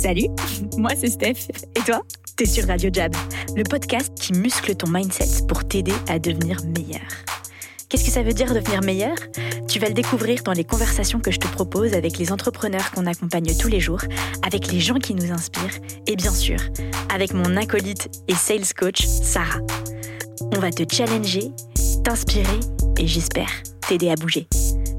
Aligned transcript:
Salut, 0.00 0.28
moi 0.78 0.92
c'est 0.98 1.10
Steph. 1.10 1.50
Et 1.76 1.80
toi? 1.80 2.00
T'es 2.34 2.46
sur 2.46 2.66
Radio 2.66 2.88
Jab, 2.90 3.14
le 3.54 3.64
podcast 3.64 4.10
qui 4.18 4.32
muscle 4.32 4.74
ton 4.74 4.88
mindset 4.88 5.46
pour 5.46 5.68
t'aider 5.68 5.92
à 6.08 6.18
devenir 6.18 6.56
meilleur. 6.64 7.02
Qu'est-ce 7.86 8.06
que 8.06 8.10
ça 8.10 8.22
veut 8.22 8.32
dire 8.32 8.54
devenir 8.54 8.80
meilleur? 8.80 9.14
Tu 9.68 9.78
vas 9.78 9.88
le 9.88 9.92
découvrir 9.92 10.42
dans 10.42 10.54
les 10.54 10.64
conversations 10.64 11.20
que 11.20 11.30
je 11.30 11.38
te 11.38 11.46
propose 11.48 11.92
avec 11.92 12.16
les 12.16 12.32
entrepreneurs 12.32 12.90
qu'on 12.92 13.04
accompagne 13.04 13.54
tous 13.58 13.68
les 13.68 13.78
jours, 13.80 14.00
avec 14.42 14.72
les 14.72 14.80
gens 14.80 14.98
qui 14.98 15.14
nous 15.14 15.32
inspirent 15.32 15.78
et 16.06 16.16
bien 16.16 16.32
sûr, 16.32 16.58
avec 17.12 17.34
mon 17.34 17.54
acolyte 17.58 18.08
et 18.26 18.34
sales 18.34 18.72
coach, 18.74 19.04
Sarah. 19.04 19.60
On 20.56 20.60
va 20.60 20.70
te 20.70 20.82
challenger, 20.90 21.50
t'inspirer 22.04 22.60
et 22.98 23.06
j'espère 23.06 23.50
t'aider 23.86 24.08
à 24.08 24.14
bouger. 24.14 24.48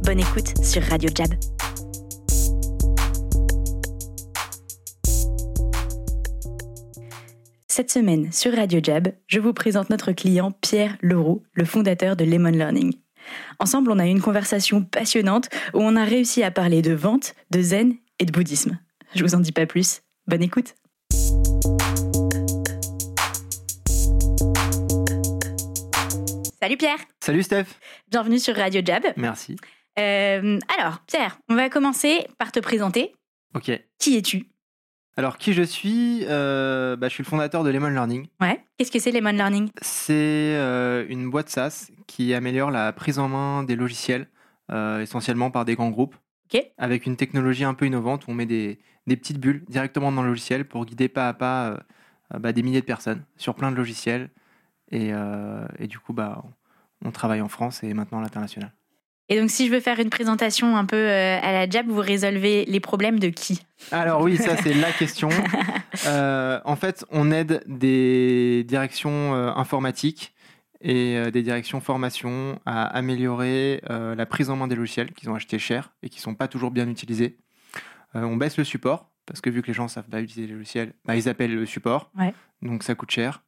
Bonne 0.03 0.19
écoute 0.19 0.63
sur 0.63 0.83
Radio 0.83 1.09
Jab. 1.15 1.33
Cette 7.73 7.89
semaine, 7.89 8.33
sur 8.33 8.53
Radio 8.53 8.81
Jab, 8.83 9.13
je 9.27 9.39
vous 9.39 9.53
présente 9.53 9.89
notre 9.89 10.11
client 10.11 10.51
Pierre 10.51 10.97
Leroux, 10.99 11.41
le 11.53 11.63
fondateur 11.63 12.17
de 12.17 12.25
Lemon 12.25 12.49
Learning. 12.49 12.93
Ensemble, 13.59 13.91
on 13.91 13.97
a 13.97 14.07
eu 14.07 14.09
une 14.09 14.19
conversation 14.19 14.83
passionnante 14.83 15.47
où 15.73 15.77
on 15.77 15.95
a 15.95 16.03
réussi 16.03 16.43
à 16.43 16.51
parler 16.51 16.81
de 16.81 16.91
vente, 16.91 17.33
de 17.49 17.61
zen 17.61 17.95
et 18.19 18.25
de 18.25 18.31
bouddhisme. 18.33 18.77
Je 19.15 19.23
vous 19.23 19.35
en 19.35 19.39
dis 19.39 19.53
pas 19.53 19.67
plus. 19.67 20.01
Bonne 20.27 20.43
écoute. 20.43 20.75
Salut 26.61 26.75
Pierre. 26.75 26.99
Salut 27.23 27.43
Steph. 27.43 27.67
Bienvenue 28.09 28.39
sur 28.39 28.53
Radio 28.53 28.81
Jab. 28.83 29.03
Merci. 29.15 29.55
Euh, 29.97 30.59
alors, 30.77 30.99
Pierre, 31.07 31.39
on 31.47 31.55
va 31.55 31.69
commencer 31.69 32.27
par 32.37 32.51
te 32.51 32.59
présenter. 32.59 33.13
Ok. 33.55 33.71
Qui 33.97 34.17
es-tu? 34.17 34.50
Alors, 35.21 35.37
qui 35.37 35.53
je 35.53 35.61
suis 35.61 36.25
euh, 36.27 36.95
bah, 36.95 37.07
Je 37.07 37.13
suis 37.13 37.23
le 37.23 37.29
fondateur 37.29 37.63
de 37.63 37.69
Lemon 37.69 37.89
Learning. 37.89 38.25
Ouais. 38.39 38.59
Qu'est-ce 38.75 38.89
que 38.89 38.97
c'est 38.97 39.11
Lemon 39.11 39.33
Learning? 39.33 39.69
C'est 39.79 40.15
euh, 40.15 41.05
une 41.09 41.29
boîte 41.29 41.49
SaaS 41.49 41.91
qui 42.07 42.33
améliore 42.33 42.71
la 42.71 42.91
prise 42.91 43.19
en 43.19 43.27
main 43.27 43.61
des 43.61 43.75
logiciels, 43.75 44.27
euh, 44.71 44.99
essentiellement 44.99 45.51
par 45.51 45.63
des 45.63 45.75
grands 45.75 45.91
groupes. 45.91 46.15
Ok. 46.51 46.65
Avec 46.79 47.05
une 47.05 47.17
technologie 47.17 47.63
un 47.63 47.75
peu 47.75 47.85
innovante 47.85 48.25
où 48.25 48.31
on 48.31 48.33
met 48.33 48.47
des, 48.47 48.79
des 49.05 49.15
petites 49.15 49.39
bulles 49.39 49.63
directement 49.69 50.11
dans 50.11 50.23
le 50.23 50.29
logiciel 50.29 50.65
pour 50.65 50.87
guider 50.87 51.07
pas 51.07 51.29
à 51.29 51.33
pas 51.35 51.83
bah, 52.39 52.51
des 52.51 52.63
milliers 52.63 52.81
de 52.81 52.85
personnes 52.87 53.23
sur 53.37 53.53
plein 53.53 53.69
de 53.69 53.75
logiciels. 53.75 54.31
Et, 54.89 55.11
et 55.77 55.85
du 55.85 55.99
coup, 55.99 56.13
bah, 56.13 56.43
on 57.05 57.11
travaille 57.11 57.41
en 57.41 57.47
France 57.47 57.83
et 57.83 57.93
maintenant 57.93 58.17
à 58.17 58.21
l'international. 58.23 58.73
Et 59.29 59.39
donc, 59.39 59.49
si 59.49 59.67
je 59.67 59.71
veux 59.71 59.79
faire 59.79 59.99
une 59.99 60.09
présentation 60.09 60.75
un 60.75 60.85
peu 60.85 60.97
euh, 60.97 61.39
à 61.41 61.51
la 61.53 61.69
Jab, 61.69 61.87
vous 61.87 62.01
résolvez 62.01 62.65
les 62.65 62.79
problèmes 62.81 63.17
de 63.19 63.29
qui? 63.29 63.61
Alors 63.91 64.21
oui, 64.21 64.37
ça 64.37 64.57
c'est 64.57 64.73
la 64.73 64.91
question. 64.91 65.29
Euh, 66.07 66.61
en 66.63 66.77
fait, 66.77 67.05
on 67.11 67.31
aide 67.33 67.61
des 67.67 68.63
directions 68.63 69.35
euh, 69.35 69.51
informatiques 69.53 70.33
et 70.79 71.17
des 71.33 71.43
directions 71.43 71.81
formation 71.81 72.57
à 72.65 72.85
améliorer 72.85 73.81
euh, 73.89 74.15
la 74.15 74.25
prise 74.25 74.49
en 74.49 74.55
main 74.55 74.67
des 74.69 74.75
logiciels 74.75 75.11
qu'ils 75.11 75.29
ont 75.29 75.35
achetés 75.35 75.59
cher 75.59 75.91
et 76.01 76.07
qui 76.07 76.21
sont 76.21 76.33
pas 76.33 76.47
toujours 76.47 76.71
bien 76.71 76.87
utilisés. 76.89 77.37
Euh, 78.15 78.21
on 78.23 78.37
baisse 78.37 78.57
le 78.57 78.63
support 78.63 79.09
parce 79.25 79.41
que 79.41 79.49
vu 79.49 79.61
que 79.61 79.67
les 79.67 79.73
gens 79.73 79.89
savent 79.89 80.07
pas 80.07 80.21
utiliser 80.21 80.47
les 80.47 80.53
logiciels, 80.57 80.93
bah, 81.03 81.17
ils 81.17 81.27
appellent 81.27 81.53
le 81.53 81.65
support, 81.65 82.09
Ouais. 82.17 82.33
donc 82.61 82.83
ça 82.83 82.95
coûte 82.95 83.11
cher. 83.11 83.43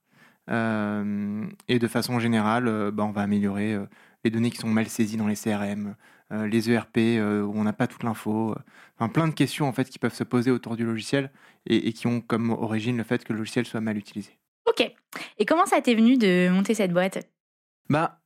Et 0.50 1.80
de 1.80 1.88
façon 1.88 2.20
générale, 2.20 2.92
bah, 2.92 3.06
on 3.06 3.12
va 3.12 3.22
améliorer 3.22 3.78
les 4.24 4.32
données 4.32 4.52
qui 4.52 4.58
sont 4.58 4.68
mal 4.70 4.88
saisies 4.88 5.18
dans 5.18 5.28
les 5.28 5.36
CRM, 5.36 5.96
euh, 6.32 6.48
les 6.48 6.70
ERP 6.72 6.98
euh, 6.98 7.42
où 7.44 7.54
on 7.56 7.64
n'a 7.64 7.74
pas 7.74 7.88
toute 7.88 8.04
l'info, 8.04 8.52
euh, 8.52 8.56
enfin 8.98 9.10
plein 9.10 9.28
de 9.28 9.34
questions 9.34 9.68
en 9.68 9.74
fait 9.74 9.90
qui 9.90 10.00
peuvent 10.00 10.14
se 10.14 10.24
poser 10.24 10.52
autour 10.52 10.76
du 10.78 10.86
logiciel 10.86 11.32
et, 11.68 11.88
et 11.88 11.94
qui 11.94 12.08
ont 12.08 12.22
comme 12.22 12.52
origine 12.52 12.98
le 12.98 13.04
fait 13.04 13.24
que 13.24 13.34
le 13.34 13.40
logiciel 13.40 13.66
soit 13.66 13.82
mal 13.82 13.98
utilisé. 13.98 14.38
Ok. 14.68 14.90
Et 15.38 15.46
comment 15.46 15.66
ça 15.66 15.82
t'est 15.82 15.96
venu 15.96 16.18
de 16.18 16.50
monter 16.50 16.74
cette 16.74 16.94
boîte? 16.94 17.28
Bah 17.90 18.22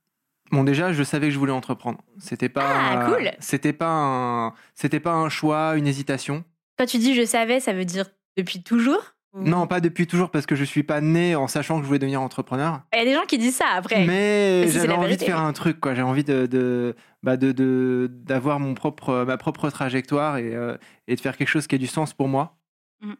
bon 0.52 0.62
déjà 0.64 0.92
je 0.92 1.02
savais 1.02 1.26
que 1.28 1.32
je 1.34 1.38
voulais 1.38 1.52
entreprendre. 1.52 2.00
C'était 2.18 2.48
pas 2.48 2.62
Ah, 2.64 3.10
cool. 3.10 3.30
c'était 3.40 3.72
pas 3.72 3.90
un 3.90 4.54
c'était 4.74 5.00
pas 5.00 5.12
un 5.14 5.28
choix, 5.28 5.74
une 5.76 5.86
hésitation. 5.86 6.44
Quand 6.78 6.86
tu 6.86 6.98
dis 6.98 7.14
je 7.14 7.24
savais, 7.26 7.58
ça 7.60 7.72
veut 7.72 7.84
dire 7.84 8.06
depuis 8.36 8.62
toujours? 8.62 9.02
Ou- 9.02 9.17
Non, 9.40 9.66
pas 9.66 9.80
depuis 9.80 10.06
toujours 10.06 10.30
parce 10.30 10.46
que 10.46 10.54
je 10.54 10.64
suis 10.64 10.82
pas 10.82 11.00
né 11.00 11.34
en 11.36 11.48
sachant 11.48 11.76
que 11.76 11.82
je 11.82 11.86
voulais 11.86 11.98
devenir 11.98 12.20
entrepreneur. 12.22 12.80
Il 12.92 12.98
y 12.98 13.02
a 13.02 13.04
des 13.04 13.14
gens 13.14 13.24
qui 13.26 13.38
disent 13.38 13.56
ça 13.56 13.66
après. 13.74 14.04
Mais 14.06 14.66
j'avais 14.68 14.92
envie 14.92 15.16
de 15.16 15.22
faire 15.22 15.40
un 15.40 15.52
truc, 15.52 15.80
quoi. 15.80 15.94
J'ai 15.94 16.02
envie 16.02 16.24
de, 16.24 16.46
de, 16.46 16.94
bah 17.22 17.36
de, 17.36 18.10
d'avoir 18.12 18.60
mon 18.60 18.74
propre, 18.74 19.24
ma 19.26 19.36
propre 19.36 19.68
trajectoire 19.70 20.36
et, 20.38 20.54
euh, 20.54 20.76
et 21.06 21.16
de 21.16 21.20
faire 21.20 21.36
quelque 21.36 21.48
chose 21.48 21.66
qui 21.66 21.74
ait 21.74 21.78
du 21.78 21.86
sens 21.86 22.12
pour 22.14 22.28
moi. 22.28 22.56
Mhm. 23.00 23.16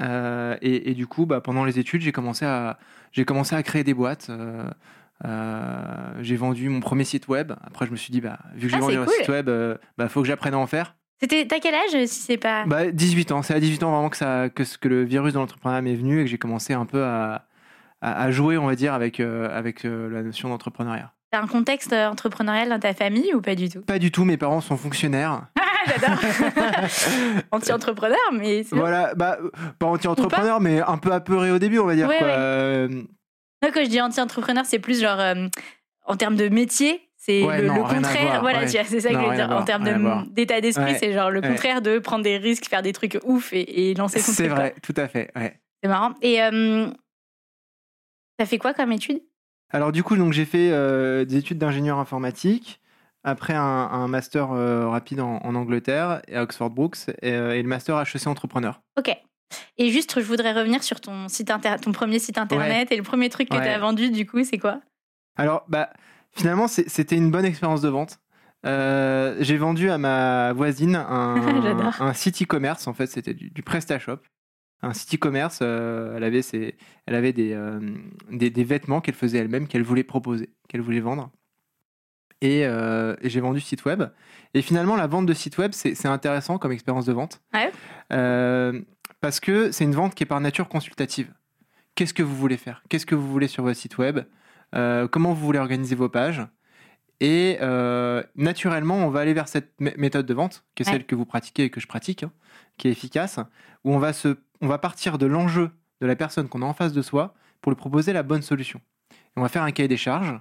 Euh, 0.00 0.56
et, 0.62 0.90
et 0.90 0.94
du 0.94 1.06
coup, 1.06 1.26
bah, 1.26 1.40
pendant 1.40 1.64
les 1.64 1.78
études, 1.78 2.02
j'ai 2.02 2.12
commencé 2.12 2.44
à, 2.44 2.78
j'ai 3.12 3.24
commencé 3.24 3.54
à 3.54 3.62
créer 3.62 3.84
des 3.84 3.94
boîtes. 3.94 4.30
euh, 5.24 6.12
j'ai 6.20 6.36
vendu 6.36 6.68
mon 6.68 6.80
premier 6.80 7.04
site 7.04 7.28
web. 7.28 7.52
Après, 7.64 7.86
je 7.86 7.90
me 7.90 7.96
suis 7.96 8.12
dit, 8.12 8.20
bah, 8.20 8.38
vu 8.54 8.66
que 8.66 8.72
j'ai 8.72 8.76
Ah, 8.76 8.80
vendu 8.80 8.96
un 8.98 9.04
cool. 9.04 9.14
site 9.14 9.28
web, 9.28 9.50
bah, 9.96 10.08
faut 10.08 10.20
que 10.22 10.28
j'apprenne 10.28 10.54
à 10.54 10.58
en 10.58 10.66
faire. 10.66 10.96
C'était 11.20 11.46
t'as 11.46 11.60
quel 11.60 11.74
âge 11.74 12.06
si 12.06 12.20
c'est 12.22 12.36
pas? 12.36 12.64
Bah, 12.66 12.90
18 12.90 13.32
ans. 13.32 13.42
C'est 13.42 13.54
à 13.54 13.60
18 13.60 13.82
ans 13.84 13.90
vraiment 13.92 14.10
que, 14.10 14.16
ça, 14.16 14.48
que, 14.50 14.64
ce- 14.64 14.76
que 14.78 14.88
le 14.88 15.04
virus 15.04 15.32
de 15.32 15.38
l'entrepreneuriat 15.38 15.80
m'est 15.82 15.94
venu 15.94 16.20
et 16.20 16.24
que 16.24 16.30
j'ai 16.30 16.38
commencé 16.38 16.74
un 16.74 16.84
peu 16.84 17.02
à, 17.04 17.46
à, 18.02 18.22
à 18.22 18.30
jouer, 18.30 18.58
on 18.58 18.66
va 18.66 18.74
dire, 18.76 18.92
avec, 18.92 19.20
euh, 19.20 19.48
avec 19.56 19.84
euh, 19.84 20.10
la 20.10 20.22
notion 20.22 20.48
d'entrepreneuriat. 20.50 21.12
T'as 21.30 21.40
un 21.42 21.46
contexte 21.46 21.92
euh, 21.92 22.06
entrepreneurial 22.08 22.68
dans 22.68 22.78
ta 22.78 22.92
famille 22.94 23.32
ou 23.34 23.40
pas 23.40 23.54
du 23.54 23.68
tout? 23.68 23.80
Pas 23.82 23.98
du 23.98 24.10
tout, 24.12 24.24
mes 24.24 24.36
parents 24.36 24.60
sont 24.60 24.76
fonctionnaires. 24.76 25.46
Ah, 25.88 25.92
j'adore 26.00 26.18
Anti-entrepreneur, 27.52 28.18
mais 28.32 28.62
voilà, 28.72 29.14
bah, 29.14 29.38
pas 29.78 29.86
anti-entrepreneur, 29.86 30.60
mais 30.60 30.80
un 30.80 30.98
peu 30.98 31.12
apeuré 31.12 31.52
au 31.52 31.58
début, 31.60 31.78
on 31.78 31.86
va 31.86 31.94
dire. 31.94 32.08
Ouais, 32.08 32.18
quoi. 32.18 32.26
ouais. 32.26 32.34
Euh, 32.36 32.88
Moi, 33.62 33.70
quand 33.72 33.84
je 33.84 33.88
dis 33.88 34.00
anti-entrepreneur, 34.00 34.64
c'est 34.66 34.80
plus 34.80 35.00
genre 35.00 35.20
en 36.04 36.16
termes 36.16 36.34
de 36.34 36.48
métier. 36.48 37.05
C'est 37.28 37.42
Ouais, 37.42 37.60
le, 37.60 37.66
non, 37.66 37.82
contraire, 37.82 38.40
voilà, 38.40 38.60
ouais. 38.60 38.66
tu 38.66 38.76
vois, 38.76 38.84
c'est 38.84 39.00
ça 39.00 39.08
que 39.08 39.14
Non, 39.14 39.24
je 39.24 39.28
veux 39.30 39.34
dire. 39.34 39.50
En 39.50 39.64
termes 39.64 39.82
de- 39.82 40.30
d'état 40.30 40.60
d'esprit, 40.60 40.84
Ouais. 40.92 40.98
c'est 40.98 41.12
genre 41.12 41.28
le 41.30 41.40
contraire 41.40 41.82
de 41.82 41.98
prendre 41.98 42.22
des 42.22 42.36
risques, 42.38 42.66
faire 42.68 42.82
des 42.82 42.92
trucs 42.92 43.18
ouf 43.24 43.52
et, 43.52 43.90
et 43.90 43.94
lancer 43.94 44.20
son 44.20 44.30
c'est 44.30 44.46
vrai, 44.46 44.76
tout 44.80 44.94
à 44.96 45.08
fait. 45.08 45.32
C'est 45.82 45.88
marrant. 45.88 46.14
Et 46.22 46.40
euh, 46.40 46.88
t'as 48.38 48.46
fait 48.46 48.58
quoi 48.58 48.74
comme 48.74 48.92
étude? 48.92 49.20
Alors, 49.70 49.90
du 49.92 50.02
coup, 50.04 50.16
donc, 50.16 50.32
j'ai 50.32 50.44
fait 50.44 50.70
euh, 50.70 51.24
des 51.24 51.38
études 51.38 51.58
d'ingénieur 51.58 51.98
informatique. 51.98 52.80
Après, 53.24 53.54
un, 53.54 53.60
un 53.62 54.06
master 54.06 54.52
euh, 54.52 54.88
rapide 54.88 55.18
en, 55.20 55.38
en 55.38 55.54
Angleterre 55.56 56.22
et 56.28 56.36
à 56.36 56.42
Oxford 56.44 56.70
Brooks 56.70 57.08
et, 57.22 57.32
euh, 57.32 57.56
et 57.56 57.62
le 57.62 57.68
master 57.68 57.98
HEC 58.00 58.28
entrepreneur. 58.28 58.80
Ok. 58.96 59.10
Et 59.78 59.90
juste, 59.90 60.14
je 60.20 60.24
voudrais 60.24 60.52
revenir 60.52 60.84
sur 60.84 61.00
ton 61.00 61.26
site 61.28 61.50
inter- 61.50 61.76
ton 61.82 61.90
premier 61.90 62.20
site 62.20 62.38
internet 62.38 62.92
et 62.92 62.96
le 62.96 63.02
premier 63.02 63.28
truc 63.28 63.48
que 63.48 63.56
Ouais. 63.56 63.64
t'as 63.64 63.78
vendu, 63.78 64.10
du 64.10 64.26
coup, 64.26 64.44
c'est 64.44 64.58
quoi? 64.58 64.80
Alors, 65.36 65.64
bah, 65.68 65.90
finalement, 66.36 66.68
c'était 66.68 67.16
une 67.16 67.30
bonne 67.30 67.44
expérience 67.44 67.80
de 67.80 67.88
vente. 67.88 68.18
Euh, 68.64 69.36
j'ai 69.40 69.56
vendu 69.58 69.90
à 69.90 69.98
ma 69.98 70.52
voisine 70.52 70.96
un, 70.96 71.90
un 72.00 72.12
site 72.12 72.42
e-commerce. 72.42 72.86
En 72.86 72.94
fait, 72.94 73.06
c'était 73.06 73.34
du, 73.34 73.50
du 73.50 73.62
PrestaShop. 73.62 74.18
Un 74.82 74.92
site 74.92 75.14
e-commerce. 75.14 75.60
euh, 75.62 76.14
elle 76.16 76.24
avait, 76.24 76.42
ses, 76.42 76.76
elle 77.06 77.14
avait 77.14 77.32
des, 77.32 77.52
euh, 77.52 77.80
des, 78.30 78.50
des 78.50 78.64
vêtements 78.64 79.00
qu'elle 79.00 79.14
faisait 79.14 79.38
elle-même, 79.38 79.68
qu'elle 79.68 79.82
voulait 79.82 80.04
proposer, 80.04 80.50
qu'elle 80.68 80.80
voulait 80.82 81.00
vendre. 81.00 81.30
Et, 82.42 82.60
et 82.62 83.28
j'ai 83.30 83.40
vendu 83.40 83.60
site 83.60 83.86
web. 83.86 84.04
Et 84.52 84.60
finalement, 84.60 84.94
la 84.96 85.06
vente 85.06 85.24
de 85.24 85.32
site 85.32 85.56
web, 85.56 85.72
c'est 85.72 86.06
intéressant 86.06 86.58
comme 86.58 86.70
expérience 86.70 87.06
de 87.06 87.12
vente. 87.14 87.40
Ouais. 87.54 87.72
Parce 89.22 89.40
que 89.40 89.72
c'est 89.72 89.84
une 89.84 89.94
vente 89.94 90.14
qui 90.14 90.22
est 90.22 90.26
par 90.26 90.40
nature 90.40 90.68
consultative. 90.68 91.32
Qu'est-ce 91.94 92.12
que 92.12 92.22
vous 92.22 92.36
voulez 92.36 92.58
faire? 92.58 92.82
Qu'est-ce 92.90 93.06
que 93.06 93.14
vous 93.14 93.26
voulez 93.26 93.48
sur 93.48 93.62
votre 93.62 93.78
site 93.78 93.96
web? 93.96 94.20
Comment 94.72 95.32
vous 95.32 95.44
voulez 95.44 95.58
organiser 95.58 95.94
vos 95.94 96.08
pages 96.08 96.42
Et 97.20 97.58
euh, 97.62 98.22
naturellement, 98.34 98.96
on 98.96 99.08
va 99.10 99.20
aller 99.20 99.32
vers 99.34 99.48
cette 99.48 99.72
mé- 99.80 99.94
méthode 99.96 100.26
de 100.26 100.34
vente, 100.34 100.64
qui 100.74 100.82
est 100.82 100.86
Ouais. 100.86 100.92
celle 100.92 101.06
que 101.06 101.14
vous 101.14 101.24
pratiquez 101.26 101.64
et 101.64 101.70
que 101.70 101.80
je 101.80 101.86
pratique, 101.86 102.22
hein, 102.24 102.32
qui 102.76 102.88
est 102.88 102.90
efficace, 102.90 103.38
où 103.84 103.94
on 103.94 103.98
va, 103.98 104.12
se, 104.12 104.36
on 104.60 104.66
va 104.68 104.78
partir 104.78 105.16
de 105.18 105.26
l'enjeu 105.26 105.70
de 106.02 106.06
la 106.06 106.14
personne 106.16 106.48
qu'on 106.48 106.60
a 106.62 106.66
en 106.66 106.74
face 106.74 106.92
de 106.92 107.00
soi 107.02 107.34
pour 107.62 107.72
lui 107.72 107.76
proposer 107.76 108.12
la 108.12 108.22
bonne 108.22 108.42
solution. 108.42 108.80
Et 109.12 109.38
on 109.38 109.42
va 109.42 109.48
faire 109.48 109.62
un 109.62 109.70
cahier 109.72 109.88
des 109.88 109.96
charges. 109.96 110.38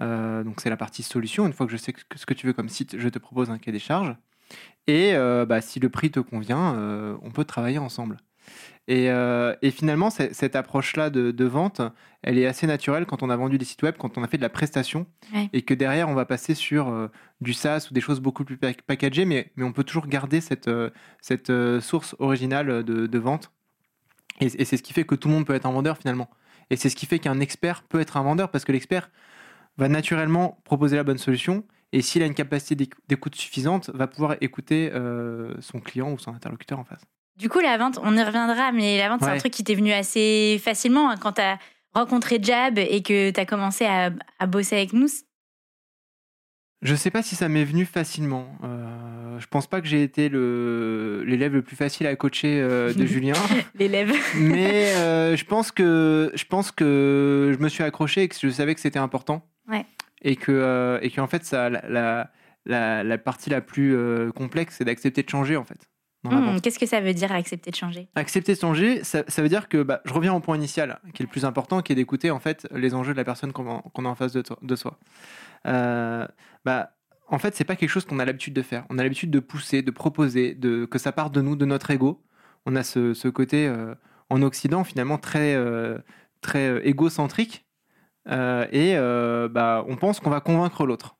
Euh, 0.00 0.42
donc 0.44 0.60
c'est 0.62 0.70
la 0.70 0.76
partie 0.76 1.02
solution. 1.02 1.46
Une 1.46 1.52
fois 1.52 1.66
que 1.66 1.72
je 1.72 1.76
sais 1.76 1.92
que- 1.92 2.00
ce 2.18 2.24
que 2.26 2.34
tu 2.34 2.46
veux 2.46 2.52
comme 2.54 2.68
site, 2.70 2.98
je 2.98 3.08
te 3.10 3.18
propose 3.18 3.50
un 3.50 3.58
cahier 3.58 3.72
des 3.72 3.78
charges. 3.78 4.14
Et 4.86 5.14
euh, 5.14 5.44
bah, 5.44 5.60
si 5.60 5.80
le 5.80 5.88
prix 5.90 6.10
te 6.10 6.20
convient, 6.20 6.74
euh, 6.76 7.16
on 7.22 7.30
peut 7.30 7.44
travailler 7.44 7.78
ensemble. 7.78 8.16
Et, 8.88 9.10
euh, 9.10 9.54
et 9.62 9.72
finalement, 9.72 10.10
cette 10.10 10.54
approche-là 10.54 11.10
de, 11.10 11.32
de 11.32 11.44
vente, 11.44 11.80
elle 12.22 12.38
est 12.38 12.46
assez 12.46 12.68
naturelle 12.68 13.04
quand 13.04 13.24
on 13.24 13.30
a 13.30 13.36
vendu 13.36 13.58
des 13.58 13.64
sites 13.64 13.82
web, 13.82 13.96
quand 13.98 14.16
on 14.16 14.22
a 14.22 14.28
fait 14.28 14.36
de 14.36 14.42
la 14.42 14.48
prestation, 14.48 15.06
Ouais. 15.34 15.50
et 15.52 15.62
que 15.62 15.74
derrière, 15.74 16.08
on 16.08 16.14
va 16.14 16.24
passer 16.24 16.54
sur 16.54 16.88
euh, 16.88 17.08
du 17.40 17.52
SaaS 17.52 17.88
ou 17.90 17.94
des 17.94 18.00
choses 18.00 18.20
beaucoup 18.20 18.44
plus 18.44 18.56
pack- 18.56 18.82
packagées, 18.82 19.24
mais, 19.24 19.50
mais 19.56 19.64
on 19.64 19.72
peut 19.72 19.82
toujours 19.82 20.06
garder 20.06 20.40
cette, 20.40 20.68
euh, 20.68 20.90
cette 21.20 21.50
source 21.80 22.14
originale 22.20 22.84
de, 22.84 23.06
de 23.08 23.18
vente. 23.18 23.50
Et, 24.40 24.46
et 24.46 24.64
c'est 24.64 24.76
ce 24.76 24.82
qui 24.84 24.92
fait 24.92 25.04
que 25.04 25.16
tout 25.16 25.26
le 25.28 25.34
monde 25.34 25.46
peut 25.46 25.54
être 25.54 25.66
un 25.66 25.72
vendeur 25.72 25.98
finalement. 25.98 26.30
Et 26.70 26.76
c'est 26.76 26.88
ce 26.88 26.94
qui 26.96 27.06
fait 27.06 27.18
qu'un 27.18 27.40
expert 27.40 27.82
peut 27.82 28.00
être 28.00 28.16
un 28.16 28.22
vendeur, 28.22 28.50
parce 28.52 28.64
que 28.64 28.70
l'expert 28.72 29.10
va 29.78 29.88
naturellement 29.88 30.60
proposer 30.64 30.94
la 30.96 31.02
bonne 31.04 31.18
solution, 31.18 31.64
et 31.92 32.02
s'il 32.02 32.22
a 32.22 32.26
une 32.26 32.34
capacité 32.34 32.74
d'éc- 32.76 32.94
d'écoute 33.08 33.34
suffisante, 33.34 33.90
va 33.94 34.06
pouvoir 34.06 34.36
écouter 34.40 34.90
euh, 34.94 35.54
son 35.60 35.80
client 35.80 36.12
ou 36.12 36.18
son 36.18 36.32
interlocuteur 36.34 36.78
en 36.78 36.84
face. 36.84 37.02
Du 37.36 37.48
coup, 37.48 37.60
la 37.60 37.76
vente, 37.76 37.98
on 38.02 38.16
y 38.16 38.22
reviendra, 38.22 38.72
mais 38.72 38.96
la 38.98 39.08
vente, 39.08 39.20
c'est 39.22 39.30
un 39.30 39.36
truc 39.38 39.52
qui 39.52 39.62
t'est 39.64 39.74
venu 39.74 39.92
assez 39.92 40.60
facilement 40.62 41.10
hein, 41.10 41.16
quand 41.20 41.32
tu 41.32 41.42
as 41.42 41.58
rencontré 41.94 42.38
Jab 42.42 42.78
et 42.78 43.02
que 43.02 43.30
tu 43.30 43.40
as 43.40 43.44
commencé 43.46 43.84
à, 43.84 44.10
à 44.38 44.46
bosser 44.46 44.76
avec 44.76 44.92
nous. 44.92 45.08
Je 46.82 46.94
sais 46.94 47.10
pas 47.10 47.22
si 47.22 47.34
ça 47.36 47.48
m'est 47.48 47.64
venu 47.64 47.84
facilement. 47.86 48.46
Euh, 48.62 49.38
je 49.38 49.46
pense 49.46 49.66
pas 49.66 49.80
que 49.80 49.86
j'ai 49.86 50.02
été 50.02 50.28
le 50.28 51.24
l'élève 51.26 51.54
le 51.54 51.62
plus 51.62 51.74
facile 51.76 52.06
à 52.06 52.14
coacher 52.16 52.60
euh, 52.60 52.92
de 52.92 53.06
Julien, 53.06 53.32
L'élève. 53.74 54.12
mais 54.36 54.92
euh, 54.96 55.36
je 55.36 55.44
pense 55.46 55.72
que 55.72 56.30
je 56.34 56.44
pense 56.44 56.70
que 56.70 57.52
je 57.56 57.62
me 57.62 57.68
suis 57.70 57.82
accroché 57.82 58.22
et 58.24 58.28
que 58.28 58.36
je 58.38 58.48
savais 58.50 58.74
que 58.74 58.80
c'était 58.80 58.98
important. 58.98 59.42
Ouais. 59.68 59.86
Et 60.22 60.36
que 60.36 60.52
euh, 60.52 60.98
et 61.00 61.10
qu'en 61.10 61.26
fait 61.26 61.44
ça 61.44 61.70
la, 61.70 61.82
la, 61.88 62.30
la, 62.66 63.02
la 63.02 63.18
partie 63.18 63.48
la 63.50 63.62
plus 63.62 63.96
complexe 64.34 64.76
c'est 64.78 64.84
d'accepter 64.84 65.22
de 65.22 65.30
changer 65.30 65.56
en 65.56 65.64
fait. 65.64 65.88
Hmm. 66.30 66.60
Qu'est-ce 66.60 66.78
que 66.78 66.86
ça 66.86 67.00
veut 67.00 67.14
dire 67.14 67.32
accepter 67.32 67.70
de 67.70 67.76
changer? 67.76 68.08
Accepter 68.14 68.54
de 68.54 68.60
changer, 68.60 69.04
ça, 69.04 69.22
ça 69.28 69.42
veut 69.42 69.48
dire 69.48 69.68
que 69.68 69.82
bah, 69.82 70.00
je 70.04 70.12
reviens 70.12 70.34
au 70.34 70.40
point 70.40 70.56
initial, 70.56 70.98
qui 71.14 71.22
est 71.22 71.26
le 71.26 71.30
plus 71.30 71.44
important, 71.44 71.82
qui 71.82 71.92
est 71.92 71.96
d'écouter 71.96 72.30
en 72.30 72.38
fait 72.40 72.66
les 72.74 72.94
enjeux 72.94 73.12
de 73.12 73.16
la 73.18 73.24
personne 73.24 73.52
qu'on 73.52 73.68
a- 73.78 73.82
qu'on 73.92 74.04
a 74.04 74.08
en 74.08 74.14
face 74.14 74.32
de, 74.32 74.76
soi. 74.76 74.98
Euh, 75.66 76.26
bah, 76.64 76.92
en 77.28 77.38
fait, 77.38 77.54
c'est 77.56 77.64
pas 77.64 77.76
quelque 77.76 77.90
chose 77.90 78.04
qu'on 78.04 78.18
a 78.18 78.24
l'habitude 78.24 78.54
de 78.54 78.62
faire. 78.62 78.84
On 78.90 78.98
a 78.98 79.02
l'habitude 79.02 79.30
de 79.30 79.40
pousser, 79.40 79.82
de 79.82 79.90
proposer, 79.90 80.54
de 80.54 80.84
que 80.84 80.98
ça 80.98 81.12
parte 81.12 81.34
de 81.34 81.40
nous, 81.40 81.56
de 81.56 81.64
notre 81.64 81.90
ego. 81.90 82.22
On 82.66 82.76
a 82.76 82.82
ce, 82.82 83.14
ce 83.14 83.28
côté 83.28 83.66
euh, 83.66 83.94
en 84.30 84.42
Occident 84.42 84.84
finalement 84.84 85.18
très 85.18 85.54
euh, 85.54 85.98
très 86.40 86.86
égocentrique 86.86 87.64
et 88.28 88.96
bah, 89.50 89.84
on 89.88 89.96
pense 89.96 90.20
qu'on 90.20 90.30
va 90.30 90.40
convaincre 90.40 90.84
l'autre. 90.86 91.16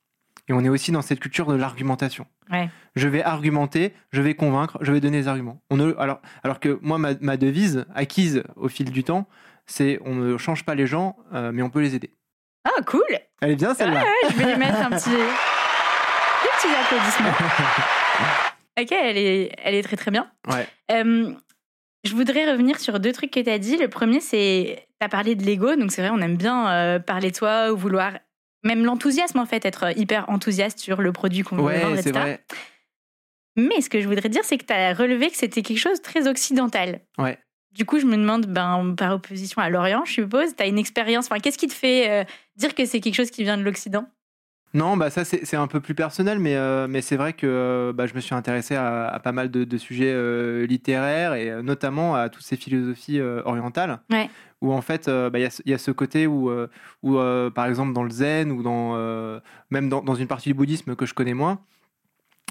Et 0.49 0.53
on 0.53 0.63
est 0.63 0.69
aussi 0.69 0.91
dans 0.91 1.01
cette 1.01 1.19
culture 1.19 1.47
de 1.47 1.55
l'argumentation. 1.55 2.25
Ouais. 2.49 2.69
Je 2.95 3.07
vais 3.09 3.21
argumenter, 3.21 3.93
je 4.11 4.21
vais 4.21 4.33
convaincre, 4.33 4.77
je 4.81 4.91
vais 4.91 5.01
donner 5.01 5.21
des 5.21 5.27
arguments. 5.27 5.61
On 5.69 5.77
ne, 5.77 5.93
alors, 5.97 6.21
alors 6.43 6.59
que 6.59 6.79
moi, 6.81 6.97
ma, 6.97 7.15
ma 7.19 7.35
devise 7.35 7.85
acquise 7.93 8.43
au 8.55 8.69
fil 8.69 8.91
du 8.91 9.03
temps, 9.03 9.27
c'est 9.65 9.99
on 10.05 10.15
ne 10.15 10.37
change 10.37 10.63
pas 10.63 10.73
les 10.73 10.87
gens, 10.87 11.17
euh, 11.33 11.51
mais 11.53 11.61
on 11.61 11.69
peut 11.69 11.81
les 11.81 11.95
aider. 11.95 12.11
Ah, 12.63 12.81
cool 12.85 13.03
Elle 13.41 13.51
est 13.51 13.55
bien 13.55 13.73
celle-là. 13.73 14.01
Ouais, 14.01 14.29
je 14.29 14.35
vais 14.35 14.45
lui 14.45 14.57
mettre 14.57 14.79
un 14.79 14.89
petit. 14.89 15.09
Des 15.09 16.49
petits 16.55 16.75
applaudissements. 16.75 17.29
ok, 18.79 18.91
elle 18.91 19.17
est, 19.17 19.51
elle 19.63 19.75
est 19.75 19.83
très 19.83 19.97
très 19.97 20.11
bien. 20.11 20.29
Ouais. 20.47 20.67
Euh, 20.91 21.33
je 22.03 22.15
voudrais 22.15 22.49
revenir 22.49 22.79
sur 22.79 22.99
deux 22.99 23.11
trucs 23.11 23.31
que 23.31 23.39
tu 23.39 23.49
as 23.49 23.59
dit. 23.59 23.77
Le 23.77 23.89
premier, 23.89 24.21
c'est. 24.21 24.87
Tu 24.99 25.05
as 25.05 25.09
parlé 25.09 25.35
de 25.35 25.43
l'ego, 25.43 25.75
donc 25.75 25.91
c'est 25.91 26.01
vrai, 26.01 26.11
on 26.11 26.21
aime 26.21 26.37
bien 26.37 26.69
euh, 26.69 26.99
parler 26.99 27.31
de 27.31 27.35
soi 27.35 27.71
ou 27.71 27.77
vouloir. 27.77 28.13
Même 28.63 28.83
l'enthousiasme, 28.85 29.39
en 29.39 29.45
fait, 29.45 29.65
être 29.65 29.97
hyper 29.97 30.29
enthousiaste 30.29 30.79
sur 30.79 31.01
le 31.01 31.11
produit 31.11 31.43
qu'on 31.43 31.57
veut 31.57 31.63
Ouais, 31.63 31.79
vendre, 31.79 31.95
c'est 31.95 32.09
etc. 32.09 32.19
vrai. 32.19 32.45
Mais 33.55 33.81
ce 33.81 33.89
que 33.89 33.99
je 34.01 34.07
voudrais 34.07 34.29
dire, 34.29 34.43
c'est 34.43 34.57
que 34.57 34.65
tu 34.65 34.73
as 34.73 34.93
relevé 34.93 35.29
que 35.29 35.37
c'était 35.37 35.61
quelque 35.63 35.79
chose 35.79 35.97
de 35.97 36.03
très 36.03 36.27
occidental. 36.27 37.01
Ouais. 37.17 37.37
Du 37.71 37.85
coup, 37.85 37.99
je 37.99 38.05
me 38.05 38.15
demande, 38.17 38.45
ben, 38.47 38.95
par 38.97 39.13
opposition 39.13 39.61
à 39.61 39.69
l'Orient, 39.69 40.03
je 40.05 40.13
suppose, 40.13 40.55
tu 40.55 40.63
as 40.63 40.67
une 40.67 40.77
expérience. 40.79 41.25
Enfin, 41.25 41.39
qu'est-ce 41.39 41.57
qui 41.57 41.67
te 41.67 41.73
fait 41.73 42.09
euh, 42.09 42.23
dire 42.55 42.73
que 42.75 42.85
c'est 42.85 42.99
quelque 42.99 43.15
chose 43.15 43.31
qui 43.31 43.43
vient 43.43 43.57
de 43.57 43.63
l'Occident? 43.63 44.07
Non, 44.73 44.97
bah 44.97 45.09
ça 45.09 45.23
c'est 45.25 45.55
un 45.55 45.67
peu 45.67 45.79
plus 45.79 45.95
personnel, 45.95 46.39
mais, 46.39 46.55
euh, 46.55 46.87
mais 46.89 47.01
c'est 47.01 47.15
vrai 47.15 47.33
que 47.33 47.47
euh, 47.47 47.93
bah, 47.93 48.05
je 48.05 48.13
me 48.13 48.19
suis 48.19 48.35
intéressé 48.35 48.75
à, 48.75 49.07
à 49.07 49.19
pas 49.19 49.31
mal 49.31 49.49
de, 49.49 49.63
de 49.63 49.77
sujets 49.77 50.11
euh, 50.13 50.65
littéraires 50.67 51.33
et 51.33 51.49
euh, 51.49 51.61
notamment 51.63 52.15
à 52.15 52.29
toutes 52.29 52.43
ces 52.43 52.57
philosophies 52.57 53.19
orientales. 53.21 53.99
Ouais. 54.11 54.29
Où 54.61 54.73
en 54.73 54.81
fait, 54.81 55.07
bah, 55.07 55.29
il 55.39 55.41
y, 55.41 55.45
a 55.45 55.49
ce- 55.49 55.61
il 55.65 55.71
y 55.71 55.73
a 55.73 55.77
ce 55.77 55.91
côté 55.91 56.25
où, 56.27 56.51
où 57.03 57.13
par 57.53 57.65
exemple, 57.67 57.93
dans 57.93 58.03
le 58.03 58.09
zen 58.09 58.51
ou 58.51 58.61
dans, 58.63 58.95
même 59.69 59.87
dans, 59.87 60.01
dans 60.01 60.15
une 60.15 60.27
partie 60.27 60.49
du 60.49 60.53
bouddhisme 60.55 60.95
que 60.95 61.05
je 61.05 61.13
connais 61.13 61.35
moins, 61.35 61.59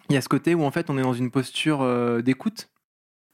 il 0.08 0.14
y 0.14 0.16
a 0.16 0.20
ce 0.20 0.28
côté 0.28 0.54
où 0.54 0.62
en 0.62 0.70
fait 0.70 0.88
on 0.88 0.96
est 0.98 1.02
dans 1.02 1.12
une 1.14 1.30
posture 1.32 1.84
d'écoute 2.22 2.68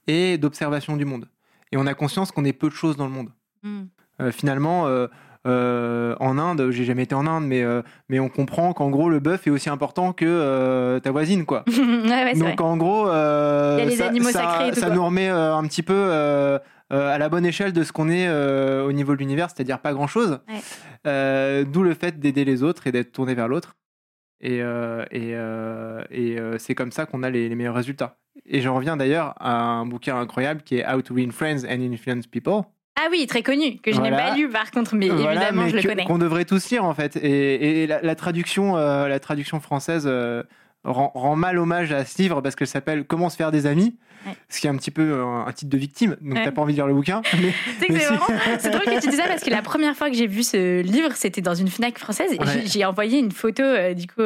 et 0.07 0.39
d'observation 0.39 0.97
du 0.97 1.05
monde. 1.05 1.29
Et 1.71 1.77
on 1.77 1.87
a 1.87 1.93
conscience 1.95 2.33
qu'on 2.33 2.45
est 2.47 2.53
peu 2.55 2.69
de 2.71 2.75
choses 2.75 2.97
dans 2.97 3.07
le 3.07 3.13
monde. 3.13 3.31
Euh, 4.21 4.33
finalement, 4.33 4.87
euh, 5.47 6.15
en 6.21 6.39
Inde, 6.39 6.71
j'ai 6.71 6.85
jamais 6.85 7.03
été 7.03 7.15
en 7.15 7.27
Inde, 7.27 7.45
mais, 7.47 7.63
euh, 7.63 7.83
mais 8.09 8.21
on 8.21 8.29
comprend 8.29 8.73
qu'en 8.73 8.91
gros, 8.91 9.09
le 9.09 9.19
bœuf 9.19 9.47
est 9.47 9.51
aussi 9.51 9.69
important 9.69 10.13
que 10.13 10.25
euh, 10.25 11.01
ta 11.01 11.11
voisine, 11.11 11.45
quoi. 11.45 11.65
ouais, 11.69 11.75
ouais, 11.75 12.31
c'est 12.35 12.41
vrai. 12.41 12.51
Donc 12.51 12.61
en 12.61 12.77
gros, 12.77 13.07
les 13.07 13.97
ça, 13.97 14.11
tout, 14.11 14.95
nous 14.95 15.05
remet 15.05 15.29
un 15.29 15.63
petit 15.65 15.83
peu 15.83 16.13
à 16.91 17.19
la 17.19 17.29
bonne 17.29 17.47
échelle 17.47 17.73
de 17.73 17.83
ce 17.83 17.93
qu'on 17.93 18.09
est 18.09 18.31
au 18.83 18.93
niveau 18.93 19.15
de 19.15 19.19
l'univers, 19.19 19.49
c'est-à-dire 19.51 19.81
pas 19.81 19.93
grand-chose. 19.93 20.41
Ouais. 20.49 21.65
D'où 21.65 21.83
le 21.83 21.95
fait 21.95 22.21
d'aider 22.21 22.45
les 22.45 22.63
autres 22.63 22.87
et 22.87 22.93
d'être 22.93 23.13
tourné 23.13 23.35
vers 23.35 23.49
l'autre. 23.49 23.77
Et, 24.41 24.59
et, 24.59 25.37
et, 26.11 26.39
c'est 26.59 26.75
comme 26.75 26.93
ça 26.93 27.07
qu'on 27.07 27.23
a 27.23 27.31
les, 27.31 27.49
les 27.49 27.55
meilleurs 27.55 27.75
résultats. 27.75 28.19
Et 28.47 28.61
j'en 28.61 28.75
reviens 28.75 28.97
d'ailleurs 28.97 29.35
à 29.41 29.57
un 29.57 29.87
bouquin 29.87 30.19
incroyable 30.19 30.63
qui 30.63 30.77
est 30.77 30.87
How 30.89 31.03
to 31.03 31.15
Win 31.15 31.33
Friends 31.33 31.65
and 31.69 31.81
Influence 31.83 32.27
People. 32.27 32.63
Ah 32.97 33.09
oui, 33.11 33.27
très 33.27 33.43
connu, 33.43 33.79
que 33.79 33.93
je 33.93 34.01
n'ai 34.01 34.11
pas 34.11 34.35
lu 34.35 34.49
par 34.49 34.71
contre, 34.71 34.95
mais 34.95 35.09
Voilà, 35.09 35.33
évidemment, 35.33 35.63
mais 35.65 35.71
je 35.71 35.77
le 35.77 35.83
connais. 35.83 36.05
Qu'on 36.05 36.19
devrait 36.19 36.45
tous 36.45 36.71
lire 36.71 36.85
en 36.85 36.95
fait. 36.95 37.17
Et, 37.17 37.83
et 37.83 37.87
la, 37.87 38.03
la 38.03 38.15
traduction, 38.15 38.77
euh, 38.77 39.09
la 39.09 39.19
traduction 39.19 39.61
française 39.61 40.05
euh, 40.07 40.43
rend, 40.85 41.11
rend 41.15 41.35
mal 41.35 41.59
hommage 41.59 41.91
à 41.93 42.05
ce 42.05 42.21
livre 42.21 42.41
parce 42.43 42.55
qu'elle 42.55 42.67
s'appelle 42.69 43.05
Comment 43.05 43.31
se 43.31 43.37
faire 43.37 43.51
des 43.51 43.67
amis, 43.67 43.97
Ouais. 44.25 44.35
ce 44.49 44.61
qui 44.61 44.69
est 44.69 44.71
un 44.71 44.77
petit 44.77 44.93
peu 44.93 45.21
un, 45.21 45.47
un 45.47 45.53
titre 45.53 45.71
de 45.73 45.77
victime. 45.79 46.17
Donc 46.21 46.35
Ouais. 46.35 46.45
t'as 46.45 46.53
pas 46.53 46.63
envie 46.63 46.75
de 46.75 46.77
lire 46.79 46.87
le 46.87 46.95
bouquin. 46.95 47.23
Mais 47.41 47.53
c'est 47.81 47.93
vraiment. 47.93 48.27
C'est 48.61 48.71
drôle 48.71 48.85
que 48.85 49.01
tu 49.01 49.09
dis 49.09 49.17
ça 49.17 49.25
parce 49.27 49.43
que 49.43 49.51
la 49.51 49.63
première 49.63 49.97
fois 49.97 50.11
que 50.11 50.17
j'ai 50.17 50.29
vu 50.29 50.45
ce 50.45 50.81
livre, 50.81 51.11
c'était 51.15 51.41
dans 51.41 51.55
une 51.57 51.67
Fnac 51.69 51.99
française. 51.99 52.31
Ouais. 52.39 52.47
j'ai- 52.47 52.67
J'ai 52.69 52.85
envoyé 52.85 53.19
une 53.19 53.33
photo, 53.33 53.65
euh, 53.65 53.95
du 53.95 54.07
coup, 54.07 54.21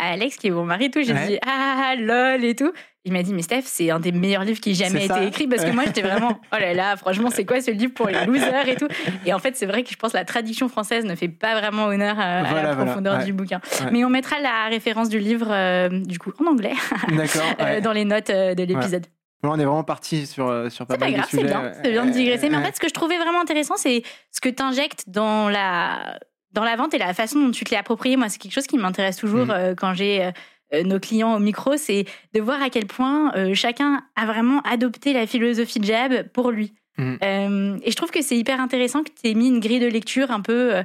à 0.00 0.12
Alex, 0.12 0.36
qui 0.36 0.46
est 0.48 0.50
mon 0.50 0.64
mari, 0.64 0.86
et 0.86 0.90
tout. 0.90 1.02
J'ai 1.02 1.12
Ouais. 1.12 1.26
dit 1.26 1.38
ah, 1.46 1.94
lol 1.98 2.44
et 2.44 2.54
tout. 2.54 2.72
Il 3.04 3.12
m'a 3.12 3.22
dit, 3.22 3.32
mais 3.32 3.40
Steph, 3.42 3.62
c'est 3.64 3.90
un 3.90 4.00
des 4.00 4.12
meilleurs 4.12 4.44
livres 4.44 4.60
qui 4.60 4.72
ait 4.72 4.74
jamais 4.74 5.06
été 5.06 5.26
écrit 5.26 5.46
parce 5.46 5.64
que 5.64 5.70
moi, 5.70 5.84
j'étais 5.86 6.02
vraiment, 6.02 6.38
oh 6.52 6.56
là 6.60 6.74
là, 6.74 6.96
franchement, 6.96 7.30
c'est 7.30 7.46
quoi 7.46 7.60
ce 7.62 7.70
livre 7.70 7.94
pour 7.94 8.06
les 8.08 8.26
losers 8.26 8.68
et 8.68 8.76
tout? 8.76 8.88
Et 9.24 9.32
en 9.32 9.38
fait, 9.38 9.56
c'est 9.56 9.64
vrai 9.66 9.82
que 9.82 9.90
je 9.90 9.96
pense 9.96 10.12
que 10.12 10.16
la 10.18 10.26
traduction 10.26 10.68
française 10.68 11.04
ne 11.06 11.14
fait 11.14 11.28
pas 11.28 11.58
vraiment 11.58 11.86
honneur 11.86 12.18
à, 12.18 12.22
à 12.38 12.42
la 12.42 12.48
voilà, 12.50 12.76
profondeur 12.76 13.18
ouais. 13.18 13.24
du 13.24 13.32
bouquin. 13.32 13.60
Ouais. 13.80 13.86
Mais 13.92 14.04
on 14.04 14.10
mettra 14.10 14.38
la 14.40 14.66
référence 14.68 15.08
du 15.08 15.18
livre, 15.20 15.46
euh, 15.50 15.88
du 15.88 16.18
coup, 16.18 16.32
en 16.40 16.50
anglais, 16.50 16.74
euh, 17.60 17.80
dans 17.80 17.92
les 17.92 18.04
notes 18.04 18.30
euh, 18.30 18.54
de 18.54 18.62
l'épisode. 18.64 19.06
Bon, 19.42 19.50
on 19.52 19.58
est 19.58 19.64
vraiment 19.64 19.84
parti 19.84 20.26
sur, 20.26 20.48
euh, 20.48 20.68
sur 20.68 20.84
pas 20.86 20.96
mal 20.98 21.12
grave, 21.12 21.24
de 21.24 21.28
sujets. 21.30 21.44
bien, 21.44 21.72
c'est 21.82 21.92
bien 21.92 22.04
de 22.04 22.10
Euh, 22.10 22.12
digresser. 22.12 22.50
Mais 22.50 22.56
en 22.56 22.62
fait, 22.62 22.74
ce 22.74 22.80
que 22.80 22.88
je 22.88 22.92
trouvais 22.94 23.16
vraiment 23.18 23.40
intéressant, 23.40 23.76
c'est 23.76 24.02
ce 24.32 24.40
que 24.40 24.48
tu 24.48 24.62
injectes 24.62 25.04
dans 25.06 25.48
la, 25.48 26.18
dans 26.58 26.64
la 26.64 26.74
vente 26.76 26.92
et 26.94 26.98
la 26.98 27.14
façon 27.14 27.40
dont 27.40 27.50
tu 27.52 27.64
te 27.64 27.70
l'es 27.70 27.76
approprié. 27.76 28.16
Moi, 28.16 28.28
c'est 28.28 28.38
quelque 28.38 28.52
chose 28.52 28.66
qui 28.66 28.78
m'intéresse 28.78 29.16
toujours 29.16 29.46
Mhm. 29.46 29.50
euh, 29.52 29.74
quand 29.76 29.94
j'ai 29.94 30.24
euh, 30.24 30.30
euh, 30.74 30.82
nos 30.82 30.98
clients 30.98 31.34
au 31.36 31.38
micro, 31.38 31.76
c'est 31.76 32.04
de 32.34 32.40
voir 32.40 32.60
à 32.60 32.68
quel 32.68 32.86
point 32.86 33.32
euh, 33.36 33.54
chacun 33.54 34.02
a 34.16 34.26
vraiment 34.26 34.60
adopté 34.62 35.12
la 35.12 35.26
philosophie 35.26 35.80
Jab 35.82 36.24
pour 36.32 36.50
lui. 36.50 36.74
Euh, 37.00 37.78
et 37.84 37.90
je 37.92 37.96
trouve 37.96 38.10
que 38.10 38.22
c'est 38.22 38.36
hyper 38.36 38.60
intéressant 38.60 39.04
que 39.04 39.10
tu 39.10 39.30
aies 39.30 39.34
mis 39.34 39.46
une 39.46 39.60
grille 39.60 39.78
de 39.78 39.86
lecture 39.86 40.32
un 40.32 40.40
peu. 40.40 40.82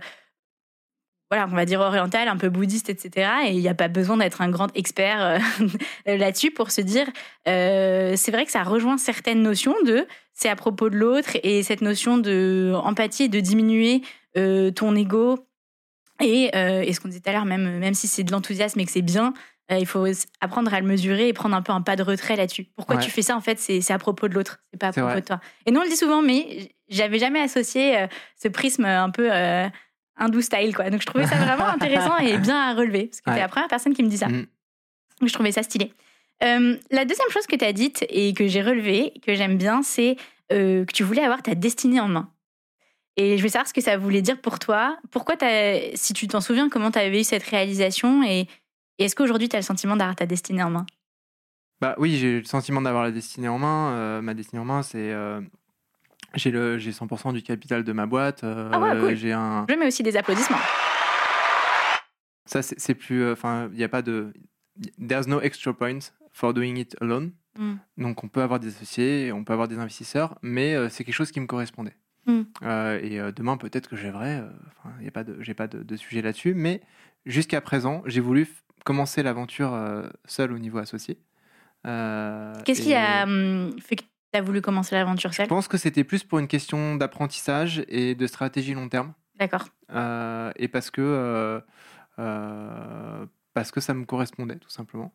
voilà, 1.31 1.47
on 1.51 1.55
va 1.55 1.65
dire 1.65 1.79
orientale, 1.79 2.27
un 2.27 2.37
peu 2.37 2.49
bouddhiste, 2.49 2.89
etc. 2.91 3.27
Et 3.47 3.53
il 3.53 3.59
n'y 3.59 3.67
a 3.67 3.73
pas 3.73 3.87
besoin 3.87 4.17
d'être 4.17 4.41
un 4.41 4.49
grand 4.49 4.69
expert 4.77 5.19
euh, 5.23 5.67
là-dessus 6.17 6.51
pour 6.51 6.69
se 6.69 6.81
dire, 6.81 7.07
euh, 7.47 8.13
c'est 8.15 8.31
vrai 8.31 8.45
que 8.45 8.51
ça 8.51 8.61
rejoint 8.61 8.99
certaines 8.99 9.41
notions 9.41 9.73
de 9.85 10.05
c'est 10.33 10.49
à 10.49 10.55
propos 10.55 10.89
de 10.91 10.95
l'autre 10.97 11.31
et 11.41 11.63
cette 11.63 11.81
notion 11.81 12.17
de 12.19 12.73
empathie 12.75 13.23
et 13.23 13.27
de 13.29 13.39
diminuer 13.39 14.01
euh, 14.37 14.69
ton 14.69 14.95
ego 14.95 15.39
et, 16.23 16.55
euh, 16.55 16.81
et 16.81 16.93
ce 16.93 16.99
qu'on 16.99 17.07
disait 17.09 17.19
tout 17.21 17.29
à 17.29 17.33
l'heure 17.33 17.45
même 17.45 17.79
même 17.79 17.93
si 17.93 18.07
c'est 18.07 18.23
de 18.23 18.31
l'enthousiasme 18.31 18.79
et 18.79 18.85
que 18.85 18.91
c'est 18.91 19.01
bien 19.01 19.33
euh, 19.71 19.77
il 19.77 19.85
faut 19.85 20.05
apprendre 20.41 20.73
à 20.73 20.79
le 20.81 20.85
mesurer 20.87 21.27
et 21.29 21.33
prendre 21.33 21.55
un 21.55 21.61
peu 21.61 21.71
un 21.71 21.81
pas 21.81 21.95
de 21.95 22.03
retrait 22.03 22.35
là-dessus 22.35 22.65
pourquoi 22.75 22.95
Ouais. 22.97 23.01
tu 23.01 23.09
fais 23.11 23.21
ça 23.21 23.35
en 23.35 23.41
fait 23.41 23.59
c'est 23.59 23.91
à 23.91 23.97
propos 23.97 24.27
de 24.27 24.33
l'autre 24.33 24.59
c'est 24.71 24.79
pas 24.79 24.87
à 24.87 24.91
propos 24.91 25.07
vrai. 25.07 25.21
de 25.21 25.25
toi 25.25 25.39
et 25.65 25.71
nous 25.71 25.79
on 25.79 25.83
le 25.83 25.89
dit 25.89 25.95
souvent 25.95 26.21
mais 26.21 26.71
j'avais 26.89 27.19
jamais 27.19 27.39
associé 27.41 27.97
euh, 27.97 28.07
ce 28.41 28.47
prisme 28.47 28.85
un 28.85 29.09
peu 29.09 29.29
euh, 29.31 29.67
hindou 30.17 30.41
style 30.41 30.75
quoi 30.75 30.89
donc 30.89 31.01
je 31.01 31.05
trouvais 31.05 31.27
ça 31.27 31.35
vraiment 31.45 31.67
intéressant 31.67 32.17
et 32.17 32.37
bien 32.37 32.57
à 32.59 32.73
relever 32.73 33.05
parce 33.07 33.21
que 33.21 33.29
Ouais. 33.29 33.35
t'es 33.37 33.41
la 33.41 33.47
première 33.47 33.69
personne 33.69 33.93
qui 33.93 34.03
me 34.03 34.09
dit 34.09 34.17
ça 34.17 34.27
Mhm. 34.27 34.45
donc, 35.21 35.29
je 35.29 35.33
trouvais 35.33 35.51
ça 35.51 35.63
stylé. 35.63 35.93
Euh, 36.43 36.75
la 36.91 37.05
deuxième 37.05 37.29
chose 37.29 37.47
que 37.47 37.55
tu 37.55 37.63
as 37.63 37.71
dite 37.71 38.05
et 38.09 38.33
que 38.33 38.47
j'ai 38.47 38.61
relevée, 38.61 39.13
que 39.25 39.33
j'aime 39.35 39.57
bien, 39.57 39.81
c'est 39.81 40.17
que 40.49 40.83
tu 40.93 41.03
voulais 41.03 41.23
avoir 41.23 41.41
ta 41.41 41.55
destinée 41.55 41.99
en 42.01 42.07
main. 42.09 42.29
Et 43.17 43.37
je 43.37 43.43
veux 43.43 43.49
savoir 43.49 43.67
ce 43.67 43.73
que 43.73 43.81
ça 43.81 43.95
voulait 43.97 44.21
dire 44.23 44.41
pour 44.41 44.57
toi. 44.59 44.97
Pourquoi, 45.11 45.37
t'as- 45.37 45.95
si 45.95 46.13
tu 46.13 46.27
t'en 46.27 46.41
souviens, 46.41 46.69
comment 46.69 46.89
tu 46.91 46.97
avais 46.99 47.19
eu 47.21 47.23
cette 47.23 47.43
réalisation 47.43 48.23
et, 48.23 48.47
et 48.97 49.05
est-ce 49.05 49.15
qu'aujourd'hui 49.15 49.49
tu 49.49 49.55
as 49.55 49.59
le 49.59 49.63
sentiment 49.63 49.95
d'avoir 49.95 50.15
ta 50.15 50.25
destinée 50.25 50.63
en 50.63 50.69
main? 50.71 50.85
Bah 51.81 51.95
oui, 51.97 52.15
j'ai 52.17 52.39
le 52.39 52.45
sentiment 52.45 52.81
d'avoir 52.81 53.03
la 53.03 53.11
destinée 53.11 53.49
en 53.49 53.59
main. 53.59 53.91
Euh, 53.93 54.21
ma 54.21 54.33
destinée 54.33 54.61
en 54.61 54.65
main, 54.65 54.81
c'est. 54.83 55.11
euh, 55.11 55.41
j'ai 56.35 56.49
le 56.49 56.77
j'ai 56.79 56.91
100% 56.91 57.33
du 57.33 57.43
capital 57.43 57.83
de 57.83 57.91
ma 57.93 58.05
boîte. 58.07 58.43
euh, 58.43 58.69
Ah 58.73 58.79
ouais, 58.79 58.99
cool. 58.99 59.15
J'ai 59.15 59.33
un. 59.33 59.65
Je 59.69 59.75
mets 59.75 59.87
aussi 59.87 60.01
des 60.01 60.15
applaudissements. 60.17 60.57
Ça, 62.45 62.61
c'est 62.61 62.95
plus. 62.95 63.31
Enfin, 63.31 63.69
il 63.71 63.77
n'y 63.77 63.83
a 63.83 63.89
pas 63.89 64.01
de. 64.01 64.33
There's 64.99 65.27
no 65.27 65.39
extra 65.41 65.73
point 65.73 65.99
for 66.31 66.53
doing 66.53 66.77
it 66.77 66.95
alone. 67.01 67.31
Mm. 67.57 67.75
Donc, 67.97 68.23
on 68.23 68.27
peut 68.27 68.41
avoir 68.41 68.59
des 68.59 68.69
associés, 68.69 69.31
on 69.31 69.43
peut 69.43 69.53
avoir 69.53 69.67
des 69.67 69.77
investisseurs, 69.77 70.37
mais 70.41 70.89
c'est 70.89 71.03
quelque 71.03 71.13
chose 71.15 71.31
qui 71.31 71.39
me 71.39 71.45
correspondait. 71.45 71.95
Mm. 72.25 72.41
Euh, 72.63 72.99
et 73.01 73.19
euh, 73.19 73.31
demain, 73.31 73.57
peut-être 73.57 73.89
que 73.89 73.95
j'aimerais. 73.95 74.39
euh, 74.39 74.49
Enfin, 74.77 74.95
il 74.99 75.05
y 75.05 75.07
a 75.07 75.11
pas 75.11 75.23
de, 75.23 75.37
j'ai 75.41 75.53
pas 75.53 75.67
de, 75.67 75.83
de 75.83 75.95
sujet 75.95 76.21
là-dessus, 76.21 76.53
mais 76.53 76.81
jusqu'à 77.25 77.61
présent, 77.61 78.03
j'ai 78.05 78.21
voulu 78.21 78.47
commencer 78.85 79.23
l'aventure 79.23 79.77
seul 80.25 80.51
au 80.51 80.59
niveau 80.59 80.77
associé. 80.77 81.17
Qu'est-ce 81.85 82.81
qui 82.81 82.93
a 82.93 83.23
hum, 83.23 83.73
fait 83.79 83.95
que 83.95 84.03
tu 84.03 84.39
as 84.39 84.41
voulu 84.41 84.61
commencer 84.61 84.95
l'aventure 84.95 85.33
seul 85.33 85.45
Je 85.45 85.49
pense 85.49 85.67
que 85.67 85.77
c'était 85.77 86.03
plus 86.03 86.23
pour 86.23 86.39
une 86.39 86.47
question 86.47 86.95
d'apprentissage 86.95 87.85
et 87.87 88.15
de 88.15 88.27
stratégie 88.27 88.73
long 88.73 88.89
terme. 88.89 89.13
D'accord. 89.39 89.67
Euh, 89.91 90.51
et 90.55 90.67
parce 90.67 90.91
que, 90.91 91.01
euh, 91.01 91.59
euh, 92.19 93.25
parce 93.53 93.71
que 93.71 93.79
ça 93.79 93.93
me 93.93 94.05
correspondait, 94.05 94.57
tout 94.57 94.69
simplement. 94.69 95.13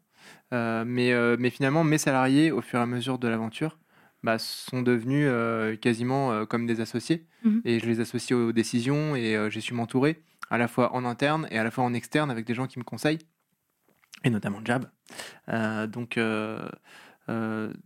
Mais, 0.52 1.36
mais 1.38 1.50
finalement, 1.50 1.84
mes 1.84 1.98
salariés, 1.98 2.50
au 2.50 2.60
fur 2.60 2.78
et 2.78 2.82
à 2.82 2.86
mesure 2.86 3.18
de 3.18 3.28
l'aventure, 3.28 3.78
bah, 4.22 4.38
sont 4.38 4.82
devenus 4.82 5.26
euh, 5.28 5.76
quasiment 5.76 6.32
euh, 6.32 6.44
comme 6.44 6.66
des 6.66 6.80
associés. 6.80 7.26
Mhm. 7.44 7.62
Et 7.64 7.78
je 7.78 7.86
les 7.86 8.00
associe 8.00 8.38
aux 8.38 8.52
décisions 8.52 9.16
et 9.16 9.36
euh, 9.36 9.50
j'ai 9.50 9.60
su 9.60 9.74
m'entourer 9.74 10.22
à 10.50 10.58
la 10.58 10.68
fois 10.68 10.94
en 10.94 11.04
interne 11.04 11.46
et 11.50 11.58
à 11.58 11.64
la 11.64 11.70
fois 11.70 11.84
en 11.84 11.94
externe 11.94 12.30
avec 12.30 12.46
des 12.46 12.54
gens 12.54 12.66
qui 12.66 12.78
me 12.78 12.84
conseillent, 12.84 13.18
et 14.24 14.30
notamment 14.30 14.60
Jab. 14.64 14.86
Euh, 15.50 15.86
donc, 15.86 16.18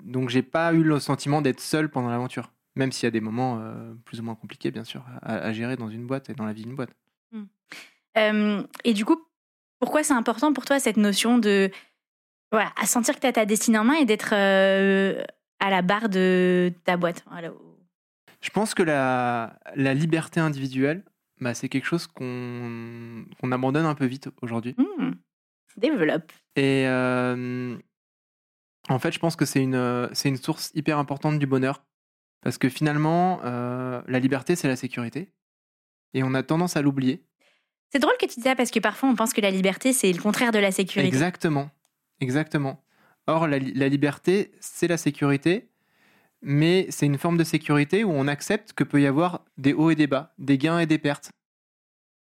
donc 0.05 0.29
j'ai 0.29 0.43
pas 0.43 0.73
eu 0.73 0.85
le 0.85 1.01
sentiment 1.01 1.43
d'être 1.43 1.61
seul 1.61 1.91
pendant 1.91 2.09
l'aventure, 2.09 2.53
même 2.77 2.93
s'il 2.93 3.05
y 3.05 3.09
a 3.09 3.11
des 3.11 3.21
moments 3.21 3.61
plus 4.05 4.21
ou 4.21 4.23
moins 4.23 4.37
compliqués, 4.37 4.71
bien 4.71 4.85
sûr, 4.85 5.05
à, 5.23 5.39
à 5.39 5.53
gérer 5.53 5.75
dans 5.75 5.89
une 5.91 6.07
boîte 6.07 6.31
et 6.31 6.35
dans 6.35 6.47
la 6.47 6.53
vie 6.53 6.62
d'une 6.62 6.77
boîte. 6.77 6.95
Euh, 8.19 8.62
et 8.85 8.93
du 8.93 9.05
coup, 9.05 9.17
pourquoi 9.81 10.03
c'est 10.03 10.12
important 10.12 10.53
pour 10.53 10.65
toi 10.65 10.79
cette 10.79 10.97
notion 10.97 11.39
de 11.39 11.71
voilà, 12.51 12.71
à 12.77 12.87
sentir 12.87 13.15
que 13.15 13.21
tu 13.21 13.27
as 13.27 13.33
ta 13.33 13.47
destinée 13.47 13.79
en 13.79 13.85
main 13.85 13.95
et 13.95 14.05
d'être 14.05 14.35
à 15.62 15.71
la 15.71 15.81
barre 15.81 16.09
de 16.09 16.73
ta 16.85 16.97
boîte 16.97 17.25
Voilà. 17.31 17.52
Je 18.40 18.50
pense 18.50 18.75
que 18.75 18.83
la, 18.83 19.59
la 19.76 19.95
liberté 19.95 20.40
individuelle, 20.40 21.04
bah, 21.40 21.54
c'est 21.54 21.69
quelque 21.69 21.87
chose 21.87 22.09
qu'on 22.09 23.52
abandonne 23.52 23.87
un 23.87 23.95
peu 23.95 24.07
vite 24.07 24.28
aujourd'hui. 24.42 24.75
Hmm. 24.76 25.12
Développe. 25.76 26.33
Et 26.57 26.85
euh, 26.87 27.78
en 28.88 28.99
fait, 28.99 29.12
je 29.12 29.21
pense 29.21 29.37
que 29.37 29.45
c'est 29.45 29.62
une, 29.62 30.11
c'est 30.12 30.28
une 30.28 30.37
source 30.37 30.73
hyper 30.75 30.99
importante 30.99 31.38
du 31.38 31.47
bonheur. 31.47 31.85
Parce 32.42 32.59
que 32.59 32.69
finalement, 32.69 33.40
euh, 33.45 34.02
la 34.09 34.19
liberté, 34.19 34.57
c'est 34.57 34.66
la 34.66 34.76
sécurité. 34.76 35.33
Et 36.12 36.25
on 36.25 36.35
a 36.35 36.42
tendance 36.42 36.76
à 36.76 36.83
l'oublier. 36.83 37.25
C'est 37.90 38.00
drôle 38.00 38.16
que 38.19 38.26
tu 38.26 38.40
dis 38.40 38.42
ça 38.42 38.57
parce 38.57 38.73
que 38.73 38.81
parfois 38.81 39.09
on 39.09 39.14
pense 39.14 39.33
que 39.33 39.40
la 39.42 39.50
liberté 39.50 39.92
c'est 39.92 40.11
le 40.12 40.21
contraire 40.21 40.50
de 40.50 40.59
la 40.59 40.73
sécurité. 40.73 41.07
Exactement. 41.07 41.71
Exactement. 42.21 42.83
Or, 43.26 43.47
la, 43.47 43.59
li- 43.59 43.73
la 43.75 43.88
liberté, 43.88 44.52
c'est 44.61 44.88
la 44.88 44.97
sécurité. 44.97 45.69
Mais 46.45 46.87
c'est 46.91 47.07
une 47.07 47.19
forme 47.19 47.37
de 47.37 47.45
sécurité 47.45 48.02
où 48.02 48.11
on 48.11 48.26
accepte 48.26 48.73
que 48.73 48.83
peut 48.83 49.00
y 49.00 49.07
avoir 49.07 49.45
des 49.59 49.73
hauts 49.75 49.91
et 49.91 49.95
des 49.95 50.09
bas, 50.09 50.35
des 50.38 50.59
gains 50.59 50.81
et 50.81 50.87
des 50.87 50.99
pertes. 50.99 51.31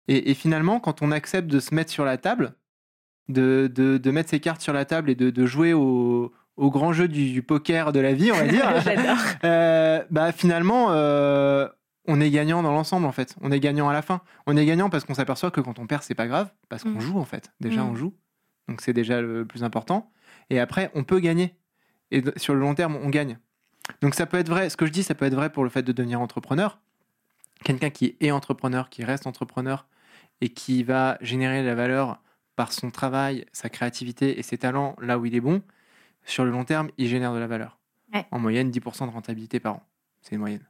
Et, 0.08 0.30
et 0.30 0.34
finalement, 0.34 0.78
quand 0.78 1.00
on 1.02 1.10
accepte 1.10 1.48
de 1.48 1.58
se 1.58 1.74
mettre 1.74 1.90
sur 1.90 2.04
la 2.04 2.18
table, 2.18 2.52
de, 3.28 3.70
de, 3.74 3.96
de 3.96 4.10
mettre 4.10 4.28
ses 4.28 4.40
cartes 4.40 4.60
sur 4.60 4.72
la 4.74 4.84
table 4.84 5.08
et 5.08 5.14
de, 5.14 5.30
de 5.30 5.46
jouer 5.46 5.72
au, 5.72 6.32
au 6.56 6.70
grand 6.70 6.92
jeu 6.92 7.08
du, 7.08 7.32
du 7.32 7.42
poker 7.42 7.92
de 7.92 8.00
la 8.00 8.12
vie, 8.12 8.30
on 8.30 8.36
va 8.36 8.46
dire, 8.46 8.66
euh, 9.44 10.04
bah 10.10 10.32
finalement, 10.32 10.88
euh, 10.90 11.66
on 12.06 12.20
est 12.20 12.30
gagnant 12.30 12.62
dans 12.62 12.72
l'ensemble 12.72 13.06
en 13.06 13.12
fait. 13.12 13.36
On 13.40 13.50
est 13.52 13.60
gagnant 13.60 13.88
à 13.88 13.94
la 13.94 14.02
fin. 14.02 14.20
On 14.46 14.54
est 14.56 14.66
gagnant 14.66 14.90
parce 14.90 15.04
qu'on 15.04 15.14
s'aperçoit 15.14 15.50
que 15.50 15.60
quand 15.62 15.78
on 15.78 15.86
perd, 15.86 16.02
c'est 16.02 16.14
pas 16.14 16.26
grave, 16.26 16.50
parce 16.68 16.82
qu'on 16.82 16.90
Mm. 16.90 17.00
joue 17.00 17.18
en 17.18 17.24
fait. 17.24 17.52
Déjà, 17.60 17.82
Mm. 17.84 17.88
on 17.90 17.94
joue. 17.94 18.12
Donc 18.68 18.82
c'est 18.82 18.92
déjà 18.92 19.22
le 19.22 19.46
plus 19.46 19.64
important. 19.64 20.10
Et 20.50 20.60
après, 20.60 20.90
on 20.94 21.04
peut 21.04 21.20
gagner. 21.20 21.54
Et 22.10 22.22
sur 22.36 22.54
le 22.54 22.60
long 22.60 22.74
terme, 22.74 22.96
on 22.96 23.08
gagne. 23.08 23.38
Donc 24.02 24.14
ça 24.14 24.26
peut 24.26 24.38
être 24.38 24.48
vrai. 24.48 24.68
Ce 24.70 24.76
que 24.76 24.86
je 24.86 24.92
dis, 24.92 25.02
ça 25.02 25.14
peut 25.14 25.24
être 25.24 25.34
vrai 25.34 25.50
pour 25.50 25.64
le 25.64 25.70
fait 25.70 25.82
de 25.82 25.92
devenir 25.92 26.20
entrepreneur. 26.20 26.78
Quelqu'un 27.64 27.90
qui 27.90 28.16
est 28.20 28.30
entrepreneur, 28.30 28.90
qui 28.90 29.04
reste 29.04 29.26
entrepreneur 29.26 29.86
et 30.40 30.48
qui 30.48 30.82
va 30.82 31.18
générer 31.20 31.62
de 31.62 31.66
la 31.66 31.74
valeur 31.74 32.22
par 32.56 32.72
son 32.72 32.90
travail, 32.90 33.46
sa 33.52 33.68
créativité 33.68 34.38
et 34.38 34.42
ses 34.42 34.58
talents 34.58 34.96
là 35.00 35.18
où 35.18 35.26
il 35.26 35.34
est 35.34 35.40
bon, 35.40 35.62
sur 36.24 36.44
le 36.44 36.50
long 36.50 36.64
terme, 36.64 36.90
il 36.98 37.08
génère 37.08 37.32
de 37.32 37.38
la 37.38 37.46
valeur. 37.46 37.78
Ouais. 38.12 38.26
En 38.30 38.38
moyenne, 38.38 38.70
10% 38.70 39.06
de 39.06 39.12
rentabilité 39.12 39.60
par 39.60 39.74
an. 39.74 39.86
C'est 40.22 40.34
une 40.34 40.40
moyenne. 40.40 40.66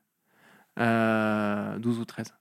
Euh, 0.79 1.79
12 1.79 1.99
ou 1.99 2.05
13. 2.05 2.35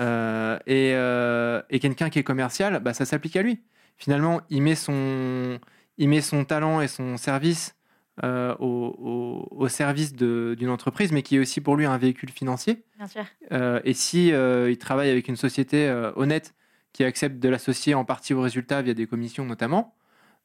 Euh, 0.00 0.58
et 0.66 0.92
euh, 0.94 1.62
et 1.70 1.78
quelqu'un 1.78 2.10
qui 2.10 2.18
est 2.18 2.24
commercial, 2.24 2.80
bah, 2.80 2.94
ça 2.94 3.04
s'applique 3.04 3.36
à 3.36 3.42
lui. 3.42 3.62
Finalement, 3.96 4.40
il 4.50 4.62
met 4.62 4.74
son, 4.74 5.58
il 5.98 6.08
met 6.08 6.20
son 6.20 6.44
talent 6.44 6.80
et 6.80 6.88
son 6.88 7.16
service 7.16 7.74
euh, 8.22 8.54
au, 8.60 9.46
au- 9.50 9.56
au 9.64 9.68
service 9.68 10.14
d'une 10.14 10.68
entreprise, 10.68 11.10
mais 11.12 11.22
qui 11.22 11.36
est 11.36 11.38
aussi 11.40 11.60
pour 11.60 11.76
lui 11.76 11.84
un 11.86 11.98
véhicule 11.98 12.30
financier. 12.30 12.84
Bien 12.96 13.06
sûr. 13.08 13.24
Euh, 13.52 13.80
et 13.84 13.92
si 13.92 14.32
euh, 14.32 14.70
il 14.70 14.78
travaille 14.78 15.10
avec 15.10 15.26
une 15.28 15.36
société 15.36 15.88
honnête 16.16 16.54
qui 16.92 17.02
accepte 17.02 17.40
de 17.40 17.48
l'associer 17.48 17.94
en 17.94 18.04
partie 18.04 18.32
au 18.34 18.40
résultat 18.40 18.82
via 18.82 18.94
des 18.94 19.06
commissions 19.06 19.44
notamment, 19.44 19.94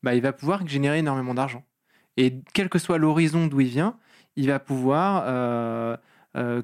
bah, 0.02 0.16
il 0.16 0.22
va 0.22 0.34
pouvoir 0.34 0.68
générer 0.68 0.98
énormément 1.00 1.34
d'argent. 1.36 1.64
Et 2.18 2.42
quel 2.54 2.70
que 2.70 2.80
soit 2.80 2.98
l'horizon 2.98 3.46
d'où 3.48 3.62
il 3.62 3.68
vient, 3.68 3.98
il 4.36 4.48
va 4.48 4.60
pouvoir 4.60 5.26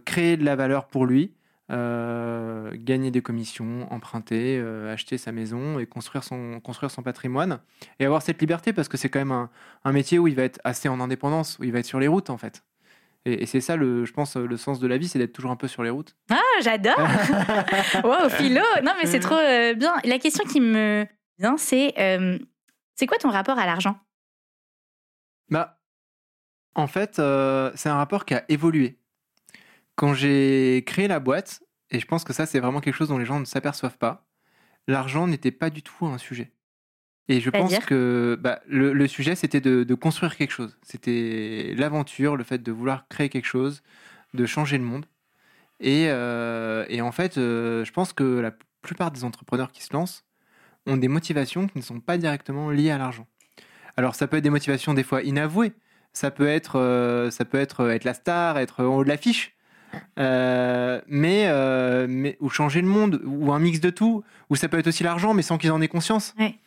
créer 0.05 0.37
de 0.37 0.43
la 0.45 0.55
valeur 0.55 0.87
pour 0.87 1.05
lui, 1.05 1.33
euh, 1.71 2.69
gagner 2.75 3.09
des 3.09 3.23
commissions, 3.23 3.91
emprunter, 3.91 4.59
euh, 4.59 4.93
acheter 4.93 5.17
sa 5.17 5.31
maison 5.31 5.79
et 5.79 5.87
construire 5.87 6.23
son, 6.23 6.59
construire 6.59 6.91
son 6.91 7.01
patrimoine. 7.01 7.59
Et 7.99 8.05
avoir 8.05 8.21
cette 8.21 8.39
liberté 8.39 8.71
parce 8.71 8.87
que 8.87 8.97
c'est 8.97 9.09
quand 9.09 9.19
même 9.19 9.31
un, 9.31 9.49
un 9.83 9.91
métier 9.91 10.19
où 10.19 10.27
il 10.27 10.35
va 10.35 10.43
être 10.43 10.59
assez 10.63 10.87
en 10.87 10.99
indépendance, 10.99 11.57
où 11.59 11.63
il 11.63 11.71
va 11.71 11.79
être 11.79 11.85
sur 11.85 11.99
les 11.99 12.07
routes 12.07 12.29
en 12.29 12.37
fait. 12.37 12.63
Et, 13.25 13.43
et 13.43 13.45
c'est 13.47 13.61
ça, 13.61 13.75
le, 13.75 14.05
je 14.05 14.13
pense, 14.13 14.35
le 14.35 14.57
sens 14.57 14.79
de 14.79 14.85
la 14.85 14.99
vie, 14.99 15.07
c'est 15.07 15.17
d'être 15.17 15.33
toujours 15.33 15.49
un 15.49 15.55
peu 15.55 15.67
sur 15.67 15.81
les 15.81 15.89
routes. 15.89 16.15
Ah, 16.29 16.39
j'adore. 16.61 16.99
Wow, 18.03 18.29
philo. 18.29 18.61
Non, 18.83 18.91
mais 19.01 19.07
c'est 19.07 19.19
trop 19.19 19.35
euh, 19.35 19.73
bien. 19.73 19.95
La 20.03 20.19
question 20.19 20.45
qui 20.45 20.61
me 20.61 21.07
vient, 21.39 21.57
c'est 21.57 21.95
c'est 22.93 23.07
quoi 23.07 23.17
ton 23.17 23.31
rapport 23.31 23.57
à 23.57 23.65
l'argent? 23.65 23.97
Bah, 25.49 25.79
en 26.75 26.87
fait, 26.87 27.15
c'est 27.15 27.89
un 27.89 27.95
rapport 27.95 28.25
qui 28.25 28.35
a 28.35 28.45
évolué. 28.49 28.99
Quand 29.95 30.13
j'ai 30.13 30.83
créé 30.85 31.07
la 31.07 31.19
boîte, 31.19 31.61
et 31.91 31.99
je 31.99 32.05
pense 32.05 32.23
que 32.23 32.33
ça, 32.33 32.45
c'est 32.45 32.59
vraiment 32.59 32.81
quelque 32.81 32.95
chose 32.95 33.09
dont 33.09 33.17
les 33.17 33.25
gens 33.25 33.39
ne 33.39 33.45
s'aperçoivent 33.45 33.97
pas, 33.97 34.27
l'argent 34.87 35.27
n'était 35.27 35.51
pas 35.51 35.69
du 35.69 35.81
tout 35.81 36.05
un 36.05 36.17
sujet. 36.17 36.51
Et 37.27 37.39
je 37.41 37.49
pense 37.49 37.79
que 37.79 38.37
bah, 38.39 38.61
le, 38.67 38.93
le 38.93 39.07
sujet, 39.07 39.35
c'était 39.35 39.61
de, 39.61 39.83
de 39.83 39.95
construire 39.95 40.35
quelque 40.35 40.51
chose. 40.51 40.77
C'était 40.83 41.73
l'aventure, 41.75 42.35
le 42.35 42.43
fait 42.43 42.61
de 42.61 42.71
vouloir 42.71 43.07
créer 43.07 43.29
quelque 43.29 43.47
chose, 43.47 43.81
de 44.35 44.45
changer 44.45 44.77
le 44.77 44.83
monde. 44.83 45.07
Et, 45.79 46.05
euh, 46.09 46.85
et 46.87 47.01
en 47.01 47.11
fait, 47.11 47.37
euh, 47.37 47.83
je 47.83 47.91
pense 47.91 48.13
que 48.13 48.23
la 48.39 48.51
plupart 48.83 49.09
des 49.11 49.23
entrepreneurs 49.23 49.71
qui 49.71 49.83
se 49.83 49.91
lancent 49.91 50.23
ont 50.85 50.97
des 50.97 51.07
motivations 51.07 51.67
qui 51.67 51.79
ne 51.79 51.83
sont 51.83 51.99
pas 51.99 52.17
directement 52.17 52.69
liées 52.69 52.91
à 52.91 52.99
l'argent. 52.99 53.27
Alors, 53.97 54.13
ça 54.13 54.27
peut 54.27 54.37
être 54.37 54.43
des 54.43 54.51
motivations 54.51 54.93
des 54.93 55.03
fois 55.03 55.23
inavouées. 55.23 55.73
Ça 56.13 56.29
peut 56.29 56.47
être, 56.47 56.79
euh, 56.79 57.31
ça 57.31 57.43
peut 57.43 57.57
être 57.57 57.89
être 57.89 58.03
la 58.03 58.13
star, 58.13 58.59
être 58.59 58.83
en 58.83 58.97
haut 58.97 59.03
de 59.03 59.09
l'affiche. 59.09 59.54
Euh, 60.19 61.01
mais, 61.07 61.45
euh, 61.47 62.07
mais 62.09 62.37
ou 62.39 62.49
changer 62.49 62.81
le 62.81 62.87
monde 62.87 63.21
ou 63.25 63.51
un 63.51 63.59
mix 63.59 63.79
de 63.79 63.89
tout 63.89 64.23
ou 64.49 64.55
ça 64.55 64.67
peut 64.67 64.79
être 64.79 64.87
aussi 64.87 65.03
l'argent 65.03 65.33
mais 65.33 65.41
sans 65.41 65.57
qu'ils 65.57 65.71
en 65.71 65.81
aient 65.81 65.87
conscience. 65.87 66.33
Ouais. 66.39 66.59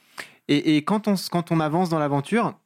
et, 0.48 0.76
et 0.76 0.84
quand 0.84 1.08
on 1.08 1.14
quand 1.30 1.50
on 1.52 1.60
avance 1.60 1.88
dans 1.88 1.98
l'aventure 1.98 2.58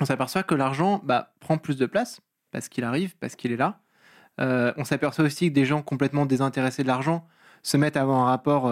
on 0.00 0.04
s'aperçoit 0.04 0.42
que 0.42 0.54
l'argent 0.54 1.00
bah, 1.04 1.32
prend 1.40 1.58
plus 1.58 1.76
de 1.76 1.86
place 1.86 2.20
parce 2.50 2.68
qu'il 2.68 2.84
arrive 2.84 3.16
parce 3.18 3.36
qu'il 3.36 3.52
est 3.52 3.56
là. 3.56 3.80
Euh, 4.40 4.72
on 4.76 4.84
s'aperçoit 4.84 5.24
aussi 5.24 5.48
que 5.48 5.54
des 5.54 5.64
gens 5.64 5.82
complètement 5.82 6.26
désintéressés 6.26 6.82
de 6.82 6.88
l'argent 6.88 7.26
se 7.62 7.76
mettent 7.76 7.96
à 7.96 8.02
avoir 8.02 8.18
un 8.18 8.26
rapport 8.26 8.70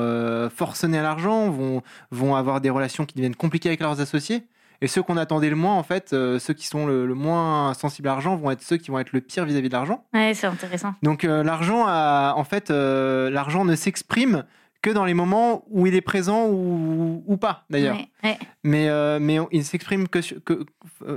forcené 0.52 0.98
à 0.98 1.02
l'argent 1.02 1.50
vont 1.50 1.82
vont 2.10 2.34
avoir 2.36 2.60
des 2.60 2.68
relations 2.68 3.06
qui 3.06 3.14
deviennent 3.14 3.36
compliquées 3.36 3.68
avec 3.68 3.80
leurs 3.80 4.00
associés 4.00 4.46
et 4.82 4.86
ceux 4.88 5.02
qu'on 5.02 5.16
attendait 5.16 5.48
le 5.48 5.56
moins 5.56 5.74
en 5.76 5.82
fait 5.82 6.12
euh, 6.12 6.38
ceux 6.38 6.52
qui 6.52 6.66
sont 6.66 6.84
le, 6.86 7.06
le 7.06 7.14
moins 7.14 7.72
sensibles 7.72 8.08
à 8.08 8.12
l'argent 8.12 8.36
vont 8.36 8.50
être 8.50 8.60
ceux 8.62 8.76
qui 8.76 8.90
vont 8.90 8.98
être 8.98 9.12
le 9.12 9.22
pire 9.22 9.46
vis-à-vis 9.46 9.68
de 9.68 9.72
l'argent 9.72 10.04
Ouais, 10.12 10.34
c'est 10.34 10.46
intéressant. 10.46 10.94
donc 11.02 11.24
euh, 11.24 11.42
l'argent, 11.42 11.84
a- 11.86 12.34
en 12.36 12.44
fait, 12.44 12.70
euh, 12.70 13.30
l'argent 13.30 13.64
ne 13.64 13.74
s'exprime 13.76 14.44
que 14.82 14.90
dans 14.90 15.04
les 15.04 15.14
moments 15.14 15.62
où 15.70 15.86
il 15.86 15.94
est 15.94 16.00
présent 16.00 16.48
ou, 16.48 17.22
ou 17.26 17.36
pas, 17.36 17.64
d'ailleurs. 17.70 17.94
Ouais, 17.96 18.08
ouais. 18.24 18.38
Mais, 18.64 18.88
euh, 18.88 19.18
mais 19.20 19.38
il 19.52 19.64
s'exprime 19.64 20.08
que, 20.08 20.18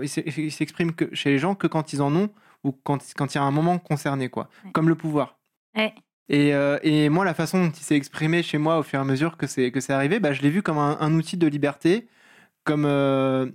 il 0.02 0.08
s'ex- 0.08 0.38
il 0.38 0.52
s'exprime 0.52 0.94
que 0.94 1.06
chez 1.14 1.32
les 1.32 1.40
gens 1.40 1.56
que 1.56 1.66
quand 1.66 1.92
ils 1.92 2.02
en 2.04 2.16
ont 2.16 2.30
ou 2.64 2.72
quand, 2.72 3.00
quand 3.18 3.34
il 3.34 3.38
y 3.40 3.42
a 3.42 3.44
un 3.44 3.50
moment 3.52 3.80
concerné, 3.80 4.30
quoi. 4.30 4.50
Ouais. 4.64 4.72
Comme 4.72 4.88
le 4.88 4.94
pouvoir. 4.96 5.40
Ouais. 5.76 5.94
Et, 6.30 6.54
euh, 6.54 6.78
et 6.84 7.10
moi, 7.10 7.26
la 7.26 7.34
façon 7.34 7.64
dont 7.64 7.72
il 7.72 7.84
s'est 7.84 7.96
exprimé 7.96 8.44
chez 8.44 8.58
moi 8.60 8.78
au 8.80 8.84
fur 8.84 9.00
et 9.00 9.02
à 9.02 9.06
mesure 9.06 9.36
que 9.38 9.48
c'est 9.48 9.72
que 9.72 9.80
c'est 9.80 9.94
arrivé, 9.94 10.20
bah, 10.20 10.32
je 10.34 10.42
l'ai 10.44 10.50
vu 10.52 10.62
comme 10.62 10.78
un, 10.78 10.98
un 11.00 11.14
outil 11.16 11.38
de 11.38 11.48
liberté, 11.48 12.08
comme 12.66 12.86
euh, 12.86 13.46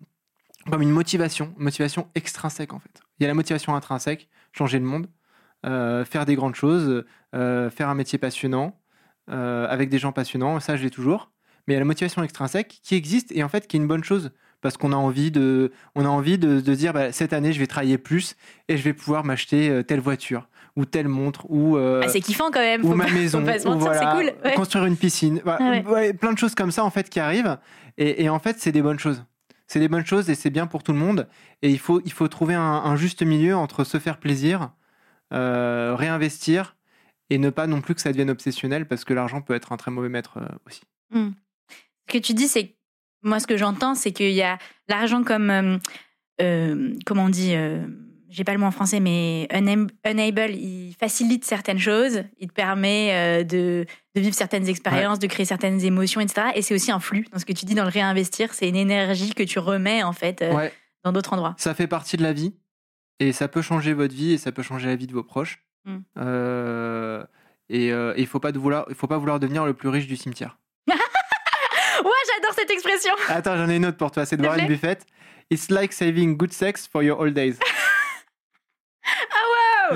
comme 0.70 0.82
une 0.82 0.90
motivation, 0.90 1.52
motivation 1.58 2.08
extrinsèque 2.14 2.72
en 2.72 2.78
fait. 2.78 3.02
Il 3.18 3.24
y 3.24 3.26
a 3.26 3.28
la 3.28 3.34
motivation 3.34 3.74
intrinsèque, 3.74 4.28
changer 4.52 4.78
le 4.78 4.84
monde, 4.84 5.08
euh, 5.66 6.04
faire 6.04 6.24
des 6.24 6.36
grandes 6.36 6.54
choses, 6.54 7.04
euh, 7.34 7.70
faire 7.70 7.88
un 7.88 7.94
métier 7.94 8.18
passionnant, 8.18 8.76
avec 9.28 9.90
des 9.90 9.98
gens 9.98 10.10
passionnants, 10.10 10.58
ça 10.58 10.76
je 10.76 10.82
l'ai 10.82 10.90
toujours. 10.90 11.30
Mais 11.66 11.74
il 11.74 11.76
y 11.76 11.76
a 11.76 11.80
la 11.80 11.86
motivation 11.86 12.22
extrinsèque 12.24 12.80
qui 12.82 12.96
existe 12.96 13.30
et 13.30 13.44
en 13.44 13.48
fait 13.48 13.68
qui 13.68 13.76
est 13.76 13.80
une 13.80 13.86
bonne 13.86 14.02
chose 14.02 14.32
parce 14.60 14.76
qu'on 14.76 14.92
a 14.92 14.96
envie 14.96 15.30
de, 15.30 15.72
on 15.94 16.04
a 16.04 16.08
envie 16.08 16.38
de, 16.38 16.60
de 16.60 16.74
dire 16.74 16.92
bah, 16.92 17.12
cette 17.12 17.32
année 17.32 17.52
je 17.52 17.58
vais 17.60 17.66
travailler 17.66 17.98
plus 17.98 18.36
et 18.68 18.76
je 18.76 18.82
vais 18.82 18.92
pouvoir 18.94 19.24
m'acheter 19.24 19.68
euh, 19.70 19.82
telle 19.82 20.00
voiture 20.00 20.48
ou 20.76 20.84
telle 20.84 21.08
montre 21.08 21.46
ou 21.50 21.76
euh, 21.76 22.00
Ah, 22.04 22.08
c'est 22.08 22.20
kiffant 22.20 22.50
quand 22.50 22.60
même. 22.60 22.84
ou 22.84 22.90
faut 22.90 22.94
ma 22.94 23.06
pas- 23.06 23.12
maison, 23.12 23.40
faut 23.40 23.46
pas 23.46 23.58
se 23.58 23.66
ou 23.66 23.70
mentir, 23.72 23.86
voilà, 23.92 24.00
c'est 24.00 24.16
cool. 24.32 24.32
Ouais. 24.44 24.54
construire 24.54 24.84
une 24.86 24.96
piscine, 24.96 25.40
Voilà, 25.44 25.58
Ah 25.60 25.70
ouais. 25.70 25.84
ouais, 25.86 26.12
plein 26.12 26.32
de 26.32 26.38
choses 26.38 26.54
comme 26.54 26.70
ça 26.70 26.84
en 26.84 26.90
fait 26.90 27.08
qui 27.10 27.18
arrivent 27.20 27.58
et, 27.98 28.22
et 28.24 28.28
en 28.28 28.38
fait 28.38 28.56
c'est 28.60 28.72
des 28.72 28.82
bonnes 28.82 28.98
choses. 28.98 29.24
c'est 29.66 29.80
des 29.80 29.88
bonnes 29.88 30.06
choses 30.06 30.30
et 30.30 30.34
c'est 30.34 30.50
bien 30.50 30.66
pour 30.66 30.82
tout 30.82 30.92
le 30.92 30.98
monde. 30.98 31.28
Et 31.62 31.70
il 31.70 31.78
faut, 31.78 32.00
il 32.04 32.12
faut 32.12 32.28
trouver 32.28 32.54
un, 32.54 32.60
un 32.62 32.96
juste 32.96 33.22
milieu 33.22 33.56
entre 33.56 33.84
se 33.84 33.98
faire 33.98 34.18
plaisir, 34.18 34.70
euh, 35.32 35.94
réinvestir 35.96 36.76
et 37.30 37.38
ne 37.38 37.50
pas 37.50 37.66
non 37.66 37.80
plus 37.80 37.94
que 37.94 38.00
ça 38.00 38.10
devienne 38.10 38.30
obsessionnel 38.30 38.86
parce 38.88 39.04
que 39.04 39.14
l'argent 39.14 39.40
peut 39.40 39.54
être 39.54 39.72
un 39.72 39.76
très 39.76 39.90
mauvais 39.90 40.08
maître 40.08 40.38
aussi. 40.66 40.82
Hmm. 41.12 41.30
Ce 42.08 42.12
que 42.14 42.18
tu 42.18 42.32
dis, 42.34 42.48
c'est 42.48 42.74
moi 43.22 43.40
ce 43.40 43.46
que 43.46 43.56
j'entends, 43.56 43.94
c'est 43.94 44.12
qu'il 44.12 44.32
y 44.32 44.42
a 44.42 44.58
l'argent 44.88 45.22
comme 45.22 45.50
euh, 45.50 45.78
euh, 46.40 46.94
comment 47.06 47.24
on 47.24 47.28
dit, 47.28 47.54
euh, 47.54 47.86
j'ai 48.28 48.44
pas 48.44 48.52
le 48.52 48.58
mot 48.58 48.66
en 48.66 48.70
français, 48.70 49.00
mais 49.00 49.48
unable, 49.52 50.50
il 50.52 50.94
facilite 50.98 51.44
certaines 51.44 51.78
choses, 51.78 52.22
il 52.38 52.48
te 52.48 52.52
permet 52.52 53.10
euh, 53.12 53.44
de, 53.44 53.84
de 54.14 54.20
vivre 54.20 54.34
certaines 54.34 54.68
expériences, 54.68 55.18
de 55.18 55.26
créer 55.26 55.46
certaines 55.46 55.84
émotions, 55.84 56.20
etc. 56.20 56.48
Et 56.54 56.62
c'est 56.62 56.74
aussi 56.74 56.92
un 56.92 57.00
flux. 57.00 57.26
Dans 57.32 57.38
ce 57.38 57.44
que 57.44 57.52
tu 57.52 57.64
dis, 57.64 57.74
dans 57.74 57.84
le 57.84 57.90
réinvestir, 57.90 58.54
c'est 58.54 58.68
une 58.68 58.76
énergie 58.76 59.34
que 59.34 59.42
tu 59.42 59.58
remets 59.58 60.02
en 60.02 60.12
fait 60.12 60.44
Ouais, 60.52 60.72
dans 61.04 61.12
d'autres 61.12 61.32
endroits. 61.32 61.54
ça 61.58 61.74
fait 61.74 61.86
partie 61.88 62.16
de 62.16 62.22
la 62.22 62.32
vie 62.32 62.54
et 63.18 63.32
ça 63.32 63.48
peut 63.48 63.62
changer 63.62 63.92
votre 63.92 64.14
vie 64.14 64.32
et 64.32 64.38
ça 64.38 64.52
peut 64.52 64.62
changer 64.62 64.86
la 64.86 64.96
vie 64.96 65.06
de 65.06 65.12
vos 65.12 65.22
proches. 65.22 65.62
Mm. 65.84 65.98
Euh, 66.18 67.24
et 67.68 67.92
euh, 67.92 68.14
il 68.16 68.26
faut 68.26 68.40
pas 68.40 68.50
vouloir, 68.52 68.86
il 68.88 68.94
faut 68.94 69.06
pas 69.06 69.18
vouloir 69.18 69.38
devenir 69.38 69.64
le 69.64 69.74
plus 69.74 69.88
riche 69.88 70.06
du 70.06 70.16
cimetière. 70.16 70.58
J'adore 72.50 72.54
cette 72.58 72.70
expression. 72.70 73.12
Attends, 73.28 73.56
j'en 73.56 73.68
ai 73.68 73.76
une 73.76 73.86
autre 73.86 73.96
pour 73.96 74.10
toi. 74.10 74.26
C'est 74.26 74.36
de 74.36 74.46
Warren. 74.46 74.66
Buffett. 74.66 75.04
It's 75.50 75.70
like 75.70 75.92
saving 75.92 76.36
good 76.36 76.52
sex 76.52 76.86
for 76.86 77.02
your 77.02 77.20
old 77.20 77.34
days. 77.34 77.58
Trop 79.90 79.94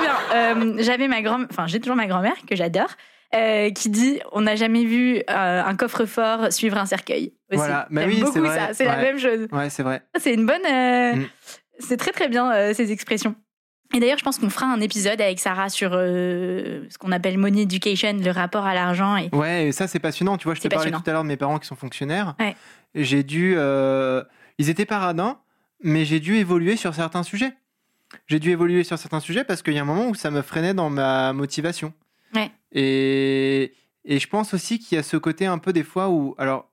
bien. 0.00 0.16
Euh, 0.34 0.74
J'avais 0.78 1.08
ma 1.08 1.22
grand, 1.22 1.44
enfin 1.50 1.66
j'ai 1.66 1.80
toujours 1.80 1.96
ma 1.96 2.06
grand-mère 2.06 2.34
que 2.48 2.54
j'adore, 2.56 2.88
euh, 3.34 3.70
qui 3.70 3.88
dit 3.88 4.20
on 4.32 4.42
n'a 4.42 4.56
jamais 4.56 4.84
vu 4.84 5.16
euh, 5.18 5.22
un 5.62 5.74
coffre-fort 5.76 6.52
suivre 6.52 6.76
un 6.76 6.86
cercueil. 6.86 7.32
Aussi. 7.50 7.58
Voilà. 7.58 7.86
Bah 7.90 8.02
oui, 8.06 8.16
c'est 8.32 8.40
beaucoup 8.40 8.46
ça. 8.46 8.74
C'est 8.74 8.84
la 8.84 8.96
même 8.96 9.18
chose. 9.18 9.46
ouais, 9.50 9.70
c'est 9.70 9.82
vrai. 9.82 10.02
C'est 10.18 10.34
une 10.34 10.46
bonne. 10.46 10.66
euh, 10.66 11.14
Mm. 11.16 11.26
C'est 11.78 11.98
très 11.98 12.10
très 12.12 12.28
bien 12.28 12.72
ces 12.72 12.90
expressions. 12.90 13.34
Et 13.96 14.00
d'ailleurs, 14.00 14.18
je 14.18 14.24
pense 14.24 14.38
qu'on 14.38 14.50
fera 14.50 14.66
un 14.66 14.82
épisode 14.82 15.22
avec 15.22 15.40
Sarah 15.40 15.70
sur 15.70 15.92
euh, 15.94 16.84
ce 16.90 16.98
qu'on 16.98 17.12
appelle 17.12 17.38
money 17.38 17.62
education, 17.62 18.12
le 18.12 18.30
rapport 18.30 18.66
à 18.66 18.74
l'argent. 18.74 19.16
Et... 19.16 19.30
Ouais, 19.34 19.68
et 19.68 19.72
ça 19.72 19.88
c'est 19.88 20.00
passionnant. 20.00 20.36
Tu 20.36 20.44
vois, 20.44 20.54
je 20.54 20.60
te 20.60 20.68
parlais 20.68 20.90
tout 20.90 21.00
à 21.06 21.12
l'heure 21.12 21.22
de 21.22 21.28
mes 21.28 21.38
parents 21.38 21.58
qui 21.58 21.66
sont 21.66 21.76
fonctionnaires. 21.76 22.34
Ouais. 22.38 22.54
J'ai 22.94 23.22
dû, 23.22 23.54
euh, 23.56 24.22
ils 24.58 24.68
étaient 24.68 24.84
paradins, 24.84 25.38
mais 25.82 26.04
j'ai 26.04 26.20
dû 26.20 26.36
évoluer 26.36 26.76
sur 26.76 26.94
certains 26.94 27.22
sujets. 27.22 27.54
J'ai 28.26 28.38
dû 28.38 28.50
évoluer 28.50 28.84
sur 28.84 28.98
certains 28.98 29.20
sujets 29.20 29.44
parce 29.44 29.62
qu'il 29.62 29.72
y 29.72 29.78
a 29.78 29.82
un 29.82 29.86
moment 29.86 30.08
où 30.08 30.14
ça 30.14 30.30
me 30.30 30.42
freinait 30.42 30.74
dans 30.74 30.90
ma 30.90 31.32
motivation. 31.32 31.94
Ouais. 32.34 32.50
Et, 32.72 33.72
et 34.04 34.18
je 34.18 34.28
pense 34.28 34.52
aussi 34.52 34.78
qu'il 34.78 34.96
y 34.96 34.98
a 34.98 35.02
ce 35.02 35.16
côté 35.16 35.46
un 35.46 35.56
peu 35.56 35.72
des 35.72 35.84
fois 35.84 36.10
où, 36.10 36.34
alors, 36.36 36.68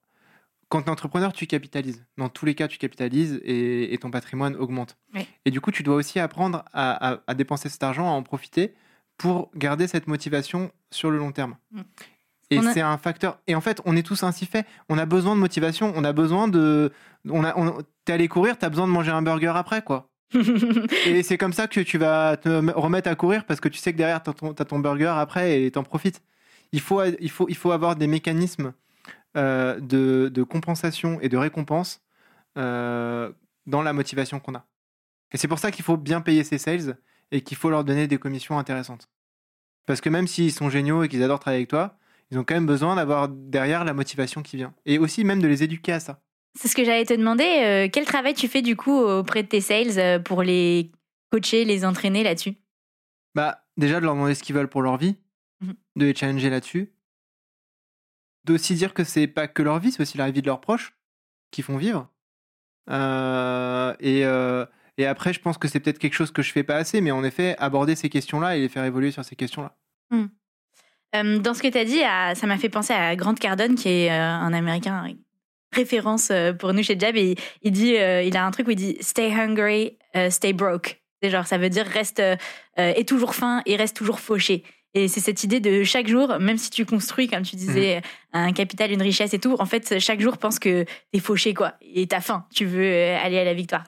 quand 0.74 0.82
tu 0.82 0.88
es 0.88 0.92
entrepreneur, 0.92 1.32
tu 1.32 1.46
capitalises. 1.46 2.04
Dans 2.18 2.30
tous 2.30 2.46
les 2.46 2.56
cas, 2.56 2.68
tu 2.68 2.78
capitalises 2.80 3.40
et, 3.44 3.94
et 3.94 3.98
ton 4.00 4.10
patrimoine 4.10 4.56
augmente. 4.56 4.98
Et 5.46 5.52
du 5.52 5.62
coup, 5.62 5.72
tu 5.72 5.84
dois 5.84 5.96
aussi 5.96 6.20
apprendre 6.20 6.66
à, 6.74 7.12
à- 7.14 7.20
à 7.28 7.34
dépenser 7.36 7.70
cet 7.70 7.84
argent, 7.84 8.08
à 8.08 8.12
en 8.12 8.24
profiter 8.24 8.74
pour 9.18 9.52
garder 9.56 9.86
cette 9.88 10.08
motivation 10.08 10.72
sur 10.92 11.12
le 11.12 11.18
long 11.20 11.32
terme. 11.32 11.56
Mm. 11.72 11.82
Et 12.50 12.58
a- 12.58 12.74
c'est 12.74 12.82
un 12.82 12.98
facteur. 12.98 13.40
Et 13.48 13.54
en 13.56 13.62
fait, 13.62 13.82
on 13.86 13.96
est 13.96 14.04
tous 14.04 14.24
ainsi 14.24 14.46
faits. 14.48 14.66
On 14.90 14.98
a 14.98 15.06
besoin 15.06 15.36
de 15.36 15.40
motivation. 15.40 15.94
On 15.96 16.04
a 16.04 16.12
besoin 16.14 16.48
de. 16.48 16.92
On 17.30 17.44
a, 17.44 17.54
on... 17.58 17.78
T'es 18.06 18.14
allé 18.14 18.28
courir, 18.28 18.58
t'as 18.58 18.70
besoin 18.70 18.88
de 18.88 18.92
manger 18.92 19.12
un 19.12 19.22
burger 19.22 19.54
après, 19.56 19.82
quoi. 19.84 20.10
Et 21.06 21.22
c'est 21.24 21.38
comme 21.38 21.54
ça 21.54 21.68
que 21.68 21.80
tu 21.82 21.98
vas 22.00 22.36
te 22.38 22.50
remettre 22.72 23.10
à 23.10 23.16
courir 23.16 23.46
parce 23.46 23.60
que 23.60 23.70
tu 23.70 23.78
sais 23.78 23.94
que 23.94 23.98
derrière, 23.98 24.22
t'as 24.24 24.34
ton, 24.34 24.54
t'as 24.54 24.66
ton 24.66 24.80
burger 24.80 25.14
après 25.16 25.62
et 25.64 25.72
t'en 25.72 25.84
profites. 25.84 26.22
Il 26.72 26.82
faut, 26.82 27.02
il, 27.04 27.30
faut, 27.30 27.48
il 27.50 27.56
faut 27.56 27.72
avoir 27.72 27.96
des 27.96 28.08
mécanismes 28.08 28.74
euh, 29.38 29.80
de, 29.80 30.30
de 30.34 30.44
compensation 30.44 31.20
et 31.22 31.30
de 31.30 31.38
récompense 31.38 32.02
euh, 32.58 33.32
dans 33.66 33.82
la 33.82 33.94
motivation 33.94 34.40
qu'on 34.40 34.56
a. 34.56 34.66
Et 35.32 35.38
c'est 35.38 35.48
pour 35.48 35.60
ça 35.60 35.72
qu'il 35.72 35.84
faut 35.84 35.98
bien 35.98 36.22
payer 36.22 36.44
ses 36.44 36.58
sales 36.58 36.98
et 37.32 37.42
qu'il 37.42 37.58
faut 37.58 37.70
leur 37.70 37.84
donner 37.84 38.08
des 38.08 38.18
commissions 38.18 38.60
intéressantes. 38.60 39.10
Parce 39.86 40.02
que 40.02 40.10
même 40.10 40.28
s'ils 40.28 40.52
sont 40.52 40.70
géniaux 40.70 41.04
et 41.04 41.10
qu'ils 41.10 41.24
adorent 41.24 41.40
travailler 41.40 41.62
avec 41.62 41.70
toi, 41.70 41.98
ils 42.32 42.38
ont 42.38 42.44
quand 42.44 42.54
même 42.54 42.66
besoin 42.68 42.96
d'avoir 42.96 43.28
derrière 43.28 43.84
la 43.84 43.94
motivation 43.94 44.42
qui 44.44 44.56
vient. 44.58 44.74
Et 44.86 44.98
aussi 45.00 45.24
même 45.24 45.42
de 45.42 45.48
les 45.48 45.64
éduquer 45.64 45.94
à 45.94 46.00
ça. 46.00 46.22
C'est 46.56 46.68
ce 46.68 46.76
que 46.76 46.84
j'allais 46.84 47.06
te 47.06 47.14
demander. 47.14 47.44
euh, 47.44 47.90
quel 47.92 48.06
travail 48.06 48.34
tu 48.36 48.48
fais 48.48 48.62
du 48.62 48.76
coup 48.76 48.96
auprès 48.98 49.42
de 49.44 49.48
tes 49.48 49.62
sales 49.62 50.22
pour 50.24 50.44
les 50.44 50.92
coacher, 51.32 51.66
les 51.66 51.84
entraîner 51.84 52.24
là-dessus? 52.24 52.54
Bah, 53.36 53.64
déjà 53.78 54.00
de 54.00 54.06
leur 54.06 54.14
demander 54.14 54.36
ce 54.36 54.44
qu'ils 54.44 54.56
veulent 54.56 54.70
pour 54.70 54.84
leur 54.84 54.98
vie, 54.98 55.16
Mhm. 55.62 55.76
de 55.96 56.06
les 56.06 56.16
challenger 56.16 56.50
là-dessus, 56.50 56.92
d'aussi 58.46 58.76
dire 58.76 58.94
que 58.94 59.04
c'est 59.04 59.28
pas 59.28 59.48
que 59.48 59.62
leur 59.62 59.80
vie, 59.80 59.92
c'est 59.92 60.02
aussi 60.02 60.18
la 60.18 60.30
vie 60.32 60.42
de 60.42 60.48
leurs 60.48 60.62
proches 60.62 60.94
qui 61.52 61.62
font 61.62 61.78
vivre. 61.78 62.10
Euh, 62.90 63.94
et, 64.00 64.26
euh, 64.26 64.66
et 64.98 65.06
après, 65.06 65.34
je 65.34 65.40
pense 65.40 65.58
que 65.58 65.68
c'est 65.68 65.80
peut-être 65.80 66.00
quelque 66.00 66.14
chose 66.16 66.32
que 66.32 66.42
je 66.42 66.52
fais 66.52 66.64
pas 66.64 66.76
assez, 66.76 67.02
mais 67.02 67.12
en 67.12 67.24
effet, 67.24 67.56
aborder 67.60 67.96
ces 67.96 68.10
questions-là 68.10 68.58
et 68.58 68.62
les 68.62 68.70
faire 68.70 68.84
évoluer 68.84 69.12
sur 69.12 69.24
ces 69.24 69.36
questions-là. 69.36 69.76
Euh, 71.16 71.40
dans 71.40 71.54
ce 71.54 71.62
que 71.62 71.68
tu 71.68 71.78
as 71.78 71.86
dit, 71.86 72.02
ça 72.40 72.48
m'a 72.48 72.58
fait 72.58 72.70
penser 72.70 72.94
à 72.94 73.16
Grant 73.16 73.36
Cardone, 73.36 73.76
qui 73.76 73.88
est 73.88 74.10
un 74.10 74.52
Américain 74.54 75.08
référence 75.72 76.32
pour 76.60 76.74
nous 76.74 76.84
chez 76.84 76.98
Jab. 77.00 77.16
Il 77.16 77.72
dit, 77.72 77.94
il 77.94 78.38
a 78.38 78.46
un 78.46 78.52
truc 78.52 78.68
où 78.68 78.72
il 78.72 78.76
dit 78.76 78.98
"Stay 79.00 79.32
hungry, 79.32 79.98
stay 80.30 80.54
broke". 80.54 81.02
C'est 81.22 81.30
genre, 81.30 81.46
ça 81.46 81.58
veut 81.58 81.70
dire 81.70 81.86
reste 81.86 82.22
et 82.78 83.06
toujours 83.06 83.36
faim 83.36 83.62
et 83.66 83.76
reste 83.76 83.96
toujours 83.96 84.20
fauché. 84.20 84.64
Et 84.96 85.08
c'est 85.08 85.22
cette 85.22 85.44
idée 85.44 85.60
de 85.60 85.84
chaque 85.84 86.08
jour, 86.08 86.38
même 86.40 86.58
si 86.58 86.70
tu 86.70 86.86
construis, 86.86 87.28
comme 87.28 87.42
tu 87.42 87.56
disais, 87.56 88.02
un 88.32 88.52
capital, 88.54 88.92
une 88.92 89.02
richesse 89.02 89.34
et 89.34 89.40
tout, 89.40 89.56
en 89.60 89.66
fait, 89.66 90.00
chaque 90.00 90.22
jour 90.22 90.38
pense 90.38 90.60
que 90.60 90.86
t'es 91.12 91.20
fauché 91.20 91.54
quoi, 91.56 91.74
et 91.82 92.06
t'as 92.06 92.22
faim, 92.22 92.46
tu 92.54 92.66
veux 92.66 92.84
euh, 92.84 93.18
aller 93.18 93.40
à 93.40 93.44
la 93.44 93.56
victoire. 93.56 93.84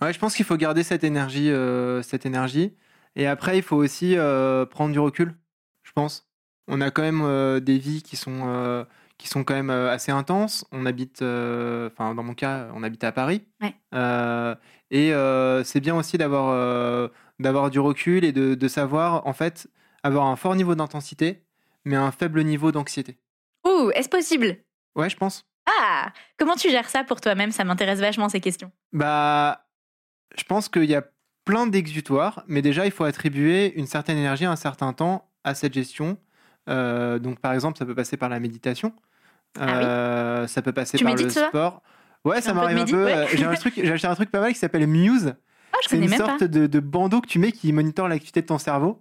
Ouais, 0.00 0.12
je 0.12 0.18
pense 0.18 0.34
qu'il 0.34 0.44
faut 0.44 0.56
garder 0.56 0.82
cette 0.82 1.04
énergie, 1.04 1.50
euh, 1.50 2.02
cette 2.02 2.26
énergie. 2.26 2.74
Et 3.16 3.26
après, 3.26 3.56
il 3.58 3.62
faut 3.62 3.76
aussi 3.76 4.16
euh, 4.16 4.66
prendre 4.66 4.92
du 4.92 4.98
recul, 4.98 5.34
je 5.82 5.92
pense. 5.92 6.28
On 6.68 6.80
a 6.80 6.90
quand 6.90 7.02
même 7.02 7.22
euh, 7.22 7.60
des 7.60 7.78
vies 7.78 8.02
qui 8.02 8.16
sont, 8.16 8.84
qui 9.18 9.28
sont 9.28 9.44
quand 9.44 9.54
même 9.54 9.70
assez 9.70 10.12
intenses. 10.12 10.66
On 10.72 10.84
habite, 10.84 11.22
enfin, 11.22 12.14
dans 12.14 12.22
mon 12.22 12.34
cas, 12.34 12.68
on 12.74 12.82
habite 12.82 13.04
à 13.04 13.12
Paris. 13.12 13.42
Ouais. 13.62 13.74
Et 14.90 15.12
c'est 15.64 15.80
bien 15.80 15.96
aussi 15.96 16.18
d'avoir 16.18 17.10
d'avoir 17.38 17.70
du 17.70 17.78
recul 17.78 18.24
et 18.24 18.32
de, 18.32 18.54
de 18.54 18.68
savoir, 18.68 19.26
en 19.26 19.32
fait, 19.32 19.68
avoir 20.06 20.26
un 20.26 20.36
fort 20.36 20.54
niveau 20.54 20.74
d'intensité, 20.74 21.42
mais 21.84 21.96
un 21.96 22.10
faible 22.10 22.42
niveau 22.42 22.72
d'anxiété. 22.72 23.18
Ouh, 23.66 23.90
est-ce 23.94 24.08
possible? 24.08 24.56
Ouais, 24.94 25.10
je 25.10 25.16
pense. 25.16 25.44
Ah, 25.80 26.12
comment 26.38 26.54
tu 26.54 26.70
gères 26.70 26.88
ça 26.88 27.04
pour 27.04 27.20
toi-même? 27.20 27.50
Ça 27.50 27.64
m'intéresse 27.64 28.00
vachement 28.00 28.28
ces 28.28 28.40
questions. 28.40 28.70
Bah, 28.92 29.66
je 30.36 30.44
pense 30.44 30.68
qu'il 30.68 30.84
y 30.84 30.94
a 30.94 31.04
plein 31.44 31.66
d'exutoires, 31.66 32.42
mais 32.46 32.62
déjà, 32.62 32.86
il 32.86 32.92
faut 32.92 33.04
attribuer 33.04 33.74
une 33.78 33.86
certaine 33.86 34.16
énergie, 34.18 34.44
un 34.46 34.56
certain 34.56 34.92
temps 34.92 35.28
à 35.44 35.54
cette 35.54 35.74
gestion. 35.74 36.18
Euh, 36.68 37.18
donc, 37.18 37.38
par 37.40 37.52
exemple, 37.52 37.78
ça 37.78 37.84
peut 37.86 37.94
passer 37.94 38.16
par 38.16 38.28
la 38.28 38.40
méditation. 38.40 38.92
Ah 39.58 39.64
oui 39.66 39.84
Euh, 39.84 40.46
Ça 40.46 40.62
peut 40.62 40.72
passer 40.72 40.98
Tu 40.98 41.04
par 41.04 41.14
le 41.14 41.28
sport. 41.28 41.82
Ouais, 42.24 42.40
ça 42.40 42.52
m'arrive 42.54 42.78
un 42.78 42.84
peu. 42.84 43.04
ouais. 43.04 43.26
J'ai 43.34 43.44
un 43.44 43.54
truc, 43.54 43.74
j'ai 43.76 43.92
acheté 43.92 44.08
un 44.08 44.14
truc 44.16 44.30
pas 44.30 44.40
mal 44.40 44.52
qui 44.52 44.58
s'appelle 44.58 44.86
Muse. 44.86 45.34
Ah, 45.72 45.76
C'est 45.86 45.96
une 45.98 46.08
même 46.08 46.18
pas. 46.18 46.26
sorte 46.26 46.44
de, 46.44 46.66
de 46.66 46.80
bandeau 46.80 47.20
que 47.20 47.28
tu 47.28 47.38
mets 47.38 47.52
qui 47.52 47.72
monitore 47.72 48.08
l'activité 48.08 48.42
de 48.42 48.46
ton 48.46 48.58
cerveau 48.58 49.00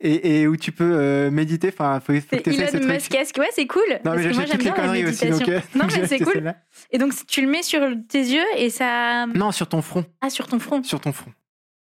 et, 0.00 0.40
et 0.42 0.46
où 0.46 0.56
tu 0.56 0.72
peux 0.72 0.92
euh, 0.98 1.30
méditer. 1.30 1.68
Enfin, 1.68 2.00
faut, 2.00 2.12
faut 2.14 2.36
que 2.36 2.52
C'est 2.52 2.66
ce 2.68 2.76
Elon. 2.76 2.86
Musk, 2.92 3.12
ouais, 3.38 3.48
c'est 3.52 3.66
cool. 3.66 3.82
Non, 3.88 3.98
parce 4.04 4.16
mais 4.18 4.30
que 4.30 4.34
moi, 4.34 4.44
j'aime 4.46 4.58
bien 4.58 4.74
la 4.74 4.80
conneries 4.80 5.06
aussi. 5.06 5.28
Donc, 5.28 5.48
euh, 5.48 5.60
Non, 5.74 5.84
mais 5.96 6.06
c'est 6.06 6.18
cool. 6.20 6.54
Et 6.90 6.98
donc, 6.98 7.12
tu 7.26 7.42
le 7.42 7.48
mets 7.48 7.62
sur 7.62 7.80
tes 8.08 8.18
yeux 8.20 8.44
et 8.56 8.70
ça. 8.70 9.26
Non, 9.26 9.52
sur 9.52 9.68
ton 9.68 9.82
front. 9.82 10.04
Ah, 10.20 10.30
sur 10.30 10.46
ton 10.46 10.58
front. 10.58 10.82
Sur 10.82 11.00
ton 11.00 11.12
front. 11.12 11.30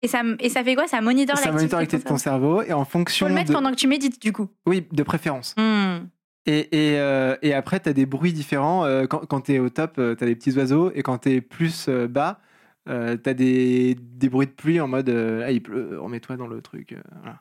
Et 0.02 0.08
ça, 0.08 0.21
et 0.39 0.49
ça 0.49 0.63
fait 0.63 0.76
quoi? 0.76 0.88
Ça 0.88 0.99
monitore 1.02 1.38
Ça 1.38 1.45
l'activité 1.45 1.62
monitore 1.62 1.80
l'activité 1.80 2.04
de 2.04 2.10
ton 2.10 2.17
cerveau 2.17 2.62
et 2.62 2.73
en 2.73 2.84
Faut 2.84 2.91
fonction 2.91 3.28
le 3.28 3.34
mettre 3.34 3.49
de... 3.49 3.54
pendant 3.54 3.71
que 3.71 3.78
tu 3.78 3.88
médites, 3.88 4.21
du 4.21 4.34
coup. 4.34 4.49
Oui, 4.65 4.86
de 4.91 5.04
préférence. 5.04 5.56
Hmm. 5.58 6.08
Et, 6.45 6.67
et, 6.91 6.99
euh, 6.99 7.38
et 7.41 7.54
après, 7.54 7.80
tu 7.80 7.88
as 7.88 7.93
des 7.93 8.06
bruits 8.06 8.34
différents. 8.34 8.84
Euh, 8.84 9.06
quand 9.06 9.19
quand 9.26 9.41
tu 9.41 9.54
es 9.54 9.60
au 9.60 9.69
top, 9.69 9.93
tu 9.95 10.02
as 10.02 10.15
des 10.28 10.36
petits 10.36 10.52
oiseaux. 10.58 10.91
Et 10.93 11.04
quand 11.04 11.19
tu 11.19 11.32
es 11.32 11.39
plus 11.41 11.86
euh, 11.88 12.08
bas, 12.10 12.41
tu 12.86 12.91
as 12.91 13.34
des, 13.34 13.95
des 13.97 14.28
bruits 14.28 14.47
de 14.47 14.52
pluie 14.52 14.82
en 14.82 14.89
mode 14.89 15.08
euh, 15.08 15.43
ah, 15.45 15.52
il 15.52 15.63
pleut, 15.63 15.97
remets-toi 16.02 16.36
dans 16.36 16.47
le 16.47 16.62
truc. 16.62 16.91
euh, 16.91 16.97
voilà. 17.21 17.39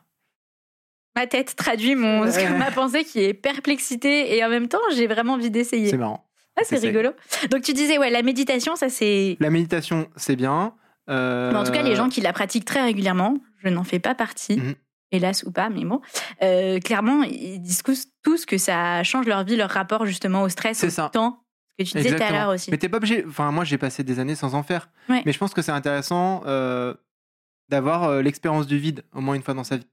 Ma 1.15 1.27
tête 1.27 1.55
traduit 1.55 1.95
mon, 1.95 2.25
ma 2.57 2.71
pensée 2.71 3.03
qui 3.03 3.21
est 3.23 3.33
perplexité 3.33 4.35
et 4.35 4.43
en 4.43 4.49
même 4.49 4.67
temps, 4.67 4.79
j'ai 4.95 5.07
vraiment 5.07 5.33
envie 5.33 5.51
d'essayer. 5.51 5.89
C'est 5.89 5.97
marrant. 5.97 6.25
Ah, 6.57 6.61
c'est 6.65 6.77
rigolo. 6.77 7.11
Donc, 7.51 7.61
tu 7.63 7.73
disais, 7.73 7.97
ouais, 7.97 8.09
la 8.09 8.21
méditation, 8.21 8.75
ça 8.75 8.89
c'est. 8.89 9.37
La 9.39 9.49
méditation, 9.49 10.07
c'est 10.15 10.35
bien. 10.35 10.73
Euh, 11.09 11.51
Mais 11.51 11.57
en 11.57 11.63
tout 11.63 11.71
cas, 11.71 11.81
les 11.83 11.95
gens 11.95 12.09
qui 12.09 12.21
la 12.21 12.31
pratiquent 12.33 12.65
très 12.65 12.81
régulièrement, 12.83 13.37
je 13.63 13.69
n'en 13.69 13.83
fais 13.83 13.99
pas 13.99 14.15
partie, 14.15 14.57
Mhm. 14.57 14.75
hélas 15.11 15.43
ou 15.43 15.51
pas, 15.51 15.69
mais 15.69 15.83
bon, 15.83 15.99
euh, 16.41 16.79
clairement, 16.79 17.23
ils 17.23 17.59
disent 17.59 17.81
tous- 17.83 18.45
que 18.45 18.57
ça 18.57 19.03
change 19.03 19.25
leur 19.25 19.43
vie, 19.43 19.55
leur 19.55 19.69
rapport 19.69 20.05
justement 20.05 20.43
au 20.43 20.49
stress, 20.49 20.77
C'est 20.77 20.87
au 20.87 20.91
ça. 20.91 21.09
temps. 21.11 21.39
Que 21.77 21.83
tu 21.83 21.97
disais 21.97 22.15
tout 22.15 22.23
à 22.23 22.31
l'heure 22.31 22.49
aussi. 22.49 22.69
Mais 22.71 22.77
t'es 22.77 22.87
pas 22.89 22.97
obligé. 22.97 23.25
Enfin, 23.27 23.51
moi, 23.51 23.63
j'ai 23.63 23.77
passé 23.79 24.03
des 24.03 24.19
années 24.19 24.35
sans 24.35 24.53
en 24.53 24.61
faire. 24.63 24.89
Ouais. 25.09 25.23
Mais 25.25 25.31
je 25.33 25.39
pense 25.39 25.53
que 25.55 25.61
c'est 25.63 25.71
intéressant 25.71 26.43
euh, 26.45 26.93
d'avoir 27.69 28.21
l'expérience 28.21 28.67
du 28.67 28.77
vide 28.77 29.03
au 29.13 29.21
moins 29.21 29.33
une 29.35 29.41
fois 29.41 29.53
dans 29.55 29.63
sa 29.63 29.77
vie. 29.77 29.87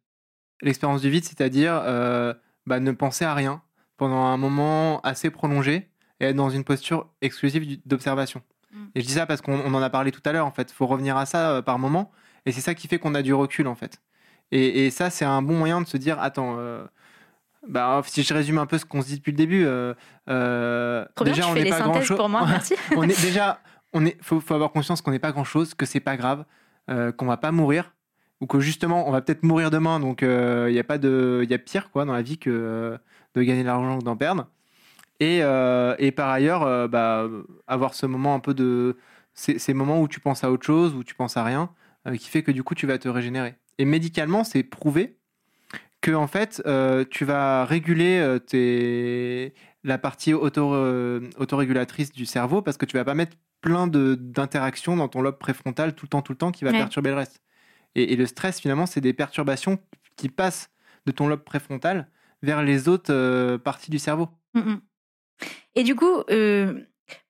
L'expérience 0.63 1.01
du 1.01 1.11
vide, 1.11 1.25
c'est-à-dire 1.25 1.81
euh, 1.85 2.35
bah, 2.67 2.81
ne 2.81 2.93
penser 2.93 3.25
à 3.25 3.35
rien 3.35 3.63
pendant 3.97 4.25
un 4.25 4.37
moment 4.37 5.01
assez 5.01 5.31
prolongé 5.31 5.91
et 6.21 6.27
être 6.27 6.37
dans 6.37 6.51
une 6.51 6.65
posture 6.65 7.09
exclusive 7.23 7.81
d'observation. 7.87 8.43
Mm. 8.73 8.85
Et 8.95 9.01
je 9.01 9.07
dis 9.07 9.13
ça 9.13 9.27
parce 9.27 9.41
qu'on 9.41 9.59
on 9.59 9.75
en 9.75 9.83
a 9.83 9.91
parlé 9.91 10.13
tout 10.13 10.23
à 10.25 10.33
l'heure, 10.33 10.47
en 10.47 10.51
fait. 10.51 10.71
Il 10.71 10.75
faut 10.75 10.87
revenir 10.87 11.17
à 11.17 11.27
ça 11.27 11.51
euh, 11.51 11.63
par 11.63 11.79
moment. 11.79 12.11
Et 12.47 12.53
c'est 12.53 12.61
ça 12.61 12.75
qui 12.75 12.89
fait 12.89 12.99
qu'on 12.99 13.15
a 13.15 13.23
du 13.23 13.35
recul, 13.35 13.67
en 13.67 13.75
fait. 13.75 14.01
Et, 14.53 14.87
et 14.87 14.91
ça, 14.91 15.11
c'est 15.11 15.25
un 15.25 15.43
bon 15.43 15.59
moyen 15.59 15.81
de 15.81 15.87
se 15.87 15.97
dire 15.97 16.19
attends, 16.21 16.57
euh, 16.59 16.85
bah, 17.67 18.03
si 18.05 18.23
je 18.23 18.35
résume 18.35 18.59
un 18.59 18.67
peu 18.67 18.79
ce 18.79 18.85
qu'on 18.85 19.03
se 19.03 19.07
dit 19.07 19.17
depuis 19.17 19.33
le 19.33 19.37
début, 19.37 19.65
déjà, 19.65 21.49
on 21.49 21.55
n'est 21.55 21.69
pas 21.69 21.79
synthèses 21.79 21.85
grand-chose. 21.85 22.17
pour 22.17 22.29
moi, 22.29 22.47
merci. 22.47 22.75
on 22.97 23.05
est 23.05 23.23
déjà, 23.23 23.61
on 23.93 24.05
est, 24.05 24.17
faut, 24.23 24.41
faut 24.41 24.55
avoir 24.55 24.73
conscience 24.73 25.03
qu'on 25.03 25.13
n'est 25.13 25.19
pas 25.19 25.33
grand 25.33 25.45
chose, 25.45 25.75
que 25.75 25.87
c'est 25.87 26.01
pas 26.01 26.17
grave, 26.17 26.45
qu'on 26.89 27.27
va 27.27 27.37
pas 27.37 27.53
mourir, 27.53 27.93
ou 28.41 28.47
que 28.47 28.61
justement 28.61 29.09
on 29.09 29.11
va 29.13 29.21
peut-être 29.21 29.43
mourir 29.43 29.71
demain, 29.71 30.01
donc 30.01 30.23
il 30.23 30.73
y 30.73 30.79
a 30.79 30.85
pas 30.85 30.99
de, 30.99 31.41
il 31.43 31.51
y 31.51 31.55
a 31.55 31.59
pire 31.59 31.91
quoi 31.91 32.05
dans 32.05 32.13
la 32.15 32.23
vie 32.23 32.39
que 32.39 32.51
euh, 32.51 32.99
de 33.35 33.43
gagner 33.43 33.63
de 33.63 33.67
l'argent 33.67 33.99
que 33.99 34.05
d'en 34.05 34.17
perdre. 34.17 34.47
Et, 35.21 35.41
euh, 35.43 35.95
et 35.99 36.13
par 36.13 36.31
ailleurs, 36.31 36.63
euh, 36.63 36.89
bah, 36.89 37.29
avoir 37.67 37.93
ce 37.93 38.07
moment 38.07 38.35
un 38.35 38.41
peu 38.41 38.55
de, 38.55 38.97
ces, 39.35 39.59
ces 39.59 39.75
moments 39.75 40.01
où 40.01 40.09
tu 40.09 40.19
penses 40.19 40.45
à 40.45 40.51
autre 40.51 40.65
chose, 40.65 40.95
où 40.95 41.05
tu 41.05 41.15
penses 41.15 41.37
à 41.37 41.45
rien, 41.45 41.71
euh, 42.09 42.17
qui 42.17 42.29
fait 42.31 42.43
que 42.43 42.51
du 42.51 42.63
coup 42.63 42.75
tu 42.75 42.87
vas 42.87 42.97
te 42.97 43.09
régénérer. 43.09 43.55
Et 43.79 43.85
médicalement, 43.85 44.45
c'est 44.45 44.63
prouvé 44.63 45.19
que 46.01 46.13
en 46.13 46.27
fait, 46.27 46.63
euh, 46.67 47.05
tu 47.11 47.27
vas 47.27 47.67
réguler 47.67 48.19
euh, 48.19 48.39
tes... 48.39 49.53
la 49.85 49.99
partie 49.99 50.33
auto, 50.33 50.73
euh, 50.75 51.21
autorégulatrice 51.37 52.13
du 52.13 52.25
cerveau 52.25 52.63
parce 52.63 52.79
que 52.79 52.87
tu 52.87 52.97
vas 52.97 53.05
pas 53.05 53.15
mettre 53.15 53.37
plein 53.61 53.87
d'interactions 53.87 54.97
dans 54.97 55.09
ton 55.09 55.21
lobe 55.21 55.39
préfrontal 55.39 55.95
tout 55.95 56.07
le 56.07 56.09
temps, 56.09 56.23
tout 56.23 56.33
le 56.33 56.39
temps 56.39 56.51
qui 56.51 56.65
va 56.65 56.71
Ouais. 56.71 56.79
perturber 56.79 57.11
le 57.11 57.17
reste. 57.17 57.43
Et, 57.95 58.13
et 58.13 58.17
le 58.17 58.27
stress, 58.27 58.61
finalement, 58.61 58.87
c'est 58.87 59.01
des 59.01 59.13
perturbations 59.13 59.79
qui 60.17 60.29
passent 60.29 60.71
de 61.07 61.13
ton 61.13 61.27
lobe 61.29 61.43
préfrontal 61.45 62.09
vers 62.43 62.63
les 62.63 62.89
autres 62.89 63.13
euh, 63.13 63.59
parties 63.59 63.91
du 63.91 63.99
cerveau. 63.99 64.29
Mm, 64.55 64.61
mm. 64.61 64.81
Et 65.77 65.83
du 65.85 65.95
coup, 65.95 66.23
euh, 66.31 66.75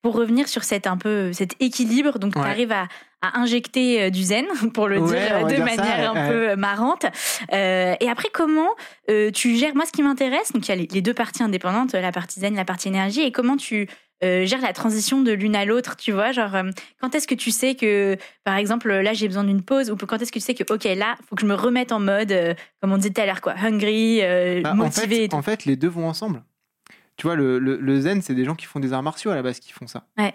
pour 0.03 0.15
revenir 0.15 0.49
sur 0.49 0.65
cet, 0.65 0.87
un 0.87 0.97
peu, 0.97 1.33
cet 1.33 1.55
équilibre, 1.61 2.19
donc 2.19 2.35
Ouais. 2.37 2.43
tu 2.43 2.49
arrives 2.49 2.73
à, 2.73 2.89
à 3.23 3.39
injecter 3.39 4.03
euh, 4.03 4.11
du 4.11 4.23
zen, 4.23 4.47
pour 4.75 4.89
le 4.89 4.99
Ouais, 5.01 5.09
dire 5.29 5.45
de 5.45 5.49
dire 5.49 5.59
ça, 5.59 5.65
manière 5.77 6.11
un 6.11 6.15
ouais. 6.15 6.29
peu 6.29 6.57
marrante. 6.57 7.07
Euh, 7.53 7.95
et 8.01 8.09
après, 8.09 8.29
comment 8.33 8.71
tu 9.35 9.57
gères, 9.57 9.75
moi 9.75 9.87
ce 9.87 9.93
qui 9.93 10.03
m'intéresse, 10.03 10.53
donc 10.53 10.67
il 10.67 10.71
y 10.71 10.73
a 10.73 10.77
les, 10.77 10.89
les 10.91 11.03
deux 11.03 11.15
parties 11.15 11.43
indépendantes, 11.43 11.93
la 11.93 12.13
partie 12.13 12.41
zen, 12.41 12.55
la 12.55 12.65
partie 12.65 12.89
énergie, 12.89 13.23
et 13.23 13.33
comment 13.33 13.57
tu 13.57 13.89
euh, 14.23 14.45
gères 14.47 14.61
la 14.61 14.73
transition 14.73 15.23
de 15.23 15.33
l'une 15.33 15.57
à 15.57 15.65
l'autre, 15.65 15.97
tu 15.97 16.13
vois, 16.13 16.33
genre 16.33 16.55
euh, 16.55 16.71
quand 17.01 17.15
est-ce 17.15 17.27
que 17.27 17.35
tu 17.35 17.51
sais 17.51 17.75
que, 17.75 18.17
par 18.45 18.57
exemple, 18.57 18.91
là 18.93 19.13
j'ai 19.13 19.27
besoin 19.29 19.45
d'une 19.45 19.63
pause, 19.63 19.91
ou 19.91 19.97
quand 19.97 20.21
est-ce 20.21 20.31
que 20.33 20.39
tu 20.39 20.45
sais 20.45 20.55
que, 20.55 20.65
ok, 20.73 20.85
là, 20.97 21.17
faut 21.29 21.37
que 21.37 21.43
je 21.43 21.47
me 21.47 21.55
remette 21.55 21.93
en 21.93 22.01
mode, 22.01 22.33
euh, 22.33 22.55
comme 22.81 22.93
on 22.93 22.97
disait 22.97 23.11
tout 23.11 23.21
à 23.21 23.27
l'heure, 23.27 23.41
quoi, 23.41 23.55
hungry, 23.57 24.21
Bah, 24.63 24.73
en, 24.73 24.77
motivé 24.77 25.17
et 25.17 25.19
fait, 25.23 25.29
tout. 25.29 25.37
en 25.37 25.43
fait, 25.43 25.65
les 25.65 25.77
deux 25.77 25.89
vont 25.89 26.09
ensemble. 26.09 26.43
Tu 27.17 27.27
vois, 27.27 27.37
le, 27.37 27.59
le- 27.59 27.77
le 27.77 28.01
zen, 28.01 28.23
c'est 28.23 28.35
des 28.35 28.45
gens 28.45 28.55
qui 28.55 28.67
font 28.67 28.81
des 28.81 28.93
arts 28.93 29.03
martiaux 29.03 29.31
à 29.31 29.35
la 29.35 29.43
base 29.43 29.61
qui 29.61 29.73
font 29.73 29.87
ça. 29.87 30.07
Ouais. 30.19 30.33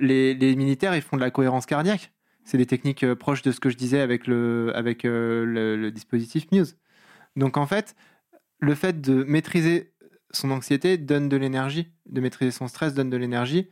Les, 0.00 0.34
les 0.34 0.56
militaires, 0.56 0.94
ils 0.94 1.02
font 1.02 1.16
de 1.16 1.22
la 1.22 1.30
cohérence 1.30 1.66
cardiaque. 1.66 2.12
C'est 2.44 2.58
des 2.58 2.66
techniques 2.66 3.04
proches 3.14 3.42
de 3.42 3.52
ce 3.52 3.60
que 3.60 3.68
je 3.70 3.76
disais 3.76 4.00
avec 4.00 4.26
le, 4.26 4.72
avec, 4.74 5.02
le, 5.02 5.44
le 5.76 5.90
dispositif 5.90 6.46
Muse. 6.52 6.76
Donc 7.36 7.56
en 7.58 7.66
fait, 7.66 7.94
le 8.58 8.74
fait 8.74 9.00
de 9.00 9.22
maîtriser 9.24 9.92
son 10.30 10.50
anxiété 10.50 10.96
donne 10.98 11.28
de 11.28 11.36
l'énergie, 11.36 11.88
de 12.06 12.20
maîtriser 12.20 12.50
son 12.50 12.68
stress 12.68 12.94
donne 12.94 13.10
de 13.10 13.16
l'énergie, 13.16 13.68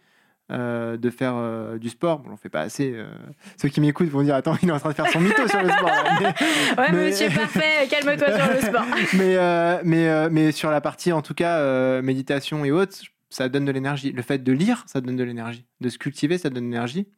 euh, 0.52 0.96
de 0.96 1.10
faire 1.10 1.34
euh, 1.36 1.76
du 1.78 1.88
sport. 1.88 2.20
Bon, 2.20 2.30
j'en 2.30 2.36
fais 2.36 2.48
pas 2.48 2.60
assez. 2.60 2.92
euh. 2.94 3.08
Ceux 3.60 3.68
qui 3.68 3.80
m'écoutent 3.80 4.08
vont 4.08 4.22
dire 4.22 4.34
Attends, 4.36 4.56
il 4.62 4.68
est 4.68 4.72
en 4.72 4.78
train 4.78 4.90
de 4.90 4.94
faire 4.94 5.08
son 5.10 5.20
mytho 5.20 5.46
sur 5.48 5.60
le 5.62 5.68
sport. 5.68 5.86
là. 5.88 6.18
Mais- 6.20 6.26
Ouais, 6.78 6.92
mais- 6.92 7.06
monsieur 7.06 7.28
parfait, 7.30 7.86
calme-toi 7.90 8.38
sur 8.38 8.52
le 8.54 8.60
sport. 8.60 8.86
mais, 9.18 9.82
mais, 9.84 10.30
mais 10.30 10.52
sur 10.52 10.70
la 10.70 10.80
partie, 10.80 11.12
en 11.12 11.20
tout 11.22 11.34
cas, 11.34 12.00
méditation 12.00 12.64
et 12.64 12.70
autres, 12.70 12.96
ça 13.28 13.48
donne 13.48 13.64
de 13.64 13.72
l'énergie. 13.72 14.12
Le 14.12 14.22
fait 14.22 14.38
de 14.38 14.52
lire, 14.52 14.84
ça 14.86 15.00
donne 15.00 15.16
de 15.16 15.24
l'énergie. 15.24 15.66
De 15.80 15.88
se 15.88 15.98
cultiver, 15.98 16.38
ça 16.38 16.48
donne 16.48 16.64
de 16.64 16.68
l'énergie. 16.70 17.08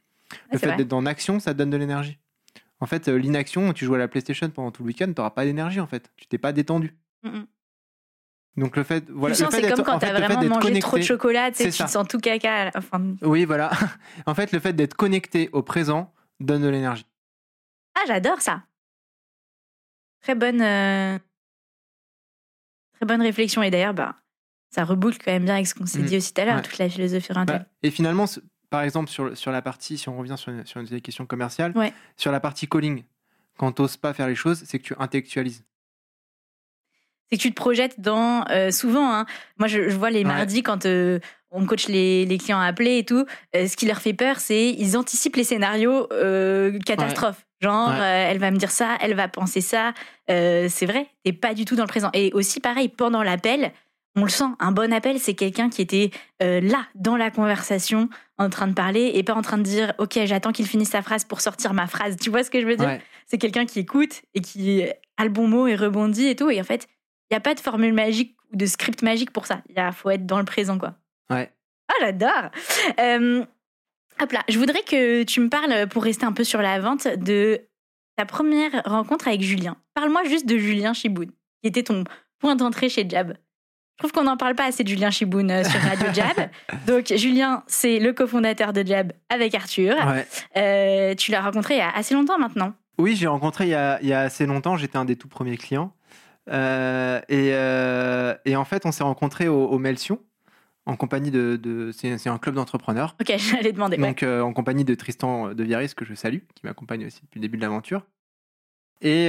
Le 0.51 0.59
c'est 0.59 0.71
fait 0.71 0.77
d'être 0.77 0.93
en 0.95 1.05
action, 1.07 1.39
ça 1.39 1.53
donne 1.55 1.71
de 1.71 1.77
l'énergie. 1.77 2.19
En 2.81 2.87
fait, 2.87 3.09
l'inaction, 3.09 3.73
tu 3.73 3.85
joues 3.85 3.95
à 3.95 3.99
la 3.99 4.09
PlayStation 4.09 4.49
pendant 4.51 4.71
tout 4.71 4.83
le 4.83 4.89
week-end, 4.89 5.07
tu 5.07 5.15
n'auras 5.19 5.31
pas 5.31 5.45
d'énergie, 5.45 5.81
en 5.81 5.87
fait. 5.87 6.11
Tu 6.17 6.27
t'es 6.29 6.39
pas 6.39 6.53
détendu. 6.53 6.95
Mm, 7.25 7.29
mm. 7.31 7.47
Donc 8.59 8.77
le 8.77 8.83
fait, 8.83 9.09
voilà, 9.11 9.35
tu 9.37 9.43
le 9.43 9.47
sens, 9.47 9.55
fait 9.55 9.63
c'est 9.69 9.73
comme 9.75 9.85
quand 9.85 9.99
t'as 9.99 10.09
fait 10.09 10.27
vraiment 10.27 10.55
mangé 10.57 10.79
trop 10.81 10.97
de 10.99 11.03
chocolat, 11.03 11.51
tu 11.53 11.71
sais, 11.71 11.85
te 11.85 11.91
sens 11.91 12.07
tout 12.09 12.19
caca. 12.19 12.71
Enfin, 12.75 13.15
Oui, 13.23 13.45
voilà. 13.45 13.71
en 14.27 14.35
fait, 14.35 14.53
le 14.53 14.59
fait 14.59 14.73
d'être 14.73 14.95
connecté 14.95 15.49
au 15.53 15.63
présent 15.63 16.13
donne 16.41 16.63
de 16.63 16.69
l'énergie. 16.69 17.07
ah, 17.95 18.01
j'adore 18.07 18.41
ça. 18.41 18.63
Très 20.23 20.35
bonne, 20.35 20.61
euh, 20.61 21.19
très 22.95 23.07
bonne 23.07 23.23
réflexion. 23.23 23.63
Et 23.63 23.71
d'ailleurs, 23.71 23.95
bah, 23.95 24.17
ça 24.71 24.85
reboucle 24.85 25.19
quand 25.25 25.33
même 25.33 25.45
bien 25.45 25.55
avec 25.55 25.67
ce 25.67 25.75
qu'on 25.75 25.87
s'est 25.87 26.01
Mm. 26.01 26.07
dit 26.07 26.17
aussi 26.17 26.35
tout 26.35 26.41
à 26.41 26.45
l'heure, 26.45 26.57
Ouais. 26.57 26.63
toute 26.63 26.79
la 26.79 26.89
philosophie 26.89 27.31
orientale. 27.31 27.61
Bah, 27.61 27.67
et 27.83 27.91
finalement, 27.91 28.25
par 28.71 28.83
exemple, 28.83 29.09
sur, 29.09 29.53
la 29.53 29.63
partie, 29.63 29.97
si 29.99 30.09
on 30.09 30.19
revient 30.19 30.35
sur 30.37 30.51
une, 30.53 30.67
sur 30.67 30.81
une 30.81 30.87
des 30.87 31.01
questions 31.01 31.27
commerciales, 31.27 31.73
Ouais. 31.77 31.93
sur 32.17 32.33
la 32.33 32.41
partie 32.41 32.67
calling, 32.69 33.05
quand 33.57 33.73
tu 33.73 33.83
n'oses 33.83 33.97
pas 33.97 34.13
faire 34.13 34.27
les 34.29 34.35
choses, 34.35 34.63
c'est 34.67 34.79
que 34.79 34.85
tu 34.85 34.95
intellectualises. 34.99 35.65
C'est 37.31 37.37
que 37.37 37.43
tu 37.43 37.51
te 37.51 37.55
projettes 37.57 38.01
dans 38.01 38.45
euh, 38.51 38.71
souvent 38.71 39.13
hein, 39.13 39.27
moi 39.59 39.69
je, 39.69 39.89
je 39.89 39.97
vois 39.97 40.11
les 40.11 40.19
Ouais. 40.21 40.25
mardis 40.25 40.63
quand 40.63 40.87
euh, 40.87 41.19
on 41.51 41.65
coach 41.67 41.89
les, 41.89 42.25
les 42.27 42.39
clients 42.39 42.61
à 42.61 42.67
appeler 42.67 42.99
et 42.99 43.05
tout 43.05 43.25
euh, 43.57 43.67
ce 43.67 43.77
qui 43.77 43.87
leur 43.87 43.99
fait 44.01 44.13
peur 44.15 44.39
c'est 44.41 44.71
ils 44.71 44.97
anticipent 44.97 45.37
les 45.37 45.45
scénarios 45.45 46.07
euh, 46.13 46.79
catastrophes. 46.85 47.45
Genre 47.61 47.89
Ouais. 47.91 48.27
elle 48.31 48.39
va 48.39 48.51
me 48.51 48.57
dire 48.57 48.71
ça 48.71 48.97
elle 49.01 49.15
va 49.15 49.27
penser 49.29 49.61
ça. 49.61 49.93
C'est 50.29 50.87
vrai 50.87 51.07
t'es 51.25 51.33
pas 51.33 51.55
du 51.55 51.65
tout 51.65 51.75
dans 51.77 51.83
le 51.85 51.89
présent. 51.89 52.11
Et 52.15 52.31
aussi 52.35 52.61
pareil 52.61 52.89
pendant 52.89 53.23
l'appel 53.23 53.73
on 54.17 54.23
le 54.23 54.29
sent 54.31 54.45
un 54.61 54.73
bon 54.73 54.93
appel 54.93 55.19
c'est 55.19 55.35
quelqu'un 55.35 55.69
qui 55.71 55.83
était 55.83 56.11
là 56.41 56.87
dans 56.95 57.17
la 57.17 57.31
conversation 57.31 58.09
en 58.39 58.49
train 58.51 58.69
de 58.69 58.75
parler 58.75 59.11
et 59.15 59.23
pas 59.25 59.35
en 59.35 59.43
train 59.43 59.59
de 59.59 59.63
dire 59.65 59.93
ok 59.99 60.19
j'attends 60.25 60.53
qu'il 60.53 60.67
finisse 60.67 60.91
sa 60.91 61.03
phrase 61.03 61.25
pour 61.25 61.41
sortir 61.41 61.73
ma 61.75 61.87
phrase. 61.89 62.17
Tu 62.21 62.31
vois 62.31 62.45
ce 62.45 62.51
que 62.51 62.61
je 62.61 62.67
veux 62.67 62.77
dire? 62.77 62.99
C'est 63.27 63.39
quelqu'un 63.39 63.67
qui 63.67 63.81
écoute 63.81 64.23
et 64.35 64.41
qui 64.41 64.85
a 65.17 65.25
le 65.25 65.31
bon 65.31 65.49
mot 65.49 65.67
et 65.67 65.75
rebondit 65.75 66.27
et 66.29 66.37
tout. 66.37 66.49
Et 66.51 66.61
en 66.61 66.65
fait, 66.65 66.87
il 67.31 67.35
n'y 67.35 67.37
a 67.37 67.41
pas 67.41 67.55
de 67.55 67.61
formule 67.61 67.93
magique 67.93 68.37
ou 68.53 68.57
de 68.57 68.67
script 68.67 69.03
magique 69.03 69.31
pour 69.33 69.47
ça. 69.47 69.61
Il 69.69 69.91
faut 69.93 70.11
être 70.11 70.27
dans 70.27 70.39
le 70.39 70.45
présent, 70.45 70.79
quoi. 70.79 70.95
Ouais. 71.31 71.53
Ah, 71.89 71.95
j'adore 72.01 72.51
Euh, 73.01 73.45
Hop 74.21 74.33
là, 74.33 74.41
je 74.49 74.59
voudrais 74.59 74.83
que 74.83 75.23
tu 75.23 75.41
me 75.41 75.49
parles, 75.49 75.87
pour 75.89 76.03
rester 76.03 76.27
un 76.27 76.33
peu 76.33 76.43
sur 76.43 76.61
la 76.61 76.81
vente, 76.81 77.07
de 77.07 77.61
ta 78.17 78.27
première 78.27 78.83
rencontre 78.85 79.29
avec 79.29 79.43
Julien. 79.43 79.77
Parle-moi 79.95 80.25
juste 80.25 80.45
de 80.47 80.59
Julien 80.59 80.93
Chiboun, 80.93 81.31
qui 81.63 81.69
était 81.69 81.85
ton 81.85 82.03
point 82.41 82.57
d'entrée 82.57 82.89
chez 82.89 83.09
Jab. 83.09 83.35
Je 83.35 83.99
trouve 83.99 84.13
qu'on 84.13 84.25
n'en 84.25 84.37
parle 84.37 84.55
pas 84.57 84.65
assez 84.65 84.83
de 84.83 84.89
Julien 84.89 85.11
Chiboun 85.11 85.49
euh, 85.51 85.63
sur 85.65 85.81
Radio 85.81 86.07
Jab. 86.13 86.51
Donc, 86.87 87.13
Julien, 87.17 87.63
c'est 87.69 87.99
le 88.01 88.13
cofondateur 88.13 88.73
de 88.73 88.85
Jab 88.85 89.13
avec 89.29 89.55
Arthur. 89.55 89.95
Ouais. 90.07 90.27
Euh, 90.57 91.15
tu 91.15 91.31
l'as 91.31 91.41
rencontré 91.43 91.75
il 91.75 91.79
y 91.79 91.81
a 91.81 91.91
assez 91.91 92.15
longtemps 92.15 92.39
maintenant. 92.39 92.75
Oui, 92.99 93.15
j'ai 93.15 93.29
rencontré 93.29 93.67
il 93.67 93.71
y, 93.71 93.75
a, 93.75 94.01
il 94.03 94.09
y 94.09 94.13
a 94.13 94.21
assez 94.23 94.47
longtemps, 94.47 94.77
j'étais 94.77 94.97
un 94.99 95.05
des 95.05 95.15
tout 95.17 95.29
premiers 95.29 95.57
clients. 95.57 95.93
Euh, 96.49 97.21
et, 97.29 97.51
euh, 97.53 98.35
et 98.45 98.57
en 98.57 98.65
fait, 98.65 98.87
on 98.87 98.93
s'est 98.93 99.05
rencontrés 99.05 99.49
au, 99.49 99.67
au 99.67 99.79
Melsion, 99.79 100.21
en 100.87 100.97
compagnie 100.97 101.31
de. 101.31 101.57
de- 101.57 101.91
c'est 101.93 102.29
un 102.29 102.39
club 102.39 102.55
d'entrepreneurs. 102.55 103.17
Ok, 103.21 103.33
j'allais 103.39 103.73
demander. 103.73 103.97
ouais. 103.99 104.07
Donc, 104.09 104.23
euh, 104.23 104.41
en 104.41 104.53
compagnie 104.53 104.85
de 104.85 104.95
Tristan 104.95 105.55
de 105.55 105.65
Viaris, 105.65 105.93
que 105.97 106.05
je 106.05 106.15
salue, 106.15 106.39
qui 106.55 106.65
m'accompagne 106.65 107.07
aussi 107.07 107.21
depuis 107.23 107.39
le 107.39 107.43
début 107.43 107.57
de 107.59 107.63
l'aventure. 107.63 108.03
Et, 109.01 109.27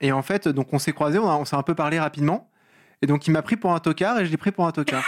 et 0.00 0.12
en 0.12 0.22
fait, 0.22 0.46
donc 0.48 0.72
on 0.72 0.78
s'est 0.78 0.92
croisés, 0.92 1.18
on, 1.18 1.28
a- 1.30 1.36
on 1.36 1.44
s'est 1.44 1.56
un 1.56 1.62
peu 1.62 1.74
parlé 1.74 1.98
rapidement. 1.98 2.50
Et 3.02 3.06
donc, 3.06 3.26
il 3.26 3.30
m'a 3.30 3.40
pris 3.42 3.56
pour 3.56 3.72
un 3.74 3.78
tocard 3.80 4.20
et 4.20 4.26
je 4.26 4.30
l'ai 4.30 4.36
pris 4.36 4.52
pour 4.52 4.66
un 4.66 4.72
tocard. 4.72 5.04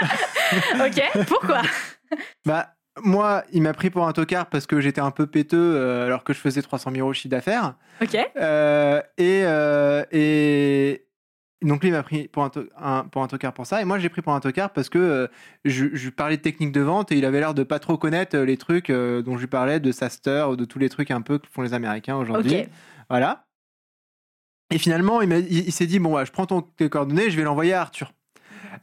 ok, 0.74 1.26
pourquoi? 1.26 1.60
Bah, 2.46 2.74
moi, 3.02 3.42
il 3.52 3.62
m'a 3.62 3.72
pris 3.72 3.90
pour 3.90 4.06
un 4.06 4.12
tocard 4.12 4.46
parce 4.46 4.66
que 4.66 4.80
j'étais 4.80 5.00
un 5.00 5.10
peu 5.10 5.26
péteux 5.26 5.58
euh, 5.76 6.06
alors 6.06 6.22
que 6.24 6.32
je 6.32 6.38
faisais 6.38 6.62
300 6.62 6.90
000 6.92 7.00
euros 7.02 7.10
de 7.10 7.16
chiffre 7.16 7.28
d'affaires. 7.30 7.74
Ok. 8.00 8.16
Euh, 8.36 9.00
et, 9.18 9.42
euh, 9.44 10.04
et 10.12 11.06
donc 11.62 11.80
lui 11.82 11.88
il 11.88 11.92
m'a 11.92 12.02
pris 12.02 12.28
pour 12.28 12.44
un, 12.44 13.04
pour 13.04 13.22
un 13.22 13.26
tocard 13.26 13.54
pour 13.54 13.66
ça 13.66 13.80
et 13.80 13.84
moi 13.86 13.98
j'ai 13.98 14.10
pris 14.10 14.20
pour 14.20 14.34
un 14.34 14.40
tocard 14.40 14.70
parce 14.70 14.90
que 14.90 15.30
je, 15.64 15.86
je 15.94 16.04
lui 16.04 16.10
parlais 16.10 16.36
de 16.36 16.42
technique 16.42 16.72
de 16.72 16.82
vente 16.82 17.10
et 17.10 17.16
il 17.16 17.24
avait 17.24 17.40
l'air 17.40 17.54
de 17.54 17.62
pas 17.62 17.78
trop 17.78 17.96
connaître 17.96 18.36
les 18.36 18.56
trucs 18.58 18.90
dont 18.90 19.36
je 19.36 19.40
lui 19.40 19.46
parlais 19.46 19.80
de 19.80 19.90
Saster 19.90 20.46
de 20.58 20.64
tous 20.66 20.78
les 20.78 20.90
trucs 20.90 21.10
un 21.10 21.22
peu 21.22 21.38
que 21.38 21.46
font 21.50 21.62
les 21.62 21.72
Américains 21.72 22.16
aujourd'hui. 22.16 22.60
Ok. 22.60 22.68
Voilà. 23.08 23.46
Et 24.70 24.78
finalement 24.78 25.20
il, 25.22 25.28
m'a- 25.28 25.38
il- 25.38 25.66
il 25.68 25.72
s'est 25.72 25.86
dit 25.86 25.98
bon 25.98 26.14
ouais, 26.16 26.26
je 26.26 26.32
prends 26.32 26.46
ton, 26.46 26.60
tes 26.62 26.88
coordonnées 26.90 27.30
je 27.30 27.36
vais 27.36 27.44
l'envoyer 27.44 27.72
à 27.72 27.80
Arthur. 27.80 28.12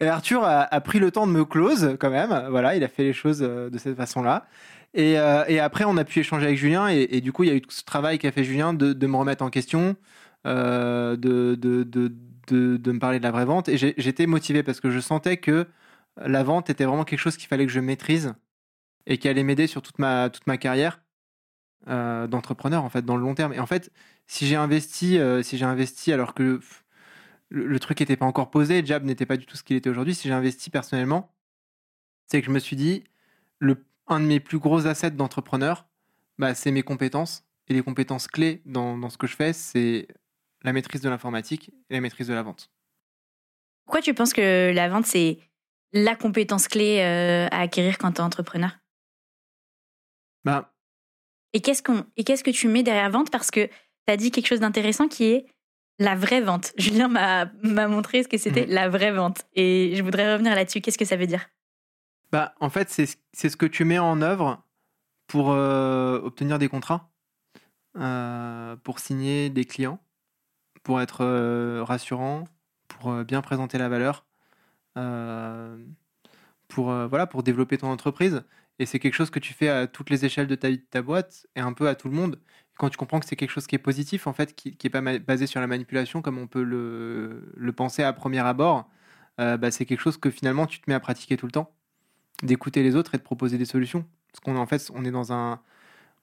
Et 0.02 0.08
Arthur 0.08 0.44
a, 0.44 0.82
pris 0.82 0.98
le 0.98 1.12
temps 1.12 1.28
de 1.28 1.32
me 1.32 1.46
close 1.46 1.96
quand 2.00 2.10
même. 2.10 2.48
Voilà, 2.50 2.76
il 2.76 2.84
a 2.84 2.88
fait 2.88 3.04
les 3.04 3.14
choses 3.14 3.44
euh, 3.44 3.70
de 3.70 3.78
cette 3.78 3.96
façon-là. 3.96 4.48
Et, 4.96 5.20
euh, 5.20 5.46
et 5.48 5.60
après, 5.60 5.84
on 5.86 5.96
a 5.96 6.04
pu 6.04 6.20
échanger 6.20 6.48
avec 6.48 6.58
Julien. 6.58 6.88
Et, 6.88 7.22
du 7.22 7.32
coup, 7.32 7.44
il 7.44 7.50
y 7.50 7.52
a 7.52 7.56
eu 7.56 7.62
tout 7.62 7.70
ce 7.70 7.84
travail 7.84 8.18
qu'a 8.18 8.32
fait 8.32 8.44
Julien 8.44 8.74
de, 8.74 9.08
me 9.08 9.16
remettre 9.16 9.44
en 9.44 9.52
question, 9.52 9.96
euh, 10.48 11.16
de, 11.16 11.56
me 12.52 12.98
parler 12.98 13.20
de 13.20 13.24
la 13.24 13.30
vraie 13.30 13.46
vente. 13.46 13.70
Et 13.70 13.78
j'étais 13.78 14.26
motivé 14.26 14.64
parce 14.64 14.80
que 14.80 14.90
je 14.90 15.00
sentais 15.00 15.38
que 15.38 15.68
la 16.18 16.42
vente 16.42 16.72
était 16.72 16.86
vraiment 16.86 17.06
quelque 17.06 17.20
chose 17.20 17.38
qu'il 17.38 17.48
fallait 17.48 17.68
que 17.68 17.72
je 17.72 17.80
maîtrise 17.80 18.34
et 19.06 19.20
qui 19.20 19.30
allait 19.30 19.44
m'aider 19.44 19.68
sur 19.68 19.84
toute 19.84 20.00
ma, 20.00 20.32
toute 20.32 20.48
ma 20.48 20.58
carrière 20.58 21.00
d'entrepreneur, 21.86 22.84
en 22.84 22.90
fait, 22.90 23.06
dans 23.06 23.18
le 23.18 23.24
long 23.24 23.36
terme. 23.36 23.54
Et 23.54 23.60
en 23.60 23.68
fait, 23.68 23.92
si 24.26 24.48
j'ai 24.48 24.56
investi, 24.56 25.20
si 25.44 25.58
j'ai 25.60 25.66
investi 25.66 26.12
alors 26.12 26.34
que 26.34 26.60
le, 27.52 27.68
le 27.68 27.80
truc 27.80 28.00
n'était 28.00 28.18
pas 28.18 28.26
encore 28.26 28.50
posé, 28.50 28.84
Jab 28.86 29.04
n'était 29.04 29.26
pas 29.28 29.38
du 29.38 29.46
tout 29.46 29.56
ce 29.58 29.64
qu'il 29.64 29.76
était 29.76 29.90
aujourd'hui, 29.90 30.16
si 30.16 30.28
j'ai 30.28 30.34
investi 30.34 30.70
personnellement, 30.70 31.36
c'est 32.28 32.40
que 32.40 32.48
je 32.48 32.52
me 32.52 32.60
suis 32.60 32.76
dit, 32.76 33.04
le, 33.60 33.86
un 34.08 34.20
de 34.20 34.26
mes 34.26 34.40
plus 34.40 34.58
gros 34.58 34.88
assets 34.88 35.12
d'entrepreneur, 35.12 35.86
bah, 36.40 36.56
c'est 36.56 36.72
mes 36.72 36.82
compétences. 36.82 37.44
Et 37.68 37.74
les 37.74 37.84
compétences 37.84 38.28
clés 38.28 38.62
dans, 38.66 38.98
dans 38.98 39.10
ce 39.10 39.18
que 39.18 39.28
je 39.28 39.36
fais, 39.36 39.54
c'est 39.54 40.08
la 40.64 40.74
maîtrise 40.74 41.02
de 41.02 41.10
l'informatique 41.10 41.72
et 41.90 41.94
la 41.94 42.02
maîtrise 42.02 42.28
de 42.28 42.34
la 42.34 42.42
vente. 42.42 42.72
Pourquoi 43.86 44.02
tu 44.02 44.14
penses 44.14 44.34
que 44.34 44.72
la 44.74 44.90
vente, 44.90 45.06
c'est 45.06 45.40
la 45.94 46.16
compétence 46.16 46.68
clé 46.68 47.00
euh, 47.00 47.48
à 47.52 47.62
acquérir 47.62 47.98
quand 47.98 48.14
tu 48.14 48.18
es 48.18 48.24
entrepreneur? 48.24 48.72
Bah, 50.44 50.74
Et 51.54 51.62
qu'est-ce 51.62 51.84
qu'on 51.84 52.06
et 52.18 52.24
qu'est-ce 52.24 52.44
que 52.44 52.52
tu 52.52 52.68
mets 52.68 52.84
derrière 52.84 53.10
vente? 53.10 53.30
Parce 53.32 53.52
que 53.52 53.68
tu 53.68 54.14
as 54.14 54.18
dit 54.18 54.32
quelque 54.32 54.48
chose 54.48 54.60
d'intéressant 54.62 55.08
qui 55.08 55.26
est 55.26 55.46
la 56.02 56.16
vraie 56.16 56.42
vente. 56.42 56.74
Julien 56.78 57.08
m'a 57.08 57.88
montré 57.88 58.24
ce 58.24 58.28
que 58.28 58.38
c'était 58.38 58.66
Mhm. 58.66 58.74
la 58.74 58.90
vraie 58.90 59.12
vente. 59.12 59.44
Et 59.54 59.94
je 59.96 60.04
voudrais 60.04 60.34
revenir 60.34 60.56
là-dessus. 60.56 60.82
Qu'est-ce 60.82 60.98
que 60.98 61.06
ça 61.06 61.16
veut 61.16 61.28
dire? 61.28 61.48
Bah, 62.32 62.54
en 62.60 62.70
fait, 62.70 62.90
c'est 62.90 63.50
ce 63.50 63.58
que 63.58 63.66
tu 63.66 63.86
mets 63.86 64.00
en 64.00 64.22
œuvre 64.22 64.64
pour 65.28 65.52
euh, 65.52 66.20
obtenir 66.22 66.60
des 66.60 66.70
contrats, 66.70 67.12
euh, 67.98 68.76
pour 68.78 69.00
signer 69.00 69.50
des 69.50 69.66
clients, 69.66 70.00
pour 70.84 71.02
être 71.02 71.24
euh, 71.24 71.84
rassurant, 71.84 72.46
pour 72.88 73.14
bien 73.24 73.42
présenter 73.42 73.78
la 73.78 73.90
valeur, 73.90 74.26
pour, 76.68 76.86
voilà, 76.86 77.28
pour 77.28 77.44
développer 77.44 77.78
ton 77.78 77.88
entreprise. 77.88 78.44
Et 78.80 78.86
c'est 78.86 79.00
quelque 79.00 79.14
chose 79.14 79.30
que 79.30 79.40
tu 79.40 79.54
fais 79.54 79.70
à 79.70 79.88
toutes 79.88 80.10
les 80.10 80.26
échelles 80.26 80.48
de 80.48 80.56
ta, 80.56 80.70
de 80.72 80.76
ta 80.76 81.02
boîte 81.02 81.46
et 81.56 81.60
un 81.60 81.74
peu 81.74 81.88
à 81.88 81.96
tout 81.96 82.10
le 82.10 82.16
monde. 82.16 82.40
Quand 82.82 82.89
tu 82.89 82.98
comprends 82.98 83.20
que 83.20 83.28
c'est 83.28 83.36
quelque 83.36 83.52
chose 83.52 83.67
qui 83.67 83.76
est 83.76 83.86
positif, 83.91 84.26
en 84.26 84.34
fait, 84.34 84.56
qui 84.56 84.76
n'est 84.84 84.89
pas 84.89 85.02
basé 85.20 85.46
sur 85.46 85.60
la 85.62 85.67
manipulation 85.67 86.24
comme 86.24 86.39
on 86.39 86.48
peut 86.48 86.63
le, 86.63 87.54
le 87.56 87.72
penser 87.74 88.02
à 88.02 88.12
premier 88.12 88.39
abord, 88.39 88.89
euh, 89.39 89.56
bah, 89.56 89.70
c'est 89.70 89.86
quelque 89.86 90.00
chose 90.00 90.17
que 90.17 90.32
finalement 90.32 90.65
tu 90.65 90.80
te 90.82 90.89
mets 90.89 90.96
à 90.96 91.00
pratiquer 91.00 91.38
tout 91.38 91.46
le 91.46 91.52
temps, 91.52 91.76
d'écouter 92.41 92.82
les 92.82 92.96
autres 92.96 93.13
et 93.13 93.20
de 93.20 93.22
proposer 93.22 93.60
des 93.60 93.65
solutions. 93.65 94.04
Parce 94.32 94.39
qu'on 94.39 94.56
est 94.56 94.60
en 94.60 94.65
fait, 94.65 94.89
on 94.96 95.06
est 95.06 95.12
dans 95.12 95.32
un, 95.32 95.62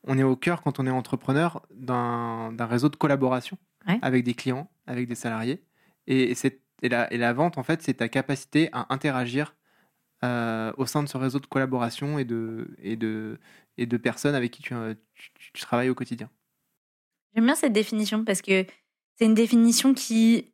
on 0.03 0.19
est 0.19 0.25
au 0.25 0.35
cœur 0.35 0.63
quand 0.63 0.81
on 0.81 0.87
est 0.89 0.91
entrepreneur 0.91 1.63
d'un 1.71 2.67
réseau 2.67 2.89
de 2.89 2.97
collaboration 2.97 3.57
Ouais. 3.87 4.01
avec 4.03 4.25
des 4.25 4.35
clients, 4.35 4.69
avec 4.89 5.07
des 5.07 5.15
salariés. 5.15 5.63
Et, 6.09 6.35
la, 6.83 7.13
et 7.15 7.19
la 7.19 7.33
vente, 7.33 7.57
en 7.57 7.63
fait, 7.63 7.83
c'est 7.83 7.95
ta 7.95 8.09
capacité 8.09 8.69
à 8.73 8.93
interagir 8.93 9.55
euh, 10.25 10.73
au 10.77 10.87
sein 10.87 11.05
de 11.05 11.09
ce 11.09 11.17
réseau 11.17 11.39
de 11.39 11.47
collaboration 11.47 12.19
et 12.19 12.25
de, 12.25 12.75
et 12.83 12.97
de, 12.97 13.39
et 13.77 13.87
de 13.87 13.97
personnes 13.97 14.35
avec 14.35 14.51
qui 14.51 14.63
tu, 14.63 14.75
tu- 15.15 15.31
tu 15.53 15.63
travailles 15.63 15.89
au 15.91 15.95
quotidien. 15.95 16.29
J'aime 17.35 17.45
bien 17.47 17.55
cette 17.55 17.73
définition 17.73 18.25
parce 18.25 18.43
que 18.43 18.65
c'est 19.17 19.25
une 19.25 19.35
définition 19.35 19.95
qui 19.95 20.53